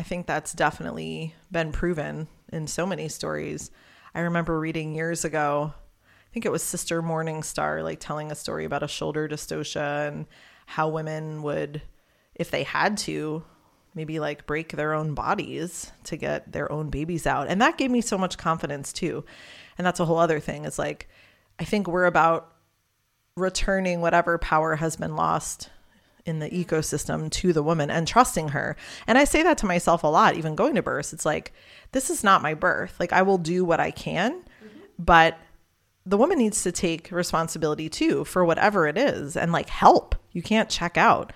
I 0.00 0.02
think 0.02 0.26
that's 0.26 0.54
definitely 0.54 1.34
been 1.52 1.72
proven 1.72 2.26
in 2.50 2.66
so 2.66 2.86
many 2.86 3.10
stories. 3.10 3.70
I 4.14 4.20
remember 4.20 4.58
reading 4.58 4.94
years 4.94 5.26
ago, 5.26 5.74
I 5.74 6.32
think 6.32 6.46
it 6.46 6.50
was 6.50 6.62
Sister 6.62 7.02
Morningstar, 7.02 7.84
like 7.84 8.00
telling 8.00 8.32
a 8.32 8.34
story 8.34 8.64
about 8.64 8.82
a 8.82 8.88
shoulder 8.88 9.28
dystocia 9.28 10.08
and 10.08 10.24
how 10.64 10.88
women 10.88 11.42
would, 11.42 11.82
if 12.34 12.50
they 12.50 12.62
had 12.62 12.96
to, 12.96 13.44
maybe 13.94 14.20
like 14.20 14.46
break 14.46 14.72
their 14.72 14.94
own 14.94 15.12
bodies 15.12 15.92
to 16.04 16.16
get 16.16 16.50
their 16.50 16.72
own 16.72 16.88
babies 16.88 17.26
out. 17.26 17.48
And 17.48 17.60
that 17.60 17.76
gave 17.76 17.90
me 17.90 18.00
so 18.00 18.16
much 18.16 18.38
confidence 18.38 18.94
too. 18.94 19.26
And 19.76 19.86
that's 19.86 20.00
a 20.00 20.06
whole 20.06 20.16
other 20.16 20.40
thing. 20.40 20.64
Is 20.64 20.78
like, 20.78 21.10
I 21.58 21.64
think 21.64 21.86
we're 21.86 22.06
about 22.06 22.54
returning 23.36 24.00
whatever 24.00 24.38
power 24.38 24.76
has 24.76 24.96
been 24.96 25.14
lost 25.14 25.68
in 26.26 26.38
the 26.38 26.50
ecosystem 26.50 27.30
to 27.30 27.52
the 27.52 27.62
woman 27.62 27.90
and 27.90 28.06
trusting 28.06 28.48
her. 28.48 28.76
And 29.06 29.18
I 29.18 29.24
say 29.24 29.42
that 29.42 29.58
to 29.58 29.66
myself 29.66 30.04
a 30.04 30.08
lot, 30.08 30.36
even 30.36 30.54
going 30.54 30.74
to 30.74 30.82
birth. 30.82 31.12
It's 31.12 31.26
like, 31.26 31.52
this 31.92 32.10
is 32.10 32.24
not 32.24 32.42
my 32.42 32.54
birth. 32.54 32.96
Like, 32.98 33.12
I 33.12 33.22
will 33.22 33.38
do 33.38 33.64
what 33.64 33.80
I 33.80 33.90
can, 33.90 34.42
but 34.98 35.38
the 36.06 36.16
woman 36.16 36.38
needs 36.38 36.62
to 36.62 36.72
take 36.72 37.10
responsibility 37.10 37.88
too 37.88 38.24
for 38.24 38.44
whatever 38.44 38.86
it 38.86 38.96
is 38.96 39.36
and 39.36 39.52
like 39.52 39.68
help. 39.68 40.14
You 40.32 40.42
can't 40.42 40.70
check 40.70 40.96
out. 40.96 41.32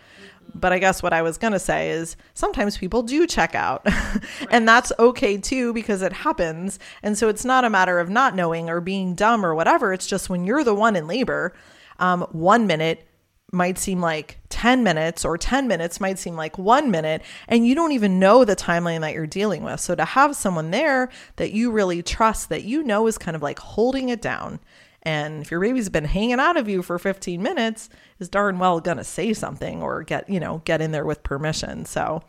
But 0.54 0.72
I 0.72 0.78
guess 0.78 1.02
what 1.02 1.12
I 1.12 1.22
was 1.22 1.38
going 1.38 1.52
to 1.52 1.58
say 1.58 1.90
is 1.90 2.16
sometimes 2.34 2.76
people 2.76 3.02
do 3.02 3.26
check 3.26 3.54
out. 3.54 3.86
and 4.50 4.68
that's 4.68 4.92
okay 4.98 5.36
too 5.36 5.72
because 5.72 6.02
it 6.02 6.12
happens. 6.12 6.78
And 7.02 7.18
so 7.18 7.28
it's 7.28 7.44
not 7.44 7.64
a 7.64 7.70
matter 7.70 7.98
of 7.98 8.08
not 8.08 8.34
knowing 8.34 8.68
or 8.68 8.80
being 8.80 9.14
dumb 9.14 9.44
or 9.44 9.54
whatever. 9.54 9.92
It's 9.92 10.06
just 10.06 10.30
when 10.30 10.44
you're 10.44 10.64
the 10.64 10.74
one 10.74 10.96
in 10.96 11.06
labor, 11.06 11.54
um, 11.98 12.22
one 12.32 12.66
minute 12.66 13.06
might 13.52 13.78
seem 13.78 14.00
like 14.00 14.38
10 14.54 14.84
minutes 14.84 15.24
or 15.24 15.36
10 15.36 15.66
minutes 15.66 16.00
might 16.00 16.16
seem 16.16 16.36
like 16.36 16.56
one 16.56 16.88
minute 16.88 17.22
and 17.48 17.66
you 17.66 17.74
don't 17.74 17.90
even 17.90 18.20
know 18.20 18.44
the 18.44 18.54
timeline 18.54 19.00
that 19.00 19.12
you're 19.12 19.26
dealing 19.26 19.64
with. 19.64 19.80
So 19.80 19.96
to 19.96 20.04
have 20.04 20.36
someone 20.36 20.70
there 20.70 21.10
that 21.36 21.52
you 21.52 21.72
really 21.72 22.04
trust 22.04 22.50
that 22.50 22.62
you 22.62 22.84
know 22.84 23.08
is 23.08 23.18
kind 23.18 23.34
of 23.34 23.42
like 23.42 23.58
holding 23.58 24.10
it 24.10 24.22
down 24.22 24.60
and 25.02 25.42
if 25.42 25.50
your 25.50 25.60
baby's 25.60 25.88
been 25.88 26.04
hanging 26.04 26.38
out 26.38 26.56
of 26.56 26.68
you 26.68 26.82
for 26.82 27.00
15 27.00 27.42
minutes 27.42 27.88
is 28.20 28.28
darn 28.28 28.60
well 28.60 28.78
gonna 28.78 29.02
say 29.02 29.32
something 29.32 29.82
or 29.82 30.04
get 30.04 30.30
you 30.30 30.38
know 30.38 30.62
get 30.64 30.80
in 30.80 30.92
there 30.92 31.04
with 31.04 31.24
permission. 31.24 31.84
So 31.84 32.22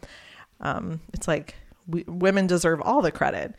um, 0.61 1.01
it's 1.13 1.27
like 1.27 1.53
we, 1.85 2.03
women 2.07 2.47
deserve 2.47 2.81
all 2.81 3.03
the 3.03 3.11
credit 3.11 3.53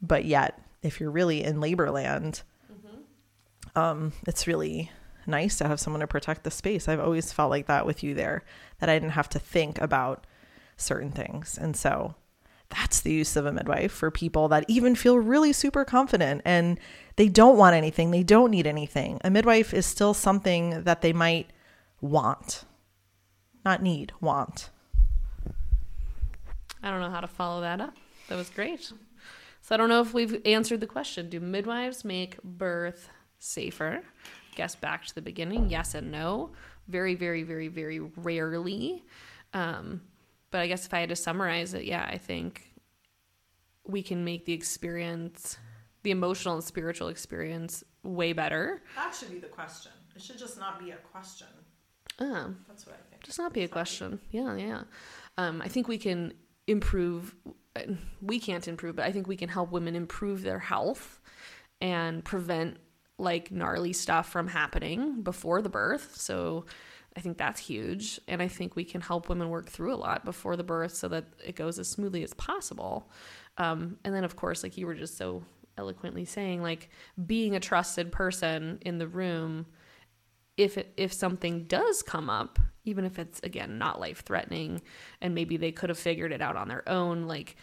but 0.00 0.24
yet 0.24 0.60
if 0.82 1.00
you're 1.00 1.10
really 1.10 1.42
in 1.42 1.60
labor 1.60 1.90
land 1.90 2.42
um, 3.74 4.12
it's 4.24 4.46
really 4.46 4.92
nice 5.26 5.58
to 5.58 5.68
have 5.68 5.80
someone 5.80 6.00
to 6.00 6.06
protect 6.06 6.44
the 6.44 6.50
space. 6.50 6.88
I've 6.88 7.00
always 7.00 7.32
felt 7.32 7.50
like 7.50 7.66
that 7.66 7.86
with 7.86 8.02
you 8.02 8.14
there, 8.14 8.44
that 8.80 8.88
I 8.88 8.94
didn't 8.94 9.10
have 9.10 9.28
to 9.30 9.38
think 9.38 9.80
about 9.80 10.26
certain 10.76 11.10
things. 11.10 11.58
And 11.58 11.76
so 11.76 12.14
that's 12.70 13.00
the 13.00 13.12
use 13.12 13.36
of 13.36 13.46
a 13.46 13.52
midwife 13.52 13.92
for 13.92 14.10
people 14.10 14.48
that 14.48 14.64
even 14.68 14.94
feel 14.94 15.18
really 15.18 15.52
super 15.52 15.84
confident 15.84 16.42
and 16.44 16.78
they 17.16 17.28
don't 17.28 17.56
want 17.56 17.76
anything, 17.76 18.10
they 18.10 18.22
don't 18.22 18.50
need 18.50 18.66
anything. 18.66 19.20
A 19.22 19.30
midwife 19.30 19.72
is 19.72 19.86
still 19.86 20.14
something 20.14 20.82
that 20.84 21.00
they 21.00 21.12
might 21.12 21.50
want, 22.00 22.64
not 23.64 23.82
need, 23.82 24.12
want. 24.20 24.70
I 26.82 26.90
don't 26.90 27.00
know 27.00 27.10
how 27.10 27.20
to 27.20 27.28
follow 27.28 27.60
that 27.60 27.80
up. 27.80 27.94
That 28.28 28.36
was 28.36 28.50
great. 28.50 28.92
So 29.62 29.74
I 29.74 29.76
don't 29.76 29.88
know 29.88 30.00
if 30.00 30.12
we've 30.12 30.42
answered 30.44 30.80
the 30.80 30.86
question. 30.86 31.30
Do 31.30 31.40
midwives 31.40 32.04
make 32.04 32.42
birth 32.42 33.08
safer? 33.38 34.02
Guess 34.54 34.76
back 34.76 35.04
to 35.06 35.14
the 35.14 35.22
beginning. 35.22 35.68
Yes 35.68 35.94
and 35.94 36.10
no. 36.10 36.52
Very, 36.88 37.14
very, 37.14 37.42
very, 37.42 37.68
very 37.68 38.00
rarely. 38.00 39.04
Um, 39.52 40.02
but 40.50 40.60
I 40.60 40.66
guess 40.66 40.86
if 40.86 40.94
I 40.94 41.00
had 41.00 41.08
to 41.08 41.16
summarize 41.16 41.74
it, 41.74 41.84
yeah, 41.84 42.06
I 42.08 42.18
think 42.18 42.72
we 43.86 44.02
can 44.02 44.24
make 44.24 44.44
the 44.44 44.52
experience, 44.52 45.58
the 46.02 46.10
emotional 46.10 46.54
and 46.54 46.64
spiritual 46.64 47.08
experience, 47.08 47.82
way 48.02 48.32
better. 48.32 48.82
That 48.96 49.14
should 49.14 49.30
be 49.30 49.38
the 49.38 49.48
question. 49.48 49.92
It 50.14 50.22
should 50.22 50.38
just 50.38 50.58
not 50.58 50.78
be 50.78 50.90
a 50.92 50.96
question. 50.96 51.48
Um, 52.20 52.64
That's 52.68 52.86
what 52.86 52.94
I 52.94 53.10
think. 53.10 53.24
just 53.24 53.38
not 53.38 53.52
be 53.52 53.64
a 53.64 53.68
question. 53.68 54.20
Yeah, 54.30 54.54
yeah. 54.56 54.82
Um, 55.36 55.60
I 55.60 55.68
think 55.68 55.88
we 55.88 55.98
can 55.98 56.32
improve. 56.68 57.34
We 58.22 58.38
can't 58.38 58.68
improve, 58.68 58.94
but 58.96 59.04
I 59.04 59.10
think 59.10 59.26
we 59.26 59.36
can 59.36 59.48
help 59.48 59.72
women 59.72 59.96
improve 59.96 60.42
their 60.42 60.60
health 60.60 61.20
and 61.80 62.24
prevent 62.24 62.76
like 63.18 63.50
gnarly 63.50 63.92
stuff 63.92 64.28
from 64.28 64.48
happening 64.48 65.22
before 65.22 65.62
the 65.62 65.68
birth. 65.68 66.16
So 66.16 66.66
I 67.16 67.20
think 67.20 67.38
that's 67.38 67.60
huge. 67.60 68.20
And 68.26 68.42
I 68.42 68.48
think 68.48 68.74
we 68.74 68.84
can 68.84 69.00
help 69.00 69.28
women 69.28 69.48
work 69.48 69.68
through 69.68 69.94
a 69.94 69.96
lot 69.96 70.24
before 70.24 70.56
the 70.56 70.64
birth 70.64 70.94
so 70.94 71.08
that 71.08 71.26
it 71.44 71.54
goes 71.54 71.78
as 71.78 71.88
smoothly 71.88 72.24
as 72.24 72.34
possible. 72.34 73.10
Um, 73.56 73.98
and 74.04 74.14
then, 74.14 74.24
of 74.24 74.34
course, 74.34 74.62
like 74.62 74.76
you 74.76 74.86
were 74.86 74.94
just 74.94 75.16
so 75.16 75.44
eloquently 75.78 76.24
saying, 76.24 76.62
like 76.62 76.90
being 77.24 77.54
a 77.54 77.60
trusted 77.60 78.10
person 78.10 78.78
in 78.82 78.98
the 78.98 79.06
room 79.06 79.66
if 80.56 80.78
it, 80.78 80.92
if 80.96 81.12
something 81.12 81.64
does 81.64 82.02
come 82.02 82.30
up, 82.30 82.58
even 82.84 83.04
if 83.04 83.18
it's 83.18 83.40
again 83.42 83.78
not 83.78 84.00
life 84.00 84.22
threatening, 84.24 84.82
and 85.20 85.34
maybe 85.34 85.56
they 85.56 85.72
could 85.72 85.88
have 85.88 85.98
figured 85.98 86.32
it 86.32 86.40
out 86.40 86.56
on 86.56 86.68
their 86.68 86.88
own, 86.88 87.26
like 87.26 87.56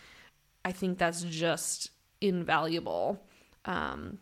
I 0.65 0.71
think 0.71 0.97
that's 0.97 1.23
just 1.23 1.91
invaluable. 2.19 3.23
Um, 3.65 4.19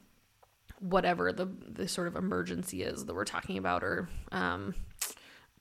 whatever 0.79 1.31
the 1.31 1.45
the 1.45 1.87
sort 1.87 2.07
of 2.07 2.15
emergency 2.15 2.83
is 2.83 3.05
that 3.05 3.13
we're 3.13 3.25
talking 3.25 3.57
about, 3.57 3.83
or 3.83 4.09
um, 4.31 4.73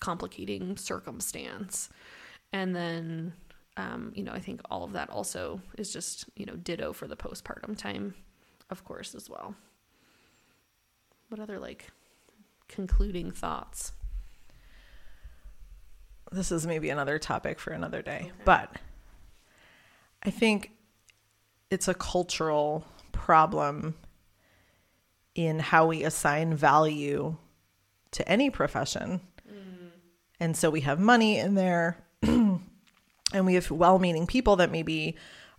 complicating 0.00 0.76
circumstance, 0.76 1.88
and 2.52 2.74
then 2.74 3.32
um, 3.76 4.12
you 4.14 4.22
know 4.22 4.32
I 4.32 4.40
think 4.40 4.60
all 4.70 4.84
of 4.84 4.92
that 4.92 5.10
also 5.10 5.60
is 5.76 5.92
just 5.92 6.26
you 6.36 6.46
know 6.46 6.56
ditto 6.56 6.92
for 6.92 7.06
the 7.06 7.16
postpartum 7.16 7.76
time, 7.76 8.14
of 8.70 8.84
course 8.84 9.14
as 9.14 9.28
well. 9.28 9.54
What 11.28 11.40
other 11.40 11.58
like 11.58 11.90
concluding 12.68 13.30
thoughts? 13.30 13.92
This 16.30 16.52
is 16.52 16.66
maybe 16.66 16.90
another 16.90 17.18
topic 17.18 17.58
for 17.58 17.72
another 17.72 18.02
day, 18.02 18.32
but 18.44 18.76
I 20.22 20.30
think 20.30 20.72
it's 21.70 21.88
a 21.88 21.94
cultural 21.94 22.86
problem 23.12 23.94
in 25.38 25.60
how 25.60 25.86
we 25.86 26.02
assign 26.02 26.52
value 26.52 27.36
to 28.10 28.28
any 28.28 28.50
profession. 28.50 29.20
Mm-hmm. 29.48 29.86
And 30.40 30.56
so 30.56 30.68
we 30.68 30.80
have 30.80 30.98
money 30.98 31.38
in 31.38 31.54
there 31.54 31.96
and 32.22 32.60
we 33.32 33.54
have 33.54 33.70
well-meaning 33.70 34.26
people 34.26 34.56
that 34.56 34.72
maybe 34.72 35.14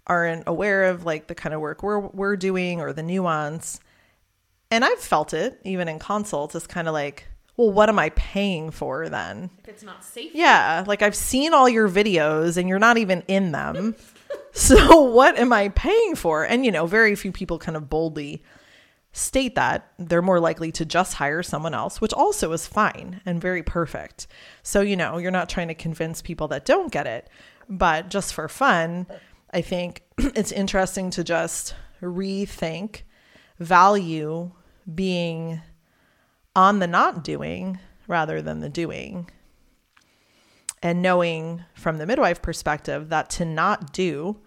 aren't 0.05 0.43
aware 0.47 0.83
of 0.85 1.05
like 1.05 1.27
the 1.27 1.35
kind 1.35 1.55
of 1.55 1.61
work 1.61 1.81
we're 1.81 1.99
we're 1.99 2.35
doing 2.35 2.81
or 2.81 2.91
the 2.91 3.01
nuance. 3.01 3.79
And 4.69 4.83
I've 4.83 4.99
felt 4.99 5.33
it 5.33 5.61
even 5.63 5.87
in 5.87 5.97
consults. 5.97 6.55
It's 6.55 6.67
kind 6.67 6.89
of 6.89 6.93
like, 6.93 7.27
well, 7.55 7.71
what 7.71 7.87
am 7.87 7.99
I 7.99 8.09
paying 8.09 8.71
for 8.71 9.07
then? 9.07 9.49
If 9.59 9.69
it's 9.69 9.83
not 9.83 10.03
safe. 10.03 10.35
Yeah, 10.35 10.83
like 10.87 11.01
I've 11.01 11.15
seen 11.15 11.53
all 11.53 11.69
your 11.69 11.87
videos 11.87 12.57
and 12.57 12.67
you're 12.67 12.79
not 12.79 12.97
even 12.97 13.23
in 13.29 13.53
them. 13.53 13.95
so 14.51 15.03
what 15.03 15.39
am 15.39 15.53
I 15.53 15.69
paying 15.69 16.15
for? 16.15 16.43
And 16.43 16.65
you 16.65 16.71
know, 16.73 16.85
very 16.85 17.15
few 17.15 17.31
people 17.31 17.59
kind 17.59 17.77
of 17.77 17.89
boldly 17.89 18.43
state 19.11 19.55
that. 19.55 19.91
They're 19.97 20.21
more 20.21 20.39
likely 20.39 20.71
to 20.73 20.85
just 20.85 21.15
hire 21.15 21.43
someone 21.43 21.73
else, 21.73 21.99
which 22.01 22.13
also 22.13 22.51
is 22.51 22.67
fine 22.67 23.21
and 23.25 23.41
very 23.41 23.63
perfect. 23.63 24.27
So, 24.63 24.81
you 24.81 24.95
know, 24.95 25.17
you're 25.17 25.31
not 25.31 25.49
trying 25.49 25.67
to 25.69 25.73
convince 25.73 26.21
people 26.21 26.47
that 26.49 26.65
don't 26.65 26.91
get 26.91 27.07
it, 27.07 27.29
but 27.67 28.09
just 28.09 28.33
for 28.33 28.47
fun, 28.47 29.07
I 29.51 29.61
think 29.61 30.03
it's 30.17 30.51
interesting 30.51 31.09
to 31.11 31.23
just 31.23 31.75
rethink 32.01 33.01
value 33.59 34.51
being 34.93 35.61
on 36.55 36.79
the 36.79 36.87
not 36.87 37.23
doing 37.23 37.79
rather 38.07 38.41
than 38.41 38.59
the 38.59 38.69
doing. 38.69 39.29
And 40.81 41.01
knowing 41.01 41.65
from 41.73 41.97
the 41.97 42.05
midwife 42.05 42.41
perspective 42.41 43.09
that 43.09 43.29
to 43.31 43.45
not 43.45 43.91
do, 43.91 44.39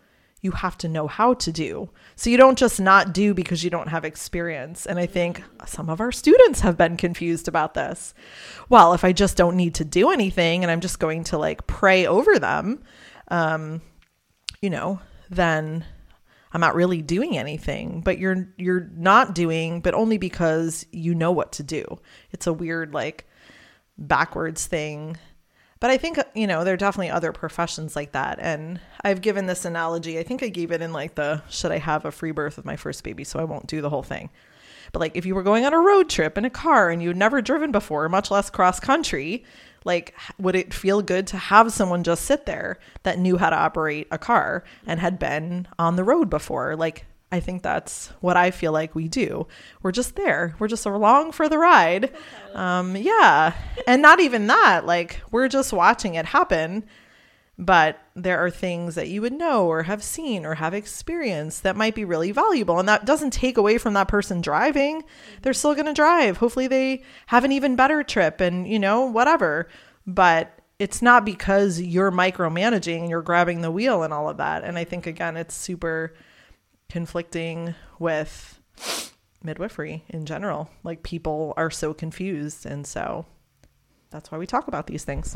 you 0.43 0.51
have 0.51 0.77
to 0.79 0.89
know 0.89 1.07
how 1.07 1.35
to 1.35 1.53
do. 1.53 1.89
So 2.17 2.29
you 2.29 2.37
don't 2.37 2.59
just 2.59 2.81
not 2.81 3.15
do 3.15 3.33
because 3.33 3.63
you 3.63 3.71
don't 3.71 3.89
have 3.89 4.05
experience. 4.05 4.87
And 4.87 4.99
I 4.99 5.07
think 5.07 5.43
some 5.67 5.89
of 5.89 6.01
our 6.01 6.11
students 6.11 6.61
have 6.61 6.77
been 6.77 6.97
confused 6.97 7.47
about 7.47 7.75
this. 7.75 8.13
Well, 8.69 8.93
if 8.93 9.05
I 9.05 9.13
just 9.13 9.37
don't 9.37 9.57
need 9.57 9.77
to 9.77 9.85
do 9.85 10.11
anything 10.11 10.65
and 10.65 10.71
I'm 10.71 10.81
just 10.81 10.99
going 10.99 11.25
to 11.25 11.39
like 11.39 11.69
pray 11.69 12.07
over 12.07 12.41
them, 12.41 12.83
um, 13.29 13.81
you 14.61 14.69
know, 14.69 14.99
then 15.31 15.85
I'm 16.53 16.61
not 16.61 16.75
really 16.75 17.03
doing 17.03 17.39
anything, 17.39 18.01
but 18.01 18.19
you're 18.19 18.49
you're 18.59 18.91
not 18.97 19.35
doing, 19.35 19.81
but 19.81 19.95
only 19.95 20.19
because 20.19 20.85
you 20.91 21.15
know 21.15 21.33
what 21.33 21.53
to 21.53 21.63
do. 21.63 22.01
It's 22.33 22.47
a 22.49 22.53
weird 22.53 22.93
like 22.93 23.29
backwards 23.97 24.67
thing. 24.67 25.17
But 25.83 25.91
I 25.91 25.99
think 25.99 26.17
you 26.37 26.47
know 26.47 26.63
there 26.63 26.75
are 26.75 26.77
definitely 26.77 27.11
other 27.11 27.33
professions 27.33 27.97
like 27.97 28.13
that, 28.13 28.39
and 28.41 28.79
I've 29.03 29.21
given 29.21 29.47
this 29.47 29.65
analogy. 29.65 30.17
I 30.17 30.23
think 30.23 30.41
I 30.41 30.49
gave 30.49 30.71
it 30.71 30.81
in 30.81 30.93
like 30.93 31.17
the 31.17 31.43
should 31.51 31.73
I 31.73 31.79
have 31.79 32.05
a 32.05 32.13
free 32.13 32.31
birth 32.31 32.57
with 32.57 32.65
my 32.65 32.77
first 32.77 33.03
baby, 33.03 33.25
so 33.25 33.41
I 33.41 33.45
won't 33.45 33.67
do 33.67 33.81
the 33.81 33.91
whole 33.91 34.05
thing. 34.05 34.31
But 34.93 35.01
like 35.01 35.17
if 35.17 35.27
you 35.27 35.35
were 35.35 35.43
going 35.43 35.65
on 35.65 35.75
a 35.75 35.81
road 35.81 36.09
trip 36.09 36.39
in 36.39 36.45
a 36.45 36.51
car 36.51 36.89
and 36.89 37.03
you'd 37.03 37.17
never 37.17 37.43
driven 37.43 37.73
before, 37.73 38.09
much 38.09 38.31
less 38.31 38.49
cross 38.49 38.79
country, 38.79 39.45
like 39.85 40.15
would 40.39 40.55
it 40.55 40.73
feel 40.73 41.03
good 41.03 41.27
to 41.27 41.37
have 41.37 41.73
someone 41.73 42.05
just 42.05 42.27
sit 42.27 42.47
there 42.47 42.79
that 43.03 43.19
knew 43.19 43.37
how 43.37 43.51
to 43.51 43.57
operate 43.57 44.07
a 44.13 44.19
car 44.19 44.63
and 44.87 45.01
had 45.01 45.19
been 45.19 45.67
on 45.81 45.97
the 45.97 46.05
road 46.05 46.31
before? 46.31 46.77
Like 46.77 47.07
I 47.33 47.41
think 47.41 47.63
that's 47.63 48.09
what 48.21 48.37
I 48.37 48.51
feel 48.51 48.73
like 48.73 48.95
we 48.95 49.09
do. 49.09 49.47
We're 49.83 49.91
just 49.91 50.17
there. 50.17 50.55
We're 50.59 50.69
just 50.69 50.87
along 50.87 51.33
for 51.33 51.49
the 51.49 51.59
ride. 51.59 52.13
Um, 52.55 52.95
yeah. 52.95 53.55
And 53.87 54.03
not 54.03 54.21
even 54.21 54.47
that, 54.49 54.87
like 54.87 55.23
we're 55.31 55.49
just 55.49 55.73
watching 55.73 56.15
it 56.15 56.27
happen 56.27 56.85
but 57.59 58.01
there 58.17 58.45
are 58.45 58.51
things 58.51 58.95
that 58.95 59.09
you 59.09 59.21
would 59.21 59.33
know 59.33 59.67
or 59.67 59.83
have 59.85 60.03
seen 60.03 60.47
or 60.47 60.55
have 60.55 60.73
experienced 60.73 61.63
that 61.63 61.77
might 61.77 61.95
be 61.95 62.05
really 62.05 62.33
valuable 62.33 62.79
and 62.79 62.89
that 62.89 63.05
doesn't 63.05 63.33
take 63.33 63.57
away 63.57 63.77
from 63.79 63.95
that 63.95 64.09
person 64.09 64.41
driving 64.41 65.05
they're 65.43 65.53
still 65.53 65.75
going 65.75 65.87
to 65.87 65.93
drive 65.93 66.39
hopefully 66.39 66.67
they 66.67 67.03
have 67.27 67.45
an 67.45 67.53
even 67.53 67.77
better 67.77 68.03
trip 68.03 68.41
and 68.41 68.67
you 68.67 68.79
know 68.79 69.05
whatever 69.05 69.69
but 70.07 70.59
it's 70.79 71.03
not 71.03 71.25
because 71.25 71.81
you're 71.81 72.11
micromanaging 72.11 73.01
and 73.01 73.11
you're 73.11 73.23
grabbing 73.23 73.61
the 73.61 73.71
wheel 73.71 74.03
and 74.03 74.15
all 74.15 74.29
of 74.29 74.39
that 74.39 74.65
and 74.65 74.79
i 74.79 74.85
think 74.85 75.07
again 75.07 75.37
it's 75.37 75.55
super 75.55 76.15
conflicting 76.93 77.75
with 77.99 78.61
midwifery 79.43 80.05
in 80.11 80.27
general 80.27 80.71
like 80.85 81.03
people 81.03 81.55
are 81.57 81.71
so 81.71 81.95
confused 81.95 82.67
and 82.67 82.87
so 82.87 83.25
that's 84.11 84.31
why 84.31 84.37
we 84.37 84.47
talk 84.47 84.69
about 84.69 84.87
these 84.87 85.03
things 85.03 85.35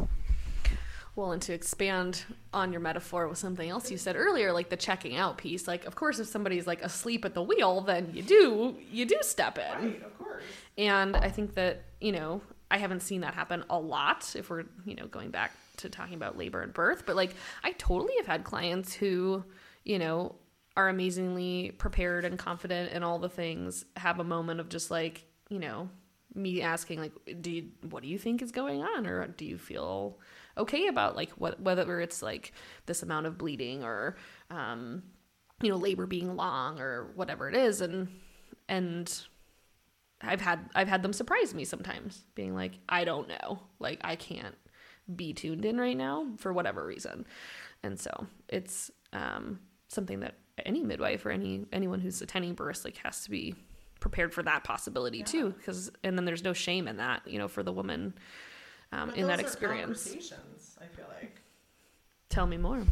well, 1.17 1.33
and 1.33 1.41
to 1.43 1.55
expand 1.55 2.25
on 2.53 2.73
your 2.73 2.83
metaphor 2.83 3.27
with 3.27 3.39
something 3.39 3.71
else 3.71 3.91
you 3.91 3.97
said 3.97 4.17
earlier, 4.17 4.53
like 4.53 4.69
the 4.69 4.77
checking 4.77 5.17
out 5.17 5.39
piece. 5.39 5.67
Like, 5.67 5.87
of 5.87 5.95
course, 5.95 6.19
if 6.19 6.27
somebody's 6.27 6.67
like 6.67 6.83
asleep 6.83 7.25
at 7.25 7.33
the 7.33 7.43
wheel, 7.43 7.81
then 7.81 8.11
you 8.13 8.21
do 8.21 8.77
you 8.93 9.07
do 9.07 9.17
step 9.23 9.57
in. 9.57 9.65
Right, 9.65 10.03
of 10.03 10.19
course. 10.19 10.45
And 10.77 11.17
I 11.17 11.31
think 11.31 11.55
that 11.55 11.85
you 12.03 12.13
know 12.13 12.43
I 12.71 12.77
haven't 12.77 13.01
seen 13.01 13.23
that 13.23 13.33
happen 13.33 13.65
a 13.71 13.79
lot. 13.79 14.37
If 14.37 14.51
we're 14.51 14.65
you 14.85 14.95
know 14.95 15.07
going 15.07 15.31
back 15.31 15.53
to 15.79 15.89
talking 15.89 16.17
about 16.17 16.37
labor 16.37 16.61
and 16.61 16.75
birth, 16.75 17.05
but 17.07 17.17
like 17.17 17.35
I 17.65 17.73
totally 17.73 18.13
have 18.19 18.27
had 18.27 18.45
clients 18.45 18.93
who 18.93 19.43
you 19.85 19.99
know 19.99 20.35
are 20.77 20.89
amazingly 20.89 21.73
prepared 21.79 22.25
and 22.25 22.39
confident 22.39 22.93
in 22.93 23.03
all 23.03 23.19
the 23.19 23.29
things, 23.29 23.85
have 23.97 24.21
a 24.21 24.25
moment 24.25 24.61
of 24.61 24.69
just 24.69 24.91
like 24.91 25.25
you 25.49 25.59
know 25.59 25.89
me 26.35 26.61
asking 26.61 27.01
like, 27.01 27.13
do 27.41 27.51
you, 27.51 27.69
what 27.89 28.03
do 28.03 28.09
you 28.09 28.19
think 28.19 28.43
is 28.43 28.53
going 28.53 28.83
on, 28.83 29.07
or 29.07 29.27
do 29.27 29.45
you 29.45 29.59
feel 29.59 30.19
okay 30.59 30.87
about 30.89 31.17
like 31.17 31.31
what 31.33 31.61
whether 31.61 32.01
it's 32.01 32.23
like 32.23 32.53
this 32.87 33.03
amount 33.03 33.27
of 33.27 33.39
bleeding 33.39 33.83
or 33.83 34.17
um, 34.51 35.03
you 35.63 35.71
know 35.71 35.77
labor 35.77 36.07
being 36.07 36.37
long 36.37 36.81
or 36.81 37.13
whatever 37.15 37.49
it 37.49 37.57
is? 37.57 37.81
And 37.81 38.09
and 38.69 39.21
I've 40.21 40.41
had 40.41 40.69
I've 40.75 40.89
had 40.89 41.03
them 41.03 41.13
surprise 41.13 41.55
me 41.55 41.65
sometimes 41.65 42.25
being 42.35 42.55
like 42.55 42.79
I 42.89 43.05
don't 43.05 43.29
know. 43.29 43.61
Like 43.79 44.01
I 44.05 44.17
can't 44.17 44.55
be 45.15 45.33
tuned 45.33 45.65
in 45.65 45.79
right 45.79 45.97
now 45.97 46.27
for 46.39 46.53
whatever 46.53 46.85
reason. 46.85 47.27
And 47.83 47.99
so 47.99 48.27
it's 48.49 48.91
um, 49.13 49.61
something 49.89 50.21
that 50.21 50.35
any 50.65 50.83
midwife 50.83 51.27
or 51.27 51.31
any 51.31 51.67
anyone 51.73 52.01
who's 52.01 52.23
attending 52.23 52.55
births 52.55 52.85
like 52.85 52.97
has 52.99 53.23
to 53.25 53.31
be 53.31 53.55
prepared 54.01 54.33
for 54.33 54.43
that 54.43 54.65
possibility 54.65 55.19
yeah. 55.19 55.25
too 55.25 55.51
because 55.51 55.91
and 56.05 56.17
then 56.17 56.25
there's 56.25 56.45
no 56.45 56.53
shame 56.53 56.87
in 56.89 56.97
that 56.97 57.23
you 57.27 57.39
know 57.39 57.49
for 57.49 57.63
the 57.63 57.73
woman 57.73 58.15
um, 58.93 59.11
in 59.11 59.27
that 59.27 59.41
experience. 59.41 60.07
I 60.81 60.87
feel 60.87 61.07
like. 61.21 61.41
Tell 62.29 62.47
me 62.47 62.57
more. 62.57 62.85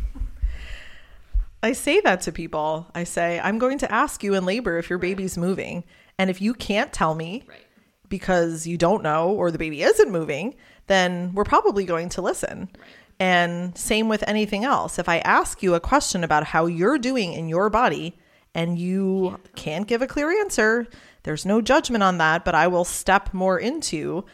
I 1.63 1.73
say 1.73 2.01
that 2.01 2.23
to 2.23 2.33
people. 2.33 2.87
I 2.95 3.05
say, 3.05 3.41
I'm 3.41 3.59
going 3.59 3.79
to 3.79 3.93
ask 3.93 4.23
you 4.23 4.35
in 4.35 4.45
labor 4.45 4.79
if 4.79 4.91
your 4.91 4.99
right. 4.99 5.09
baby's 5.09 5.39
moving. 5.39 5.85
And 6.19 6.31
if 6.31 6.41
you 6.41 6.55
can't 6.55 6.93
tell 6.93 7.15
me 7.15 7.45
right. 7.47 7.65
because 8.09 8.67
you 8.67 8.77
don't 8.77 9.03
know 9.03 9.31
or 9.31 9.51
the 9.51 9.59
baby 9.59 9.83
isn't 9.83 10.11
moving, 10.11 10.55
then 10.87 11.33
we're 11.35 11.45
probably 11.45 11.85
going 11.85 12.11
to 12.11 12.23
listen. 12.23 12.69
Right. 12.79 12.89
And 13.21 13.77
same 13.77 14.09
with 14.09 14.25
anything 14.27 14.65
else. 14.65 14.99
If 14.99 15.09
I 15.09 15.19
ask 15.19 15.63
you 15.63 15.75
a 15.75 15.81
question 15.81 16.25
about 16.25 16.45
how 16.45 16.67
you're 16.67 16.99
doing 16.99 17.33
in 17.33 17.49
your 17.49 17.71
body 17.71 18.19
and 18.55 18.79
you 18.79 19.39
can't, 19.55 19.87
give 19.87 20.03
a 20.03 20.07
clear 20.07 20.31
answer, 20.41 20.87
there's 21.23 21.47
no 21.47 21.61
judgment 21.61 22.03
on 22.03 22.19
that, 22.19 22.45
but 22.45 22.55
I 22.55 22.67
will 22.67 22.85
step 22.85 23.33
more 23.33 23.59
into 23.59 24.25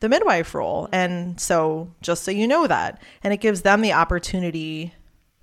the 0.00 0.08
midwife 0.08 0.54
role. 0.54 0.88
And 0.92 1.40
so, 1.40 1.92
just 2.00 2.24
so 2.24 2.30
you 2.30 2.48
know 2.48 2.66
that, 2.66 3.00
and 3.22 3.32
it 3.32 3.40
gives 3.40 3.62
them 3.62 3.82
the 3.82 3.92
opportunity 3.92 4.94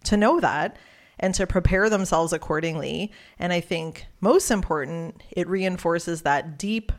to 0.04 0.18
know 0.18 0.40
that 0.40 0.78
and 1.20 1.34
to 1.36 1.48
prepare 1.48 1.90
themselves 1.90 2.34
accordingly. 2.34 3.12
And 3.40 3.54
I 3.54 3.62
think 3.62 4.08
most 4.22 4.52
important, 4.52 5.24
it 5.32 5.48
reinforces 5.48 6.24
that 6.24 6.58
deep 6.58 6.92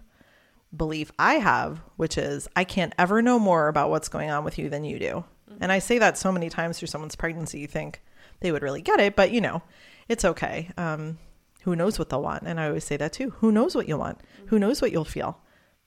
belief 0.77 1.13
I 1.19 1.35
have, 1.35 1.81
which 1.97 2.19
is 2.19 2.49
I 2.57 2.65
can't 2.65 2.95
ever 2.99 3.23
know 3.23 3.39
more 3.39 3.69
about 3.69 3.91
what's 3.91 4.09
going 4.09 4.31
on 4.31 4.45
with 4.45 4.59
you 4.59 4.69
than 4.69 4.85
you 4.85 4.99
do. 4.99 5.25
Mm-hmm. 5.49 5.63
And 5.63 5.73
I 5.73 5.79
say 5.79 5.99
that 5.99 6.19
so 6.19 6.33
many 6.33 6.49
times 6.51 6.79
through 6.79 6.89
someone's 6.89 7.17
pregnancy, 7.17 7.59
you 7.61 7.67
think 7.67 8.03
they 8.41 8.53
would 8.53 8.63
really 8.63 8.83
get 8.83 9.01
it, 9.01 9.17
but 9.17 9.31
you 9.33 9.41
know, 9.41 9.63
it's 10.09 10.25
okay. 10.25 10.71
Um, 10.77 11.19
who 11.63 11.77
knows 11.77 11.99
what 11.99 12.09
they'll 12.09 12.23
want? 12.23 12.45
And 12.45 12.61
I 12.61 12.67
always 12.69 12.85
say 12.85 12.97
that 12.97 13.13
too. 13.13 13.31
Who 13.39 13.53
knows 13.53 13.75
what 13.75 13.89
you'll 13.89 13.99
want? 13.99 14.19
Mm-hmm. 14.19 14.47
Who 14.49 14.59
knows 14.59 14.81
what 14.81 14.93
you'll 14.93 15.05
feel? 15.05 15.39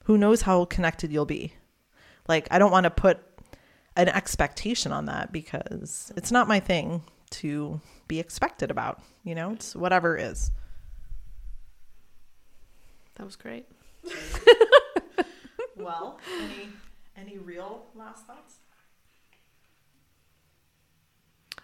Who 0.04 0.18
knows 0.18 0.42
how 0.42 0.64
connected 0.64 1.12
you'll 1.12 1.26
be? 1.26 1.54
Like, 2.28 2.46
I 2.50 2.58
don't 2.58 2.70
want 2.70 2.84
to 2.84 2.90
put 2.90 3.20
an 3.96 4.08
expectation 4.08 4.92
on 4.92 5.06
that 5.06 5.32
because 5.32 6.12
it's 6.16 6.32
not 6.32 6.48
my 6.48 6.60
thing 6.60 7.02
to 7.30 7.80
be 8.08 8.20
expected 8.20 8.70
about. 8.70 9.00
You 9.24 9.34
know, 9.34 9.52
it's 9.52 9.74
whatever 9.74 10.16
is. 10.16 10.50
That 13.16 13.24
was 13.24 13.36
great. 13.36 13.66
well, 15.76 16.18
any 16.40 16.68
any 17.16 17.38
real 17.38 17.86
last 17.94 18.26
thoughts? 18.26 18.56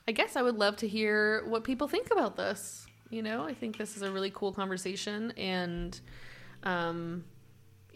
I 0.08 0.12
guess 0.12 0.36
I 0.36 0.42
would 0.42 0.56
love 0.56 0.76
to 0.76 0.88
hear 0.88 1.44
what 1.44 1.64
people 1.64 1.86
think 1.86 2.10
about 2.10 2.34
this. 2.34 2.86
You 3.10 3.22
know, 3.22 3.44
I 3.44 3.52
think 3.52 3.76
this 3.76 3.94
is 3.94 4.00
a 4.00 4.10
really 4.10 4.30
cool 4.30 4.52
conversation 4.52 5.32
and 5.36 6.00
um 6.62 7.24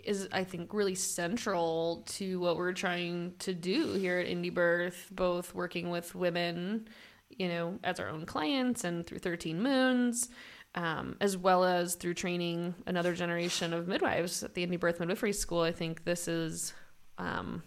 is 0.05 0.29
I 0.31 0.45
think 0.45 0.75
really 0.75 0.95
central 0.95 2.03
to 2.09 2.39
what 2.39 2.59
we're 2.59 2.75
trying 2.75 3.33
to 3.39 3.55
do 3.55 3.95
here 3.95 4.19
at 4.19 4.27
Indie 4.27 4.53
Birth, 4.53 5.09
both 5.11 5.55
working 5.55 5.89
with 5.89 6.15
women, 6.15 6.87
you 7.31 7.49
know, 7.49 7.79
as 7.83 7.99
our 7.99 8.11
own 8.11 8.27
clients 8.27 8.85
and 8.85 9.07
through 9.07 9.21
13 9.21 9.63
Moons, 9.63 10.29
um, 10.75 11.17
as 11.21 11.39
well 11.39 11.65
as 11.65 11.95
through 11.95 12.15
training 12.15 12.75
another 12.87 13.15
generation 13.15 13.73
of 13.73 13.89
midwives 13.89 14.43
at 14.43 14.53
the 14.53 14.67
Indie 14.67 14.79
Birth 14.79 15.01
Midwifery 15.01 15.33
School. 15.33 15.63
I 15.63 15.73
think 15.73 16.05
this 16.05 16.29
is 16.29 16.75
um, 17.17 17.63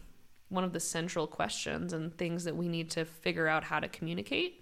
one 0.49 0.63
of 0.63 0.73
the 0.73 0.79
central 0.79 1.27
questions 1.27 1.93
and 1.93 2.15
things 2.17 2.43
that 2.43 2.55
we 2.55 2.67
need 2.67 2.89
to 2.91 3.05
figure 3.05 3.47
out 3.47 3.63
how 3.63 3.79
to 3.79 3.87
communicate. 3.87 4.61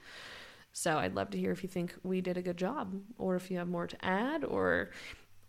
So 0.72 0.98
I'd 0.98 1.16
love 1.16 1.30
to 1.32 1.38
hear 1.38 1.52
if 1.52 1.62
you 1.62 1.70
think 1.70 1.94
we 2.04 2.22
did 2.22 2.38
a 2.38 2.42
good 2.42 2.58
job, 2.58 3.00
or 3.18 3.36
if 3.36 3.52
you 3.52 3.58
have 3.58 3.68
more 3.68 3.88
to 3.88 4.06
add, 4.06 4.44
or 4.44 4.90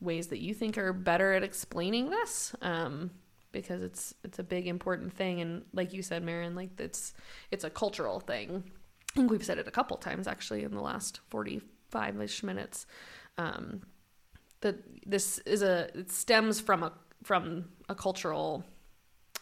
ways 0.01 0.26
that 0.28 0.41
you 0.41 0.53
think 0.53 0.76
are 0.76 0.93
better 0.93 1.32
at 1.32 1.43
explaining 1.43 2.11
this. 2.11 2.55
Um, 2.61 3.11
because 3.55 3.82
it's 3.82 4.14
it's 4.24 4.39
a 4.39 4.43
big 4.43 4.66
important 4.66 5.12
thing, 5.14 5.41
and 5.41 5.62
like 5.72 5.93
you 5.95 6.03
said, 6.03 6.22
Maryn, 6.22 6.55
like 6.55 6.78
it's 6.78 7.14
it's 7.51 7.64
a 7.64 7.70
cultural 7.70 8.20
thing. 8.20 8.64
I 9.12 9.14
think 9.14 9.30
we've 9.30 9.45
said 9.45 9.59
it 9.59 9.68
a 9.68 9.70
couple 9.70 9.97
times 9.97 10.26
actually 10.26 10.64
in 10.64 10.72
the 10.72 10.82
last 10.82 11.20
forty 11.30 11.62
five 11.89 12.20
ish 12.20 12.43
minutes. 12.43 12.85
Um, 13.39 13.82
that 14.61 14.76
this 15.07 15.39
is 15.39 15.62
a 15.62 15.89
it 15.97 16.11
stems 16.11 16.61
from 16.61 16.82
a 16.82 16.93
from 17.22 17.66
a 17.89 17.95
cultural 17.95 18.64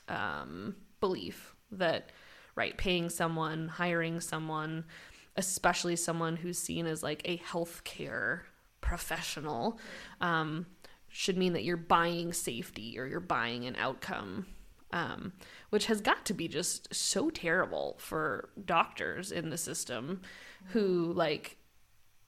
um, 0.08 0.76
belief 1.02 1.54
that 1.70 2.10
right 2.54 2.78
paying 2.78 3.10
someone, 3.10 3.68
hiring 3.68 4.20
someone, 4.20 4.84
especially 5.36 5.96
someone 5.96 6.36
who's 6.36 6.58
seen 6.58 6.86
as 6.86 7.02
like 7.02 7.20
a 7.26 7.36
healthcare 7.38 8.42
professional, 8.80 9.78
um, 10.20 10.64
should 11.08 11.36
mean 11.36 11.52
that 11.52 11.64
you're 11.64 11.76
buying 11.76 12.32
safety 12.32 12.98
or 12.98 13.06
you're 13.06 13.20
buying 13.20 13.66
an 13.66 13.76
outcome. 13.76 14.46
Um, 14.94 15.32
which 15.70 15.86
has 15.86 16.02
got 16.02 16.26
to 16.26 16.34
be 16.34 16.48
just 16.48 16.94
so 16.94 17.30
terrible 17.30 17.96
for 17.98 18.50
doctors 18.62 19.32
in 19.32 19.48
the 19.48 19.56
system 19.56 20.20
who 20.66 21.14
like 21.14 21.56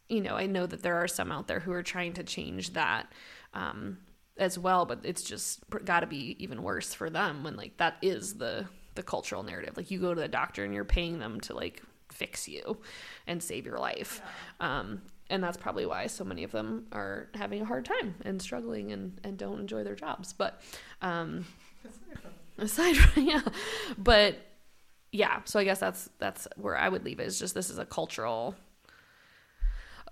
you 0.09 0.23
know, 0.23 0.35
I 0.35 0.47
know 0.47 0.67
that 0.67 0.83
there 0.83 0.97
are 0.97 1.09
some 1.09 1.31
out 1.31 1.47
there 1.47 1.61
who 1.61 1.73
are 1.73 1.83
trying 1.83 2.15
to 2.15 2.25
change 2.25 2.73
that 2.73 3.13
um, 3.53 3.99
as 4.37 4.59
well, 4.59 4.85
but 4.85 5.01
it's 5.05 5.23
just 5.23 5.63
got 5.85 6.01
to 6.01 6.07
be 6.07 6.37
even 6.39 6.63
worse 6.63 6.93
for 6.93 7.09
them 7.11 7.45
when 7.45 7.57
like 7.57 7.77
that 7.79 7.97
is 8.03 8.35
the 8.35 8.67
the 8.95 9.03
cultural 9.03 9.43
narrative. 9.43 9.77
Like 9.77 9.91
you 9.91 9.99
go 9.99 10.15
to 10.15 10.21
the 10.21 10.29
doctor 10.29 10.65
and 10.65 10.73
you're 10.73 10.85
paying 10.85 11.19
them 11.19 11.41
to 11.43 11.55
like 11.55 11.83
fix 12.11 12.49
you 12.49 12.79
and 13.27 13.43
save 13.43 13.67
your 13.67 13.79
life. 13.79 14.21
Yeah. 14.61 14.81
Um, 14.81 15.03
and 15.31 15.43
that's 15.43 15.57
probably 15.57 15.87
why 15.87 16.07
so 16.07 16.23
many 16.25 16.45
of 16.45 16.53
them 16.53 16.87
are 16.93 17.29
having 17.35 17.63
a 17.63 17.65
hard 17.65 17.85
time 17.85 18.15
and 18.25 18.41
struggling 18.41 18.93
and, 18.93 19.19
and 19.25 19.39
don't 19.39 19.59
enjoy 19.59 19.83
their 19.83 19.95
jobs. 19.95 20.33
But 20.33 20.61
um, 21.01 21.47
aside 22.59 22.97
from 22.97 23.25
yeah, 23.29 23.41
but 23.97 24.37
yeah. 25.13 25.41
So 25.45 25.59
I 25.59 25.65
guess 25.65 25.79
that's 25.79 26.09
that's 26.19 26.47
where 26.57 26.77
I 26.77 26.89
would 26.89 27.05
leave 27.05 27.21
it. 27.21 27.27
Is 27.27 27.39
just 27.39 27.55
this 27.55 27.71
is 27.71 27.79
a 27.79 27.87
cultural 27.87 28.55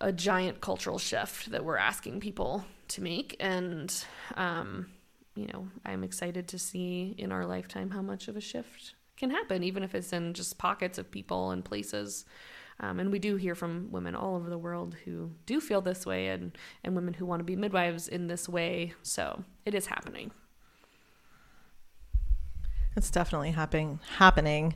a 0.02 0.12
giant 0.12 0.60
cultural 0.60 0.98
shift 0.98 1.50
that 1.50 1.64
we're 1.64 1.78
asking 1.78 2.20
people 2.20 2.66
to 2.88 3.00
make. 3.00 3.36
And 3.40 3.94
um, 4.36 4.88
you 5.34 5.46
know 5.52 5.68
i'm 5.84 6.04
excited 6.04 6.48
to 6.48 6.58
see 6.58 7.14
in 7.16 7.32
our 7.32 7.46
lifetime 7.46 7.90
how 7.90 8.02
much 8.02 8.28
of 8.28 8.36
a 8.36 8.40
shift 8.40 8.94
can 9.16 9.30
happen 9.30 9.62
even 9.62 9.82
if 9.82 9.94
it's 9.94 10.12
in 10.12 10.34
just 10.34 10.58
pockets 10.58 10.98
of 10.98 11.10
people 11.10 11.50
and 11.50 11.64
places. 11.64 12.24
Um, 12.80 12.98
and 12.98 13.12
we 13.12 13.20
do 13.20 13.36
hear 13.36 13.54
from 13.54 13.92
women 13.92 14.16
all 14.16 14.34
over 14.34 14.50
the 14.50 14.58
world 14.58 14.96
who 15.04 15.30
do 15.46 15.60
feel 15.60 15.80
this 15.80 16.04
way 16.04 16.28
and, 16.28 16.58
and 16.82 16.96
women 16.96 17.14
who 17.14 17.26
want 17.26 17.38
to 17.38 17.44
be 17.44 17.54
midwives 17.54 18.08
in 18.08 18.26
this 18.26 18.48
way. 18.48 18.94
So 19.02 19.44
it 19.64 19.74
is 19.74 19.86
happening. 19.86 20.32
It's 22.96 23.10
definitely 23.10 23.52
happening 23.52 24.00
happening. 24.16 24.74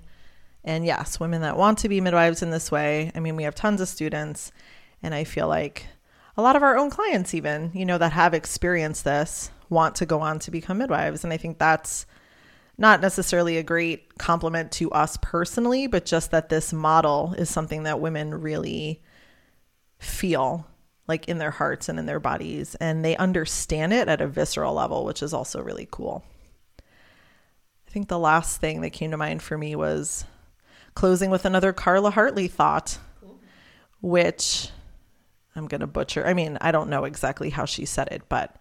And 0.63 0.85
yes 0.85 1.19
women 1.19 1.41
that 1.41 1.57
want 1.57 1.79
to 1.79 1.89
be 1.89 2.01
midwives 2.01 2.43
in 2.43 2.51
this 2.51 2.71
way 2.71 3.11
i 3.15 3.21
mean 3.21 3.37
we 3.37 3.45
have 3.45 3.55
tons 3.55 3.81
of 3.81 3.89
students 3.89 4.53
and 5.03 5.15
I 5.15 5.25
feel 5.25 5.49
like 5.49 5.87
a 6.37 6.43
lot 6.43 6.57
of 6.57 6.63
our 6.63 6.77
own 6.77 6.91
clients, 6.91 7.35
even, 7.35 7.71
you 7.75 7.87
know, 7.87 7.99
that 7.99 8.13
have 8.13 8.35
experienced 8.35 9.05
this, 9.05 9.51
want 9.69 9.97
to 9.97 10.07
go 10.07 10.21
on 10.21 10.39
to 10.41 10.51
become 10.51 10.79
midwives. 10.79 11.25
And 11.25 11.33
I 11.33 11.37
think 11.37 11.59
that's 11.59 12.07
not 12.79 13.01
necessarily 13.01 13.57
a 13.57 13.63
great 13.63 14.19
compliment 14.19 14.71
to 14.73 14.91
us 14.93 15.17
personally, 15.23 15.87
but 15.87 16.05
just 16.05 16.31
that 16.31 16.51
this 16.51 16.73
model 16.73 17.35
is 17.39 17.49
something 17.49 17.85
that 17.85 18.01
women 18.01 18.35
really 18.35 19.03
feel 19.99 20.67
like 21.09 21.29
in 21.29 21.39
their 21.39 21.53
hearts 21.53 21.89
and 21.89 21.99
in 21.99 22.07
their 22.07 22.21
bodies. 22.21 22.75
And 22.75 23.05
they 23.05 23.17
understand 23.17 23.93
it 23.93 24.09
at 24.09 24.21
a 24.21 24.27
visceral 24.27 24.75
level, 24.75 25.05
which 25.05 25.23
is 25.23 25.33
also 25.33 25.63
really 25.63 25.89
cool. 25.91 26.23
I 26.79 27.91
think 27.91 28.09
the 28.09 28.19
last 28.19 28.61
thing 28.61 28.83
that 28.83 28.91
came 28.91 29.11
to 29.13 29.17
mind 29.17 29.41
for 29.41 29.57
me 29.57 29.75
was 29.75 30.27
closing 30.95 31.31
with 31.31 31.47
another 31.47 31.73
Carla 31.73 32.11
Hartley 32.11 32.49
thought, 32.49 32.99
which 34.03 34.69
I'm 35.57 35.67
going 35.67 35.81
to 35.81 35.87
butcher. 35.87 36.27
I 36.27 36.35
mean, 36.35 36.59
I 36.61 36.71
don't 36.71 36.91
know 36.91 37.05
exactly 37.05 37.51
how 37.51 37.65
she 37.65 37.85
said 37.85 38.09
it, 38.11 38.23
but 38.29 38.57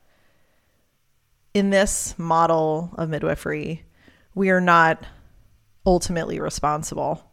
in 1.54 1.70
this 1.70 2.18
model 2.18 2.92
of 2.98 3.10
midwifery, 3.10 3.84
we 4.34 4.50
are 4.50 4.62
not 4.62 5.06
ultimately 5.86 6.40
responsible. 6.40 7.32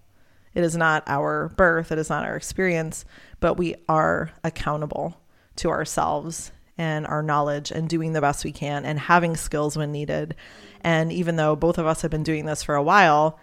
It 0.54 0.62
is 0.64 0.76
not 0.76 1.04
our 1.06 1.48
birth, 1.56 1.90
it 1.90 1.98
is 1.98 2.10
not 2.10 2.24
our 2.24 2.36
experience, 2.36 3.04
but 3.40 3.54
we 3.54 3.74
are 3.88 4.30
accountable 4.44 5.20
to 5.56 5.70
ourselves 5.70 6.52
and 6.78 7.06
our 7.06 7.22
knowledge 7.22 7.70
and 7.70 7.88
doing 7.88 8.12
the 8.12 8.20
best 8.20 8.44
we 8.44 8.52
can 8.52 8.84
and 8.84 8.98
having 8.98 9.36
skills 9.36 9.76
when 9.76 9.92
needed. 9.92 10.34
And 10.82 11.12
even 11.12 11.36
though 11.36 11.56
both 11.56 11.78
of 11.78 11.86
us 11.86 12.02
have 12.02 12.10
been 12.10 12.22
doing 12.22 12.46
this 12.46 12.62
for 12.62 12.74
a 12.74 12.82
while, 12.82 13.38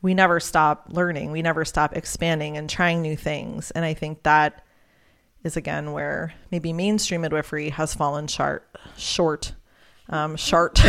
we 0.00 0.14
never 0.14 0.40
stop 0.40 0.86
learning, 0.90 1.32
we 1.32 1.42
never 1.42 1.64
stop 1.64 1.96
expanding 1.96 2.56
and 2.56 2.68
trying 2.68 3.02
new 3.02 3.16
things. 3.16 3.70
And 3.72 3.84
I 3.84 3.94
think 3.94 4.22
that 4.22 4.64
is 5.44 5.56
again 5.56 5.92
where 5.92 6.34
maybe 6.50 6.72
mainstream 6.72 7.20
midwifery 7.22 7.70
has 7.70 7.94
fallen 7.94 8.26
short. 8.26 8.68
Short. 8.96 9.52
Um, 10.08 10.36
short. 10.36 10.80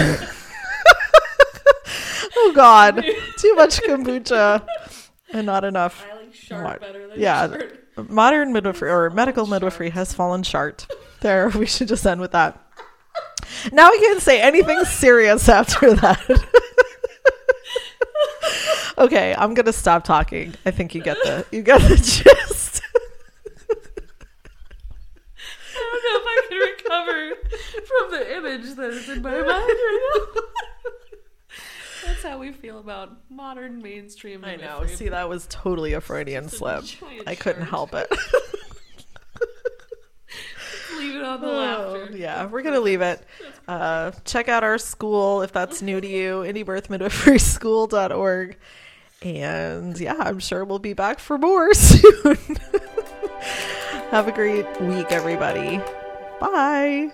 oh 2.36 2.54
God, 2.56 3.04
too 3.38 3.56
much 3.56 3.82
kombucha 3.82 4.66
and 5.32 5.45
not 5.45 5.64
enough. 5.64 6.06
I 6.10 6.16
like 6.16 6.34
short 6.34 6.82
better 6.82 7.08
than 7.08 7.20
yeah, 7.20 7.47
short. 7.47 8.10
modern 8.10 8.54
midwifery 8.54 8.89
or 8.89 9.10
medical 9.10 9.45
midwifery 9.45 9.89
has 9.91 10.14
fallen 10.14 10.43
short. 10.43 10.88
There, 11.22 11.50
we 11.50 11.66
should 11.66 11.88
just 11.88 12.06
end 12.06 12.22
with 12.22 12.32
that. 12.32 12.60
Now 13.72 13.91
we 13.91 14.00
can't 14.00 14.22
say 14.22 14.41
anything 14.41 14.84
serious 14.86 15.50
after 15.50 15.93
that. 15.95 16.45
okay, 18.97 19.36
I'm 19.38 19.54
gonna 19.54 19.74
stop 19.74 20.04
talking. 20.04 20.54
I 20.66 20.72
think 20.72 20.95
you 20.95 21.02
get 21.02 21.18
the 21.24 21.45
you 21.52 21.62
get 21.62 21.82
the 21.82 21.95
gist. 21.97 22.78
from 27.88 28.11
the 28.11 28.38
image 28.38 28.75
that 28.75 28.91
is 28.91 29.09
in 29.09 29.21
my 29.21 29.32
mind 29.32 29.47
right 29.47 30.25
now. 30.36 30.41
That's 32.05 32.23
how 32.23 32.39
we 32.39 32.51
feel 32.51 32.80
about 32.80 33.17
modern 33.30 33.82
mainstream. 33.82 34.43
I 34.45 34.55
know. 34.55 34.86
See, 34.88 35.09
that 35.09 35.30
was 35.30 35.45
totally 35.49 35.93
a 35.93 36.01
Freudian 36.01 36.49
slip. 36.49 36.86
I 37.27 37.36
couldn't 37.36 37.65
help 37.65 37.93
it. 37.93 38.07
leave 40.97 41.15
it 41.15 41.23
on 41.23 41.41
the 41.41 41.47
oh, 41.47 41.51
laughter. 41.51 42.09
Yeah, 42.15 42.45
we're 42.45 42.61
gonna 42.61 42.80
leave 42.80 43.01
it. 43.01 43.21
Uh, 43.67 44.11
check 44.25 44.47
out 44.49 44.63
our 44.63 44.77
school 44.77 45.41
if 45.41 45.51
that's 45.51 45.82
new 45.82 45.99
to 45.99 46.07
you, 46.07 46.41
indiebirthmidwiferyschool.org. 46.41 48.57
And 49.21 49.99
yeah, 49.99 50.15
I'm 50.17 50.39
sure 50.39 50.63
we'll 50.63 50.80
be 50.80 50.93
back 50.93 51.19
for 51.19 51.38
more 51.38 51.73
soon. 51.73 52.38
Have 54.11 54.27
a 54.27 54.32
great 54.32 54.65
week, 54.82 55.11
everybody. 55.11 55.80
Bye. 56.39 57.11